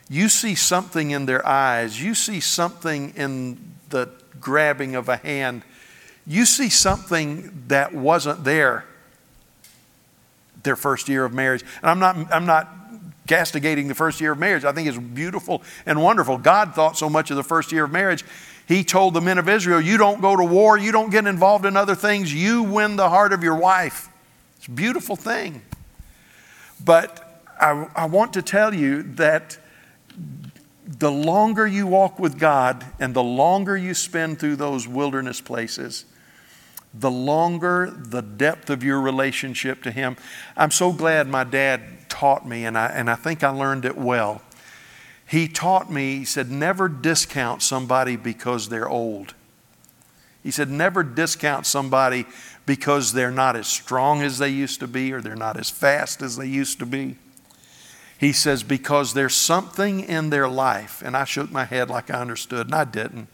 you 0.09 0.29
see 0.29 0.55
something 0.55 1.11
in 1.11 1.27
their 1.27 1.47
eyes, 1.47 2.03
you 2.03 2.15
see 2.15 2.41
something 2.41 3.15
in 3.17 3.75
the 3.89 4.11
grabbing 4.41 4.95
of 4.95 5.09
a 5.09 5.17
hand 5.17 5.63
you 6.27 6.47
see 6.47 6.69
something 6.69 7.65
that 7.69 7.95
wasn't 7.95 8.45
there 8.45 8.85
their 10.63 10.77
first 10.77 11.09
year 11.09 11.25
of 11.25 11.35
marriage. 11.35 11.63
And 11.83 11.91
I'm 11.91 11.99
not, 11.99 12.33
I'm 12.33 12.47
not 12.47 12.69
castigating 13.27 13.89
the 13.89 13.95
first 13.95 14.21
year 14.21 14.33
of 14.33 14.39
marriage. 14.39 14.65
I 14.65 14.73
think 14.73 14.89
it's 14.89 14.97
beautiful 14.97 15.63
and 15.85 16.03
wonderful. 16.03 16.39
God 16.39 16.75
thought 16.75 16.97
so 16.97 17.11
much 17.11 17.31
of 17.31 17.37
the 17.37 17.43
first 17.43 17.73
year 17.73 17.85
of 17.85 17.93
marriage. 17.93 18.25
He 18.67 18.83
told 18.83 19.15
the 19.15 19.21
men 19.21 19.39
of 19.39 19.49
Israel, 19.49 19.81
You 19.81 19.99
don't 19.99 20.21
go 20.21 20.37
to 20.37 20.45
war, 20.45 20.79
you 20.79 20.93
don't 20.93 21.11
get 21.11 21.27
involved 21.27 21.67
in 21.67 21.77
other 21.77 21.95
things, 21.95 22.33
you 22.33 22.63
win 22.63 22.97
the 22.97 23.09
heart 23.09 23.33
of 23.33 23.43
your 23.43 23.57
wife. 23.57 24.09
It's 24.57 24.67
a 24.67 24.71
beautiful 24.71 25.17
thing. 25.17 25.63
But 26.83 27.43
I, 27.61 27.89
I 27.95 28.07
want 28.07 28.33
to 28.35 28.43
tell 28.43 28.75
you 28.75 29.03
that 29.15 29.59
the 30.87 31.11
longer 31.11 31.67
you 31.67 31.87
walk 31.87 32.19
with 32.19 32.39
God 32.39 32.85
and 32.99 33.15
the 33.15 33.23
longer 33.23 33.77
you 33.77 33.95
spend 33.95 34.39
through 34.39 34.57
those 34.57 34.87
wilderness 34.87 35.41
places, 35.41 36.05
the 36.93 37.11
longer 37.11 37.93
the 37.95 38.23
depth 38.23 38.71
of 38.71 38.85
your 38.85 39.01
relationship 39.01 39.83
to 39.83 39.91
Him. 39.91 40.17
I'm 40.57 40.71
so 40.71 40.93
glad 40.93 41.27
my 41.27 41.45
dad 41.45 42.09
taught 42.09 42.47
me, 42.47 42.65
and 42.65 42.79
I, 42.79 42.87
and 42.87 43.11
I 43.11 43.17
think 43.17 43.43
I 43.43 43.49
learned 43.49 43.85
it 43.85 43.97
well. 43.97 44.41
He 45.35 45.49
taught 45.49 45.91
me, 45.91 46.19
he 46.19 46.25
said, 46.25 46.49
never 46.49 46.89
discount 46.89 47.61
somebody 47.61 48.15
because 48.15 48.69
they're 48.69 48.89
old. 48.89 49.35
He 50.45 50.53
said, 50.53 50.71
never 50.71 51.03
discount 51.03 51.67
somebody 51.67 52.25
because 52.67 53.13
they're 53.13 53.33
not 53.33 53.57
as 53.57 53.67
strong 53.67 54.23
as 54.23 54.39
they 54.39 54.51
used 54.51 54.79
to 54.79 54.87
be 54.87 55.13
or 55.13 55.21
they're 55.21 55.35
not 55.35 55.59
as 55.59 55.71
fast 55.71 56.23
as 56.23 56.37
they 56.37 56.47
used 56.47 56.79
to 56.79 56.87
be. 56.87 57.17
He 58.17 58.33
says, 58.33 58.63
because 58.63 59.13
there's 59.13 59.35
something 59.35 59.99
in 60.05 60.31
their 60.31 60.47
life, 60.47 61.03
and 61.05 61.17
I 61.17 61.25
shook 61.25 61.51
my 61.51 61.65
head 61.65 61.91
like 61.91 62.13
I 62.13 62.21
understood, 62.21 62.69
and 62.69 62.75
I 62.77 62.85
didn't. 62.85 63.27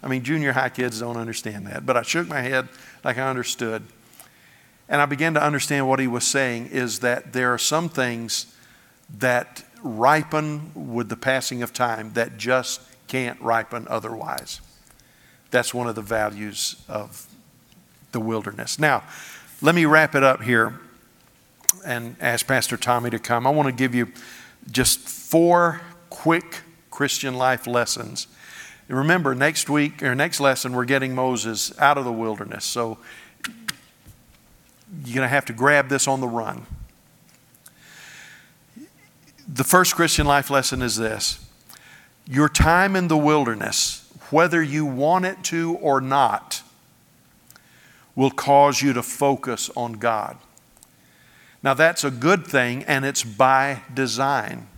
I 0.00 0.06
mean, 0.06 0.22
junior 0.22 0.52
high 0.52 0.68
kids 0.68 1.00
don't 1.00 1.16
understand 1.16 1.66
that, 1.66 1.84
but 1.84 1.96
I 1.96 2.02
shook 2.02 2.28
my 2.28 2.40
head 2.40 2.68
like 3.02 3.18
I 3.18 3.28
understood. 3.28 3.82
And 4.88 5.02
I 5.02 5.06
began 5.06 5.34
to 5.34 5.42
understand 5.42 5.88
what 5.88 5.98
he 5.98 6.06
was 6.06 6.24
saying 6.24 6.66
is 6.66 7.00
that 7.00 7.32
there 7.32 7.52
are 7.52 7.58
some 7.58 7.88
things 7.88 8.46
that 9.18 9.64
ripen 9.82 10.72
with 10.74 11.08
the 11.08 11.16
passing 11.16 11.62
of 11.62 11.72
time 11.72 12.12
that 12.14 12.36
just 12.36 12.80
can't 13.06 13.40
ripen 13.40 13.86
otherwise. 13.88 14.60
That's 15.50 15.72
one 15.72 15.86
of 15.86 15.94
the 15.94 16.02
values 16.02 16.76
of 16.88 17.26
the 18.12 18.20
wilderness. 18.20 18.78
Now, 18.78 19.02
let 19.62 19.74
me 19.74 19.84
wrap 19.84 20.14
it 20.14 20.22
up 20.22 20.42
here 20.42 20.78
and 21.84 22.16
ask 22.20 22.46
Pastor 22.46 22.76
Tommy 22.76 23.10
to 23.10 23.18
come. 23.18 23.46
I 23.46 23.50
want 23.50 23.66
to 23.66 23.72
give 23.72 23.94
you 23.94 24.12
just 24.70 24.98
four 25.00 25.80
quick 26.10 26.62
Christian 26.90 27.34
life 27.34 27.66
lessons 27.66 28.26
remember, 28.96 29.34
next 29.34 29.68
week 29.68 30.02
or 30.02 30.14
next 30.14 30.40
lesson, 30.40 30.72
we're 30.72 30.84
getting 30.84 31.14
Moses 31.14 31.78
out 31.78 31.98
of 31.98 32.04
the 32.04 32.12
wilderness. 32.12 32.64
So 32.64 32.98
you're 35.04 35.14
going 35.14 35.24
to 35.24 35.28
have 35.28 35.44
to 35.46 35.52
grab 35.52 35.88
this 35.88 36.08
on 36.08 36.20
the 36.20 36.28
run. 36.28 36.66
The 39.48 39.64
first 39.64 39.94
Christian 39.94 40.26
life 40.26 40.50
lesson 40.50 40.82
is 40.82 40.96
this 40.96 41.44
your 42.26 42.48
time 42.48 42.94
in 42.94 43.08
the 43.08 43.16
wilderness, 43.16 44.12
whether 44.30 44.62
you 44.62 44.84
want 44.84 45.24
it 45.24 45.42
to 45.44 45.76
or 45.80 46.00
not, 46.00 46.62
will 48.14 48.30
cause 48.30 48.82
you 48.82 48.92
to 48.92 49.02
focus 49.02 49.70
on 49.76 49.94
God. 49.94 50.36
Now, 51.62 51.74
that's 51.74 52.04
a 52.04 52.10
good 52.10 52.46
thing, 52.46 52.84
and 52.84 53.04
it's 53.04 53.24
by 53.24 53.82
design. 53.92 54.68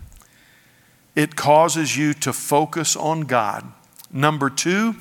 It 1.14 1.36
causes 1.36 1.96
you 1.96 2.14
to 2.14 2.32
focus 2.32 2.96
on 2.96 3.22
God 3.22 3.70
Number 4.12 4.50
two, 4.50 4.96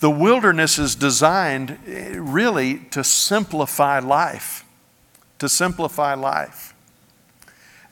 the 0.00 0.10
wilderness 0.10 0.78
is 0.78 0.94
designed 0.94 1.78
eh, 1.86 2.14
really 2.16 2.78
to 2.90 3.02
simplify 3.02 3.98
life. 3.98 4.64
To 5.38 5.48
simplify 5.48 6.14
life. 6.14 6.71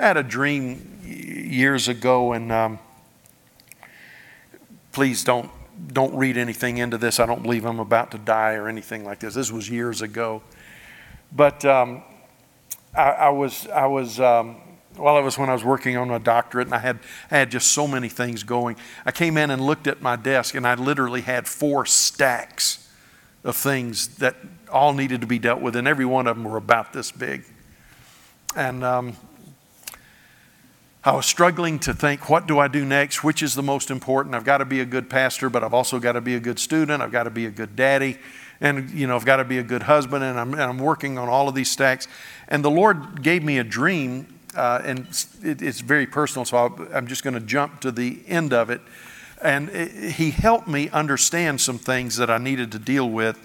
I 0.00 0.06
had 0.06 0.16
a 0.16 0.22
dream 0.22 0.98
years 1.04 1.86
ago, 1.86 2.32
and 2.32 2.50
um, 2.50 2.78
please 4.92 5.22
don't 5.24 5.50
don't 5.92 6.14
read 6.16 6.38
anything 6.38 6.78
into 6.78 6.96
this. 6.96 7.20
I 7.20 7.26
don't 7.26 7.42
believe 7.42 7.66
I'm 7.66 7.80
about 7.80 8.10
to 8.12 8.18
die 8.18 8.54
or 8.54 8.66
anything 8.66 9.04
like 9.04 9.20
this. 9.20 9.34
This 9.34 9.52
was 9.52 9.68
years 9.68 10.00
ago, 10.00 10.40
but 11.36 11.66
um, 11.66 12.02
I, 12.94 13.10
I 13.10 13.28
was, 13.28 13.66
I 13.68 13.86
was, 13.86 14.18
um, 14.20 14.56
well, 14.96 15.18
it 15.18 15.22
was 15.22 15.36
when 15.36 15.50
I 15.50 15.52
was 15.52 15.64
working 15.64 15.98
on 15.98 16.08
my 16.08 16.18
doctorate 16.18 16.68
and 16.68 16.74
I 16.74 16.78
had, 16.78 16.98
I 17.30 17.36
had 17.36 17.50
just 17.50 17.72
so 17.72 17.86
many 17.86 18.08
things 18.08 18.42
going. 18.42 18.76
I 19.04 19.10
came 19.10 19.36
in 19.36 19.50
and 19.50 19.60
looked 19.60 19.86
at 19.86 20.00
my 20.00 20.16
desk 20.16 20.54
and 20.54 20.66
I 20.66 20.74
literally 20.76 21.20
had 21.20 21.46
four 21.46 21.84
stacks 21.84 22.88
of 23.44 23.54
things 23.54 24.16
that 24.16 24.36
all 24.72 24.94
needed 24.94 25.20
to 25.20 25.26
be 25.26 25.38
dealt 25.38 25.60
with, 25.60 25.76
and 25.76 25.86
every 25.86 26.06
one 26.06 26.26
of 26.26 26.36
them 26.36 26.44
were 26.44 26.56
about 26.56 26.94
this 26.94 27.10
big. 27.10 27.44
And 28.56 28.82
um, 28.82 29.16
I 31.02 31.12
was 31.12 31.24
struggling 31.24 31.78
to 31.80 31.94
think, 31.94 32.28
what 32.28 32.46
do 32.46 32.58
I 32.58 32.68
do 32.68 32.84
next? 32.84 33.24
Which 33.24 33.42
is 33.42 33.54
the 33.54 33.62
most 33.62 33.90
important? 33.90 34.34
I've 34.34 34.44
got 34.44 34.58
to 34.58 34.66
be 34.66 34.80
a 34.80 34.84
good 34.84 35.08
pastor, 35.08 35.48
but 35.48 35.64
I've 35.64 35.72
also 35.72 35.98
got 35.98 36.12
to 36.12 36.20
be 36.20 36.34
a 36.34 36.40
good 36.40 36.58
student. 36.58 37.02
I've 37.02 37.10
got 37.10 37.22
to 37.22 37.30
be 37.30 37.46
a 37.46 37.50
good 37.50 37.74
daddy. 37.74 38.18
And, 38.60 38.90
you 38.90 39.06
know, 39.06 39.16
I've 39.16 39.24
got 39.24 39.36
to 39.36 39.44
be 39.44 39.56
a 39.56 39.62
good 39.62 39.84
husband. 39.84 40.22
And 40.22 40.38
I'm, 40.38 40.52
and 40.52 40.60
I'm 40.60 40.78
working 40.78 41.16
on 41.16 41.26
all 41.26 41.48
of 41.48 41.54
these 41.54 41.70
stacks. 41.70 42.06
And 42.48 42.62
the 42.62 42.70
Lord 42.70 43.22
gave 43.22 43.42
me 43.42 43.56
a 43.56 43.64
dream, 43.64 44.26
uh, 44.54 44.82
and 44.84 45.06
it, 45.42 45.62
it's 45.62 45.80
very 45.80 46.06
personal, 46.06 46.44
so 46.44 46.76
i 46.92 46.98
am 46.98 47.06
just 47.06 47.24
going 47.24 47.32
to 47.32 47.40
jump 47.40 47.80
to 47.80 47.90
the 47.90 48.20
end 48.26 48.52
of 48.52 48.68
it. 48.68 48.82
And 49.40 49.70
it, 49.70 50.12
He 50.12 50.32
helped 50.32 50.68
me 50.68 50.90
understand 50.90 51.62
some 51.62 51.78
things 51.78 52.18
that 52.18 52.28
I 52.28 52.36
needed 52.36 52.72
to 52.72 52.78
deal 52.78 53.08
with. 53.08 53.38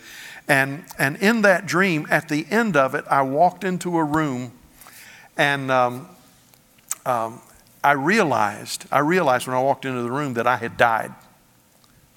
And, 0.49 0.84
and 0.99 1.16
in 1.18 1.41
that 1.43 1.68
dream, 1.68 2.06
at 2.10 2.28
the 2.28 2.45
end 2.49 2.76
of 2.76 2.95
it, 2.95 3.06
I 3.10 3.22
walked 3.22 3.64
into 3.64 3.97
a 3.97 4.03
room 4.03 4.51
and 5.38 5.72
um, 5.72 6.10
um, 7.06 7.39
I 7.86 7.92
realized, 7.92 8.88
I 8.92 8.98
realized 8.98 9.46
when 9.46 9.56
I 9.56 9.62
walked 9.62 9.86
into 9.86 10.02
the 10.02 10.10
room 10.10 10.34
that 10.34 10.48
I 10.48 10.58
had 10.58 10.76
died. 10.76 11.14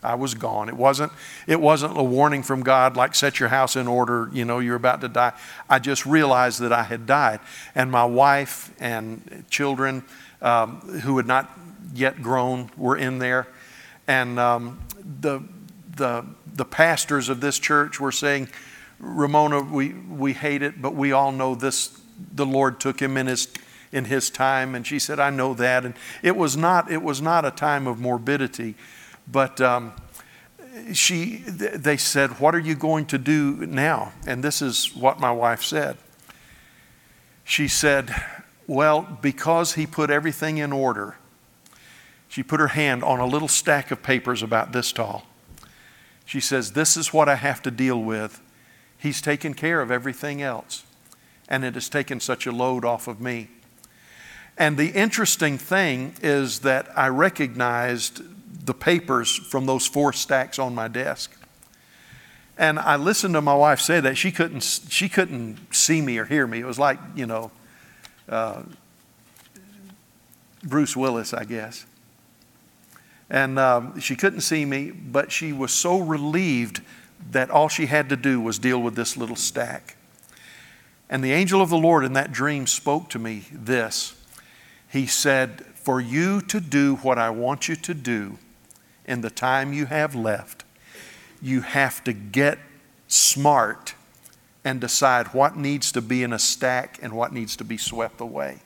I 0.02 0.14
was 0.14 0.32
gone. 0.32 0.70
It 0.70 0.76
wasn't, 0.76 1.12
it 1.46 1.60
wasn't 1.60 1.98
a 1.98 2.02
warning 2.02 2.42
from 2.42 2.62
God 2.62 2.96
like 2.96 3.14
set 3.14 3.38
your 3.38 3.50
house 3.50 3.76
in 3.76 3.86
order, 3.86 4.30
you 4.32 4.46
know, 4.46 4.60
you're 4.60 4.76
about 4.76 5.02
to 5.02 5.08
die. 5.08 5.34
I 5.68 5.78
just 5.78 6.06
realized 6.06 6.60
that 6.60 6.72
I 6.72 6.84
had 6.84 7.04
died. 7.04 7.40
And 7.74 7.90
my 7.90 8.06
wife 8.06 8.72
and 8.80 9.44
children 9.50 10.04
um, 10.40 10.80
who 11.02 11.18
had 11.18 11.26
not 11.26 11.50
yet 11.92 12.22
grown 12.22 12.70
were 12.78 12.96
in 12.96 13.18
there. 13.18 13.46
And 14.06 14.40
um, 14.40 14.80
the, 15.20 15.42
the, 15.96 16.24
the 16.46 16.64
pastors 16.64 17.28
of 17.28 17.42
this 17.42 17.58
church 17.58 18.00
were 18.00 18.12
saying, 18.12 18.48
Ramona, 19.00 19.60
we, 19.60 19.90
we 19.90 20.32
hate 20.32 20.62
it, 20.62 20.80
but 20.80 20.94
we 20.94 21.12
all 21.12 21.30
know 21.30 21.54
this, 21.54 22.00
the 22.32 22.46
Lord 22.46 22.80
took 22.80 23.02
him 23.02 23.18
in 23.18 23.26
his 23.26 23.48
in 23.92 24.06
his 24.06 24.30
time. 24.30 24.74
And 24.74 24.86
she 24.86 24.98
said, 24.98 25.18
I 25.18 25.30
know 25.30 25.54
that. 25.54 25.84
And 25.84 25.94
it 26.22 26.36
was 26.36 26.56
not, 26.56 26.90
it 26.90 27.02
was 27.02 27.20
not 27.20 27.44
a 27.44 27.50
time 27.50 27.86
of 27.86 27.98
morbidity, 27.98 28.74
but 29.30 29.60
um, 29.60 29.92
she, 30.92 31.36
they 31.46 31.96
said, 31.96 32.40
What 32.40 32.54
are 32.54 32.60
you 32.60 32.74
going 32.74 33.06
to 33.06 33.18
do 33.18 33.66
now? 33.66 34.12
And 34.26 34.42
this 34.42 34.62
is 34.62 34.94
what 34.94 35.20
my 35.20 35.32
wife 35.32 35.62
said. 35.62 35.96
She 37.44 37.68
said, 37.68 38.14
Well, 38.66 39.18
because 39.22 39.74
he 39.74 39.86
put 39.86 40.10
everything 40.10 40.58
in 40.58 40.72
order, 40.72 41.16
she 42.28 42.42
put 42.42 42.60
her 42.60 42.68
hand 42.68 43.02
on 43.02 43.20
a 43.20 43.26
little 43.26 43.48
stack 43.48 43.90
of 43.90 44.02
papers 44.02 44.42
about 44.42 44.72
this 44.72 44.92
tall. 44.92 45.26
She 46.24 46.40
says, 46.40 46.72
This 46.72 46.96
is 46.96 47.12
what 47.12 47.28
I 47.28 47.36
have 47.36 47.62
to 47.62 47.70
deal 47.70 48.02
with. 48.02 48.42
He's 48.98 49.22
taken 49.22 49.54
care 49.54 49.80
of 49.80 49.90
everything 49.90 50.42
else. 50.42 50.84
And 51.48 51.64
it 51.64 51.74
has 51.74 51.88
taken 51.88 52.20
such 52.20 52.46
a 52.46 52.52
load 52.52 52.84
off 52.84 53.08
of 53.08 53.20
me. 53.20 53.48
And 54.58 54.76
the 54.76 54.88
interesting 54.88 55.56
thing 55.56 56.14
is 56.20 56.58
that 56.60 56.88
I 56.98 57.06
recognized 57.08 58.22
the 58.66 58.74
papers 58.74 59.34
from 59.34 59.66
those 59.66 59.86
four 59.86 60.12
stacks 60.12 60.58
on 60.58 60.74
my 60.74 60.88
desk. 60.88 61.32
And 62.58 62.80
I 62.80 62.96
listened 62.96 63.34
to 63.34 63.40
my 63.40 63.54
wife 63.54 63.80
say 63.80 64.00
that 64.00 64.18
she 64.18 64.32
couldn't, 64.32 64.62
she 64.88 65.08
couldn't 65.08 65.58
see 65.72 66.02
me 66.02 66.18
or 66.18 66.24
hear 66.24 66.44
me. 66.44 66.58
It 66.58 66.66
was 66.66 66.78
like, 66.78 66.98
you 67.14 67.24
know, 67.24 67.52
uh, 68.28 68.62
Bruce 70.64 70.96
Willis, 70.96 71.32
I 71.32 71.44
guess. 71.44 71.86
And 73.30 73.60
um, 73.60 74.00
she 74.00 74.16
couldn't 74.16 74.40
see 74.40 74.64
me, 74.64 74.90
but 74.90 75.30
she 75.30 75.52
was 75.52 75.72
so 75.72 76.00
relieved 76.00 76.82
that 77.30 77.48
all 77.48 77.68
she 77.68 77.86
had 77.86 78.08
to 78.08 78.16
do 78.16 78.40
was 78.40 78.58
deal 78.58 78.82
with 78.82 78.96
this 78.96 79.16
little 79.16 79.36
stack. 79.36 79.96
And 81.08 81.22
the 81.22 81.32
angel 81.32 81.62
of 81.62 81.70
the 81.70 81.78
Lord 81.78 82.04
in 82.04 82.14
that 82.14 82.32
dream 82.32 82.66
spoke 82.66 83.08
to 83.10 83.20
me 83.20 83.44
this 83.52 84.17
he 84.88 85.06
said, 85.06 85.64
For 85.74 86.00
you 86.00 86.40
to 86.42 86.60
do 86.60 86.96
what 86.96 87.18
I 87.18 87.30
want 87.30 87.68
you 87.68 87.76
to 87.76 87.94
do 87.94 88.38
in 89.04 89.20
the 89.20 89.30
time 89.30 89.72
you 89.72 89.86
have 89.86 90.14
left, 90.14 90.64
you 91.40 91.60
have 91.62 92.02
to 92.04 92.12
get 92.12 92.58
smart 93.06 93.94
and 94.64 94.80
decide 94.80 95.28
what 95.28 95.56
needs 95.56 95.92
to 95.92 96.02
be 96.02 96.22
in 96.22 96.32
a 96.32 96.38
stack 96.38 96.98
and 97.00 97.12
what 97.12 97.32
needs 97.32 97.56
to 97.56 97.64
be 97.64 97.76
swept 97.76 98.20
away. 98.20 98.58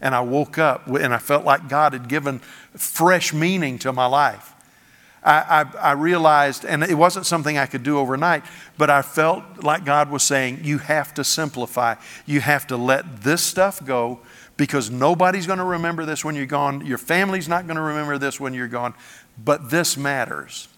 And 0.00 0.14
I 0.14 0.20
woke 0.20 0.58
up 0.58 0.86
and 0.86 1.14
I 1.14 1.18
felt 1.18 1.44
like 1.44 1.68
God 1.68 1.94
had 1.94 2.08
given 2.08 2.40
fresh 2.76 3.32
meaning 3.32 3.78
to 3.80 3.92
my 3.92 4.06
life. 4.06 4.52
I, 5.24 5.64
I, 5.74 5.78
I, 5.78 5.92
realized, 5.92 6.66
and 6.66 6.82
it 6.82 6.96
wasn't 6.96 7.24
something 7.24 7.56
I 7.56 7.64
could 7.64 7.82
do 7.82 7.98
overnight, 7.98 8.44
but 8.76 8.90
I 8.90 9.00
felt 9.00 9.64
like 9.64 9.86
God 9.86 10.10
was 10.10 10.22
saying, 10.22 10.60
You 10.62 10.76
have 10.78 11.14
to 11.14 11.24
simplify. 11.24 11.94
You 12.26 12.40
have 12.40 12.66
to 12.66 12.76
let 12.76 13.22
this 13.22 13.42
stuff 13.42 13.82
go 13.84 14.20
because 14.56 14.90
nobody's 14.90 15.46
going 15.46 15.58
to 15.58 15.64
remember 15.64 16.04
this 16.04 16.24
when 16.24 16.34
you're 16.34 16.46
gone. 16.46 16.84
Your 16.86 16.98
family's 16.98 17.48
not 17.48 17.66
going 17.66 17.76
to 17.76 17.82
remember 17.82 18.18
this 18.18 18.38
when 18.38 18.54
you're 18.54 18.68
gone, 18.68 18.94
but 19.42 19.70
this 19.70 19.96
matters. 19.96 20.68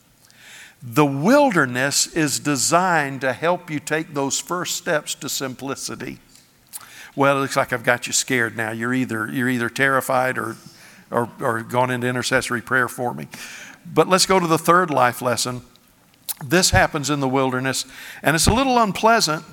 The 0.83 1.07
wilderness 1.07 2.07
is 2.07 2.39
designed 2.39 3.21
to 3.23 3.33
help 3.33 3.71
you 3.71 3.81
take 3.81 4.15
those 4.15 4.39
first 4.39 4.77
steps 4.77 5.15
to 5.17 5.29
simplicity. 5.29 6.19
Well, 7.15 7.39
it 7.39 7.41
looks 7.41 7.57
like 7.57 7.73
I've 7.73 7.83
got 7.83 8.07
you 8.07 8.13
scared 8.13 8.57
now. 8.57 8.71
You're 8.73 8.95
either, 8.95 9.31
you're 9.31 9.49
either 9.49 9.71
terrified 9.71 10.37
or, 10.39 10.57
or, 11.11 11.31
or 11.41 11.63
gone 11.63 11.91
into 11.91 12.07
intercessory 12.07 12.61
prayer 12.61 12.89
for 12.89 13.15
me. 13.15 13.27
But 13.87 14.09
let's 14.09 14.27
go 14.27 14.39
to 14.39 14.47
the 14.47 14.59
third 14.59 14.91
life 14.91 15.23
lesson. 15.23 15.63
This 16.45 16.71
happens 16.71 17.09
in 17.09 17.21
the 17.21 17.29
wilderness, 17.29 17.87
and 18.23 18.37
it's 18.37 18.47
a 18.47 18.53
little 18.53 18.79
unpleasant 18.79 19.45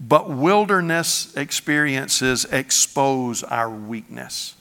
but 0.00 0.30
wilderness 0.30 1.34
experiences 1.36 2.44
expose 2.46 3.42
our 3.42 3.68
weakness. 3.68 4.54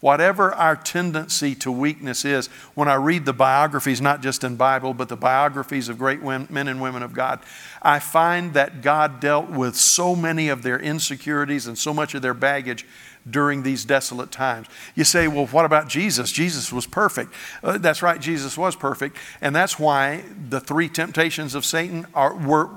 Whatever 0.00 0.52
our 0.54 0.76
tendency 0.76 1.54
to 1.56 1.70
weakness 1.70 2.24
is, 2.24 2.46
when 2.74 2.88
I 2.88 2.94
read 2.94 3.26
the 3.26 3.34
biographies, 3.34 4.00
not 4.00 4.22
just 4.22 4.42
in 4.42 4.56
Bible, 4.56 4.94
but 4.94 5.10
the 5.10 5.16
biographies 5.16 5.90
of 5.90 5.98
great 5.98 6.22
men 6.22 6.68
and 6.68 6.80
women 6.80 7.02
of 7.02 7.12
God, 7.12 7.40
I 7.82 7.98
find 7.98 8.54
that 8.54 8.80
God 8.80 9.20
dealt 9.20 9.50
with 9.50 9.76
so 9.76 10.16
many 10.16 10.48
of 10.48 10.62
their 10.62 10.78
insecurities 10.78 11.66
and 11.66 11.76
so 11.76 11.92
much 11.92 12.14
of 12.14 12.22
their 12.22 12.32
baggage 12.32 12.86
during 13.28 13.62
these 13.62 13.84
desolate 13.84 14.30
times. 14.30 14.66
You 14.94 15.04
say, 15.04 15.28
well, 15.28 15.46
what 15.46 15.64
about 15.64 15.88
Jesus? 15.88 16.32
Jesus 16.32 16.72
was 16.72 16.86
perfect. 16.86 17.32
Uh, 17.62 17.78
that's 17.78 18.02
right, 18.02 18.20
Jesus 18.20 18.56
was 18.56 18.76
perfect. 18.76 19.16
And 19.40 19.54
that's 19.54 19.78
why 19.78 20.24
the 20.48 20.60
three 20.60 20.88
temptations 20.88 21.54
of 21.54 21.64
Satan 21.64 22.06
are, 22.14 22.34
were 22.34 22.70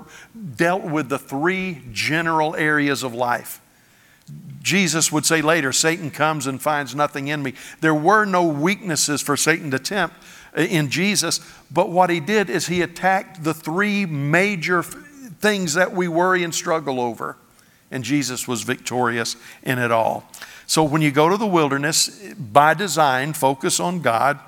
dealt 0.56 0.84
with 0.84 1.08
the 1.08 1.18
three 1.18 1.82
general 1.92 2.54
areas 2.56 3.02
of 3.02 3.14
life. 3.14 3.60
Jesus 4.62 5.12
would 5.12 5.26
say 5.26 5.42
later, 5.42 5.72
Satan 5.72 6.10
comes 6.10 6.46
and 6.46 6.60
finds 6.60 6.94
nothing 6.94 7.28
in 7.28 7.42
me. 7.42 7.54
There 7.80 7.94
were 7.94 8.24
no 8.24 8.44
weaknesses 8.44 9.20
for 9.20 9.36
Satan 9.36 9.70
to 9.70 9.78
tempt 9.78 10.16
uh, 10.56 10.62
in 10.62 10.88
Jesus, 10.90 11.40
but 11.70 11.90
what 11.90 12.08
he 12.10 12.20
did 12.20 12.48
is 12.48 12.66
he 12.66 12.80
attacked 12.80 13.44
the 13.44 13.52
three 13.52 14.06
major 14.06 14.82
things 14.82 15.74
that 15.74 15.92
we 15.92 16.08
worry 16.08 16.42
and 16.42 16.54
struggle 16.54 17.00
over 17.00 17.36
and 17.94 18.02
Jesus 18.02 18.48
was 18.48 18.62
victorious 18.62 19.36
in 19.62 19.78
it 19.78 19.92
all. 19.92 20.28
So 20.66 20.82
when 20.82 21.00
you 21.00 21.12
go 21.12 21.28
to 21.28 21.36
the 21.36 21.46
wilderness, 21.46 22.08
by 22.34 22.74
design, 22.74 23.32
focus 23.32 23.78
on 23.78 24.00
God. 24.00 24.40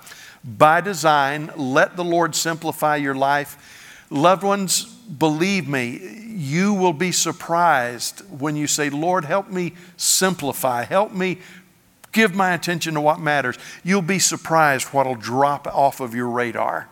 By 0.45 0.81
design, 0.81 1.53
let 1.57 1.97
the 1.97 2.05
Lord 2.05 2.35
simplify 2.35 2.97
your 2.97 3.15
life. 3.15 4.05
Loved 4.11 4.43
ones, 4.43 4.85
believe 4.85 5.69
me, 5.69 6.25
you 6.27 6.75
will 6.75 6.93
be 6.93 7.13
surprised 7.13 8.21
when 8.31 8.57
you 8.57 8.67
say, 8.67 8.91
Lord, 8.91 9.25
help 9.25 9.49
me 9.49 9.75
simplify, 9.97 10.85
help 10.85 11.13
me 11.13 11.39
give 12.13 12.35
my 12.35 12.53
attention 12.53 12.95
to 12.95 13.01
what 13.01 13.21
matters. 13.21 13.59
You'll 13.85 14.03
be 14.03 14.19
surprised 14.19 14.89
what'll 14.89 15.15
drop 15.15 15.67
off 15.69 16.01
of 16.01 16.15
your 16.15 16.29
radar 16.29 16.89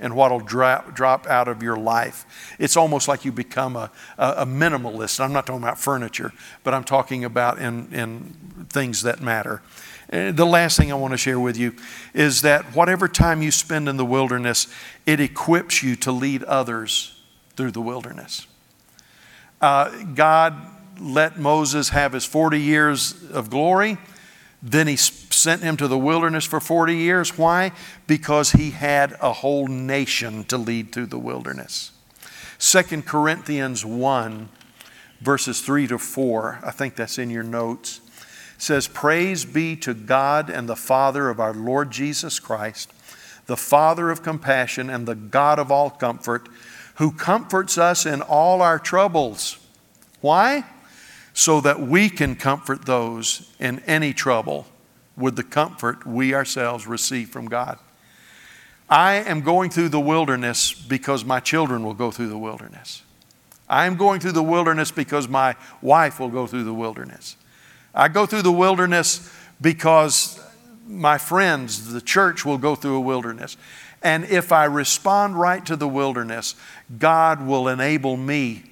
and 0.00 0.16
what 0.16 0.30
will 0.30 0.40
drop, 0.40 0.94
drop 0.94 1.26
out 1.26 1.48
of 1.48 1.62
your 1.62 1.76
life. 1.76 2.56
It's 2.58 2.76
almost 2.76 3.08
like 3.08 3.24
you 3.24 3.32
become 3.32 3.76
a, 3.76 3.90
a, 4.18 4.44
minimalist. 4.44 5.20
I'm 5.20 5.32
not 5.32 5.46
talking 5.46 5.62
about 5.62 5.78
furniture, 5.78 6.32
but 6.62 6.74
I'm 6.74 6.84
talking 6.84 7.24
about 7.24 7.58
in, 7.58 7.92
in 7.92 8.66
things 8.68 9.02
that 9.02 9.20
matter. 9.20 9.62
The 10.10 10.46
last 10.46 10.76
thing 10.76 10.92
I 10.92 10.96
want 10.96 11.12
to 11.12 11.18
share 11.18 11.40
with 11.40 11.56
you 11.56 11.74
is 12.12 12.42
that 12.42 12.64
whatever 12.74 13.08
time 13.08 13.40
you 13.40 13.50
spend 13.50 13.88
in 13.88 13.96
the 13.96 14.04
wilderness, 14.04 14.66
it 15.06 15.20
equips 15.20 15.82
you 15.82 15.96
to 15.96 16.12
lead 16.12 16.42
others 16.44 17.20
through 17.56 17.70
the 17.70 17.80
wilderness. 17.80 18.46
Uh, 19.60 20.04
God 20.14 20.54
let 21.00 21.38
Moses 21.38 21.88
have 21.88 22.12
his 22.12 22.24
40 22.24 22.60
years 22.60 23.30
of 23.30 23.50
glory 23.50 23.98
then 24.66 24.86
he 24.86 24.96
sent 24.96 25.62
him 25.62 25.76
to 25.76 25.86
the 25.86 25.98
wilderness 25.98 26.46
for 26.46 26.58
40 26.58 26.96
years. 26.96 27.36
Why? 27.36 27.72
Because 28.06 28.52
he 28.52 28.70
had 28.70 29.14
a 29.20 29.30
whole 29.30 29.68
nation 29.68 30.44
to 30.44 30.56
lead 30.56 30.90
through 30.90 31.06
the 31.06 31.18
wilderness. 31.18 31.92
2 32.60 33.02
Corinthians 33.02 33.84
1, 33.84 34.48
verses 35.20 35.60
3 35.60 35.86
to 35.88 35.98
4. 35.98 36.60
I 36.64 36.70
think 36.70 36.96
that's 36.96 37.18
in 37.18 37.28
your 37.28 37.42
notes. 37.42 38.00
Says, 38.56 38.88
Praise 38.88 39.44
be 39.44 39.76
to 39.76 39.92
God 39.92 40.48
and 40.48 40.66
the 40.66 40.76
Father 40.76 41.28
of 41.28 41.38
our 41.38 41.52
Lord 41.52 41.90
Jesus 41.90 42.40
Christ, 42.40 42.90
the 43.44 43.58
Father 43.58 44.08
of 44.08 44.22
compassion 44.22 44.88
and 44.88 45.06
the 45.06 45.14
God 45.14 45.58
of 45.58 45.70
all 45.70 45.90
comfort, 45.90 46.48
who 46.94 47.12
comforts 47.12 47.76
us 47.76 48.06
in 48.06 48.22
all 48.22 48.62
our 48.62 48.78
troubles. 48.78 49.58
Why? 50.22 50.64
So 51.34 51.60
that 51.60 51.80
we 51.80 52.08
can 52.08 52.36
comfort 52.36 52.86
those 52.86 53.52
in 53.58 53.80
any 53.80 54.14
trouble 54.14 54.66
with 55.16 55.36
the 55.36 55.42
comfort 55.42 56.06
we 56.06 56.34
ourselves 56.34 56.86
receive 56.86 57.28
from 57.28 57.48
God. 57.48 57.78
I 58.88 59.14
am 59.14 59.40
going 59.40 59.70
through 59.70 59.88
the 59.88 60.00
wilderness 60.00 60.72
because 60.72 61.24
my 61.24 61.40
children 61.40 61.84
will 61.84 61.94
go 61.94 62.10
through 62.10 62.28
the 62.28 62.38
wilderness. 62.38 63.02
I 63.68 63.86
am 63.86 63.96
going 63.96 64.20
through 64.20 64.32
the 64.32 64.42
wilderness 64.42 64.90
because 64.90 65.26
my 65.26 65.56
wife 65.80 66.20
will 66.20 66.28
go 66.28 66.46
through 66.46 66.64
the 66.64 66.74
wilderness. 66.74 67.36
I 67.94 68.08
go 68.08 68.26
through 68.26 68.42
the 68.42 68.52
wilderness 68.52 69.30
because 69.60 70.40
my 70.86 71.16
friends, 71.16 71.92
the 71.92 72.00
church, 72.00 72.44
will 72.44 72.58
go 72.58 72.74
through 72.74 72.96
a 72.96 73.00
wilderness. 73.00 73.56
And 74.02 74.24
if 74.24 74.52
I 74.52 74.66
respond 74.66 75.38
right 75.38 75.64
to 75.64 75.76
the 75.76 75.88
wilderness, 75.88 76.56
God 76.98 77.46
will 77.46 77.68
enable 77.68 78.18
me 78.18 78.64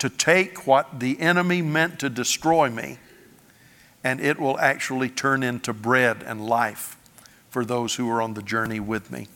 to 0.00 0.08
take 0.08 0.66
what 0.66 0.98
the 0.98 1.20
enemy 1.20 1.62
meant 1.62 2.00
to 2.00 2.10
destroy 2.10 2.68
me, 2.68 2.98
and 4.02 4.20
it 4.20 4.40
will 4.40 4.58
actually 4.58 5.08
turn 5.08 5.42
into 5.42 5.72
bread 5.72 6.24
and 6.26 6.44
life 6.44 6.96
for 7.50 7.64
those 7.64 7.94
who 7.94 8.10
are 8.10 8.22
on 8.22 8.34
the 8.34 8.42
journey 8.42 8.80
with 8.80 9.10
me. 9.10 9.28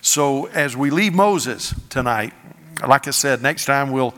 So 0.00 0.46
as 0.46 0.76
we 0.76 0.90
leave 0.90 1.12
Moses 1.12 1.74
tonight, 1.90 2.32
like 2.86 3.06
I 3.06 3.10
said, 3.10 3.42
next 3.42 3.66
time 3.66 3.92
we'll, 3.92 4.14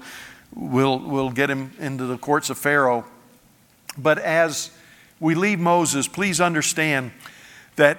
we'll, 0.55 1.01
we'll 1.01 1.31
get 1.31 1.51
him 1.51 1.73
into 1.81 2.07
the 2.07 2.17
courts 2.17 2.49
of 2.49 2.59
Pharaoh. 2.59 3.05
But 3.99 4.19
as 4.19 4.71
we 5.19 5.35
leave 5.35 5.59
Moses, 5.59 6.07
please 6.07 6.41
understand 6.41 7.11
that 7.75 7.99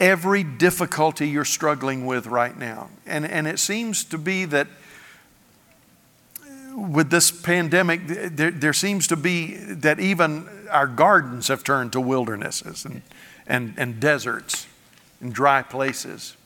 every 0.00 0.42
difficulty 0.42 1.28
you're 1.28 1.44
struggling 1.44 2.06
with 2.06 2.26
right 2.26 2.58
now, 2.58 2.90
and, 3.06 3.24
and 3.24 3.46
it 3.46 3.60
seems 3.60 4.02
to 4.04 4.18
be 4.18 4.44
that 4.46 4.66
with 6.74 7.10
this 7.10 7.30
pandemic, 7.30 8.06
there, 8.06 8.50
there 8.50 8.72
seems 8.72 9.06
to 9.08 9.16
be 9.16 9.54
that 9.56 10.00
even 10.00 10.48
our 10.70 10.86
gardens 10.86 11.48
have 11.48 11.62
turned 11.62 11.92
to 11.92 12.00
wildernesses 12.00 12.84
and, 12.84 13.02
and, 13.46 13.74
and 13.76 14.00
deserts 14.00 14.66
and 15.20 15.32
dry 15.32 15.62
places. 15.62 16.36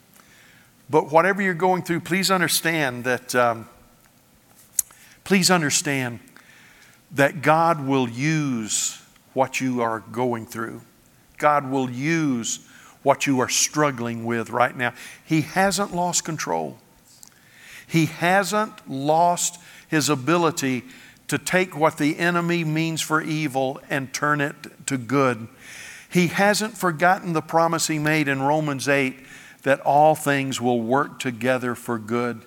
But 0.90 1.10
whatever 1.10 1.42
you're 1.42 1.54
going 1.54 1.82
through, 1.82 2.00
please 2.00 2.30
understand 2.30 3.04
that, 3.04 3.34
um, 3.34 3.68
please 5.24 5.50
understand 5.50 6.20
that 7.12 7.42
God 7.42 7.86
will 7.86 8.08
use 8.08 9.00
what 9.32 9.60
you 9.60 9.80
are 9.80 10.00
going 10.00 10.46
through. 10.46 10.82
God 11.38 11.70
will 11.70 11.90
use 11.90 12.66
what 13.02 13.26
you 13.26 13.40
are 13.40 13.48
struggling 13.48 14.24
with 14.24 14.50
right 14.50 14.76
now. 14.76 14.92
He 15.24 15.42
hasn't 15.42 15.94
lost 15.94 16.24
control. 16.24 16.78
He 17.86 18.06
hasn't 18.06 18.90
lost 18.90 19.58
his 19.88 20.08
ability 20.08 20.84
to 21.28 21.38
take 21.38 21.76
what 21.76 21.98
the 21.98 22.18
enemy 22.18 22.64
means 22.64 23.00
for 23.00 23.20
evil 23.20 23.80
and 23.90 24.12
turn 24.12 24.40
it 24.40 24.86
to 24.86 24.96
good. 24.96 25.48
He 26.10 26.28
hasn't 26.28 26.76
forgotten 26.76 27.34
the 27.34 27.42
promise 27.42 27.86
he 27.86 27.98
made 27.98 28.28
in 28.28 28.40
Romans 28.40 28.88
8 28.88 29.16
that 29.62 29.80
all 29.80 30.14
things 30.14 30.60
will 30.60 30.80
work 30.80 31.18
together 31.18 31.74
for 31.74 31.98
good 31.98 32.42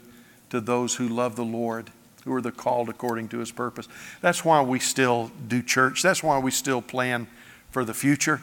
to 0.49 0.59
those 0.59 0.95
who 0.95 1.07
love 1.07 1.35
the 1.35 1.45
Lord, 1.45 1.91
who 2.23 2.33
are 2.33 2.41
the 2.41 2.51
called 2.51 2.89
according 2.89 3.27
to 3.29 3.37
his 3.37 3.51
purpose. 3.51 3.87
That's 4.21 4.43
why 4.43 4.61
we 4.61 4.79
still 4.79 5.31
do 5.47 5.61
church. 5.61 6.01
That's 6.01 6.23
why 6.23 6.39
we 6.39 6.51
still 6.51 6.81
plan 6.81 7.27
for 7.69 7.85
the 7.85 7.93
future. 7.93 8.41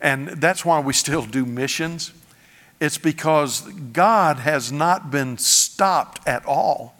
And 0.00 0.28
that's 0.28 0.64
why 0.64 0.80
we 0.80 0.92
still 0.92 1.24
do 1.24 1.46
missions. 1.46 2.12
It's 2.80 2.98
because 2.98 3.62
God 3.62 4.38
has 4.38 4.70
not 4.70 5.10
been 5.10 5.38
stopped 5.38 6.26
at 6.26 6.44
all. 6.44 6.94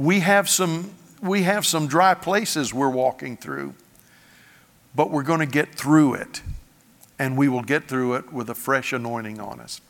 We 0.00 0.20
have 0.20 0.48
some, 0.48 0.94
we 1.20 1.42
have 1.42 1.66
some 1.66 1.86
dry 1.86 2.14
places 2.14 2.72
we're 2.72 2.88
walking 2.88 3.36
through, 3.36 3.74
but 4.94 5.10
we're 5.10 5.24
going 5.24 5.40
to 5.40 5.46
get 5.46 5.74
through 5.74 6.14
it 6.14 6.40
and 7.18 7.36
we 7.36 7.48
will 7.48 7.60
get 7.60 7.86
through 7.86 8.14
it 8.14 8.32
with 8.32 8.48
a 8.48 8.54
fresh 8.54 8.94
anointing 8.94 9.38
on 9.38 9.60
us. 9.60 9.82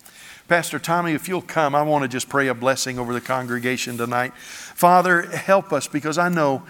Pastor 0.48 0.80
Tommy, 0.80 1.12
if 1.12 1.28
you'll 1.28 1.40
come, 1.40 1.76
I 1.76 1.82
want 1.82 2.02
to 2.02 2.08
just 2.08 2.28
pray 2.28 2.48
a 2.48 2.54
blessing 2.54 2.98
over 2.98 3.12
the 3.12 3.20
congregation 3.20 3.96
tonight. 3.96 4.34
Father, 4.34 5.22
help 5.30 5.72
us 5.72 5.86
because 5.86 6.18
I 6.18 6.28
know, 6.28 6.64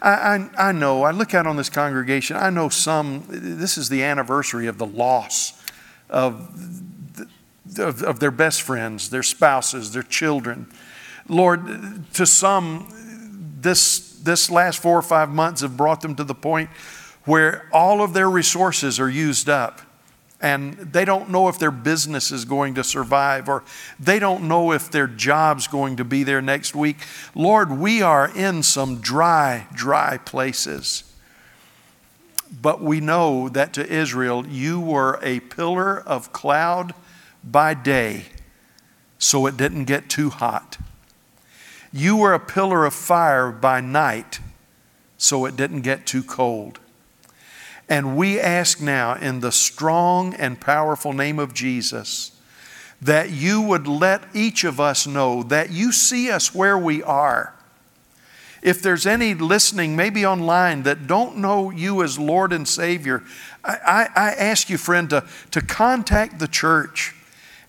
I, 0.00 0.12
I, 0.12 0.68
I 0.68 0.70
know, 0.70 1.02
I 1.02 1.10
look 1.10 1.34
out 1.34 1.48
on 1.48 1.56
this 1.56 1.68
congregation, 1.68 2.36
I 2.36 2.50
know 2.50 2.68
some, 2.68 3.24
this 3.28 3.76
is 3.76 3.88
the 3.88 4.04
anniversary 4.04 4.68
of 4.68 4.78
the 4.78 4.86
loss 4.86 5.60
of, 6.08 6.48
of, 7.76 8.04
of 8.04 8.20
their 8.20 8.30
best 8.30 8.62
friends, 8.62 9.10
their 9.10 9.24
spouses, 9.24 9.92
their 9.92 10.04
children. 10.04 10.68
Lord, 11.28 12.12
to 12.14 12.26
some, 12.26 12.86
this, 13.60 14.18
this 14.20 14.50
last 14.50 14.80
four 14.80 14.98
or 14.98 15.02
five 15.02 15.30
months 15.30 15.62
have 15.62 15.76
brought 15.76 16.00
them 16.00 16.14
to 16.16 16.24
the 16.24 16.34
point 16.34 16.70
where 17.24 17.68
all 17.72 18.02
of 18.02 18.12
their 18.12 18.28
resources 18.28 19.00
are 19.00 19.08
used 19.08 19.48
up 19.48 19.80
and 20.40 20.74
they 20.74 21.06
don't 21.06 21.30
know 21.30 21.48
if 21.48 21.58
their 21.58 21.70
business 21.70 22.30
is 22.30 22.44
going 22.44 22.74
to 22.74 22.84
survive 22.84 23.48
or 23.48 23.64
they 23.98 24.18
don't 24.18 24.46
know 24.46 24.72
if 24.72 24.90
their 24.90 25.06
job's 25.06 25.66
going 25.66 25.96
to 25.96 26.04
be 26.04 26.22
there 26.22 26.42
next 26.42 26.74
week. 26.74 26.98
Lord, 27.34 27.78
we 27.78 28.02
are 28.02 28.30
in 28.36 28.62
some 28.62 29.00
dry, 29.00 29.66
dry 29.72 30.18
places. 30.18 31.04
But 32.60 32.82
we 32.82 33.00
know 33.00 33.48
that 33.48 33.72
to 33.72 33.86
Israel, 33.86 34.46
you 34.46 34.78
were 34.78 35.18
a 35.22 35.40
pillar 35.40 35.98
of 35.98 36.32
cloud 36.32 36.92
by 37.42 37.72
day, 37.72 38.26
so 39.18 39.46
it 39.46 39.56
didn't 39.56 39.86
get 39.86 40.10
too 40.10 40.28
hot. 40.30 40.76
You 41.96 42.16
were 42.16 42.34
a 42.34 42.40
pillar 42.40 42.84
of 42.84 42.92
fire 42.92 43.52
by 43.52 43.80
night, 43.80 44.40
so 45.16 45.44
it 45.44 45.54
didn't 45.54 45.82
get 45.82 46.06
too 46.06 46.24
cold. 46.24 46.80
And 47.88 48.16
we 48.16 48.40
ask 48.40 48.80
now, 48.80 49.14
in 49.14 49.38
the 49.38 49.52
strong 49.52 50.34
and 50.34 50.60
powerful 50.60 51.12
name 51.12 51.38
of 51.38 51.54
Jesus, 51.54 52.32
that 53.00 53.30
you 53.30 53.62
would 53.62 53.86
let 53.86 54.24
each 54.34 54.64
of 54.64 54.80
us 54.80 55.06
know 55.06 55.44
that 55.44 55.70
you 55.70 55.92
see 55.92 56.32
us 56.32 56.52
where 56.52 56.76
we 56.76 57.00
are. 57.00 57.54
If 58.60 58.82
there's 58.82 59.06
any 59.06 59.32
listening, 59.32 59.94
maybe 59.94 60.26
online, 60.26 60.82
that 60.82 61.06
don't 61.06 61.36
know 61.36 61.70
you 61.70 62.02
as 62.02 62.18
Lord 62.18 62.52
and 62.52 62.66
Savior, 62.66 63.22
I, 63.62 63.76
I, 63.86 64.08
I 64.16 64.30
ask 64.32 64.68
you, 64.68 64.78
friend, 64.78 65.08
to, 65.10 65.24
to 65.52 65.60
contact 65.62 66.40
the 66.40 66.48
church 66.48 67.14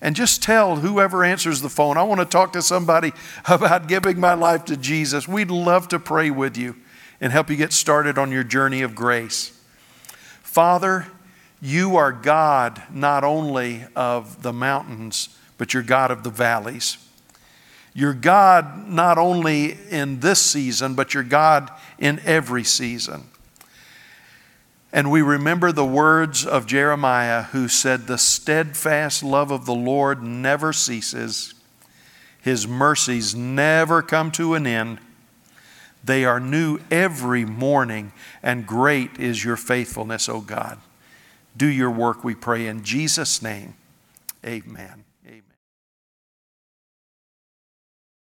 and 0.00 0.14
just 0.14 0.42
tell 0.42 0.76
whoever 0.76 1.24
answers 1.24 1.60
the 1.60 1.68
phone, 1.68 1.96
I 1.96 2.02
want 2.02 2.20
to 2.20 2.26
talk 2.26 2.52
to 2.52 2.62
somebody 2.62 3.12
about 3.48 3.88
giving 3.88 4.20
my 4.20 4.34
life 4.34 4.64
to 4.66 4.76
Jesus. 4.76 5.26
We'd 5.26 5.50
love 5.50 5.88
to 5.88 5.98
pray 5.98 6.30
with 6.30 6.56
you 6.56 6.76
and 7.20 7.32
help 7.32 7.50
you 7.50 7.56
get 7.56 7.72
started 7.72 8.18
on 8.18 8.30
your 8.30 8.44
journey 8.44 8.82
of 8.82 8.94
grace. 8.94 9.58
Father, 10.42 11.06
you 11.60 11.96
are 11.96 12.12
God 12.12 12.82
not 12.90 13.24
only 13.24 13.84
of 13.94 14.42
the 14.42 14.52
mountains, 14.52 15.30
but 15.58 15.72
you're 15.72 15.82
God 15.82 16.10
of 16.10 16.22
the 16.22 16.30
valleys. 16.30 16.98
You're 17.94 18.12
God 18.12 18.88
not 18.88 19.16
only 19.16 19.76
in 19.90 20.20
this 20.20 20.40
season, 20.40 20.94
but 20.94 21.14
you're 21.14 21.22
God 21.22 21.70
in 21.98 22.20
every 22.26 22.62
season. 22.62 23.24
And 24.96 25.10
we 25.10 25.20
remember 25.20 25.72
the 25.72 25.84
words 25.84 26.46
of 26.46 26.64
Jeremiah, 26.64 27.42
who 27.42 27.68
said, 27.68 28.06
The 28.06 28.16
steadfast 28.16 29.22
love 29.22 29.50
of 29.50 29.66
the 29.66 29.74
Lord 29.74 30.22
never 30.22 30.72
ceases, 30.72 31.52
His 32.40 32.66
mercies 32.66 33.34
never 33.34 34.00
come 34.00 34.30
to 34.32 34.54
an 34.54 34.66
end. 34.66 35.00
They 36.02 36.24
are 36.24 36.40
new 36.40 36.78
every 36.90 37.44
morning, 37.44 38.12
and 38.42 38.66
great 38.66 39.20
is 39.20 39.44
your 39.44 39.58
faithfulness, 39.58 40.30
O 40.30 40.40
God. 40.40 40.78
Do 41.54 41.66
your 41.66 41.90
work, 41.90 42.24
we 42.24 42.34
pray, 42.34 42.66
in 42.66 42.82
Jesus' 42.82 43.42
name. 43.42 43.74
Amen. 44.46 45.05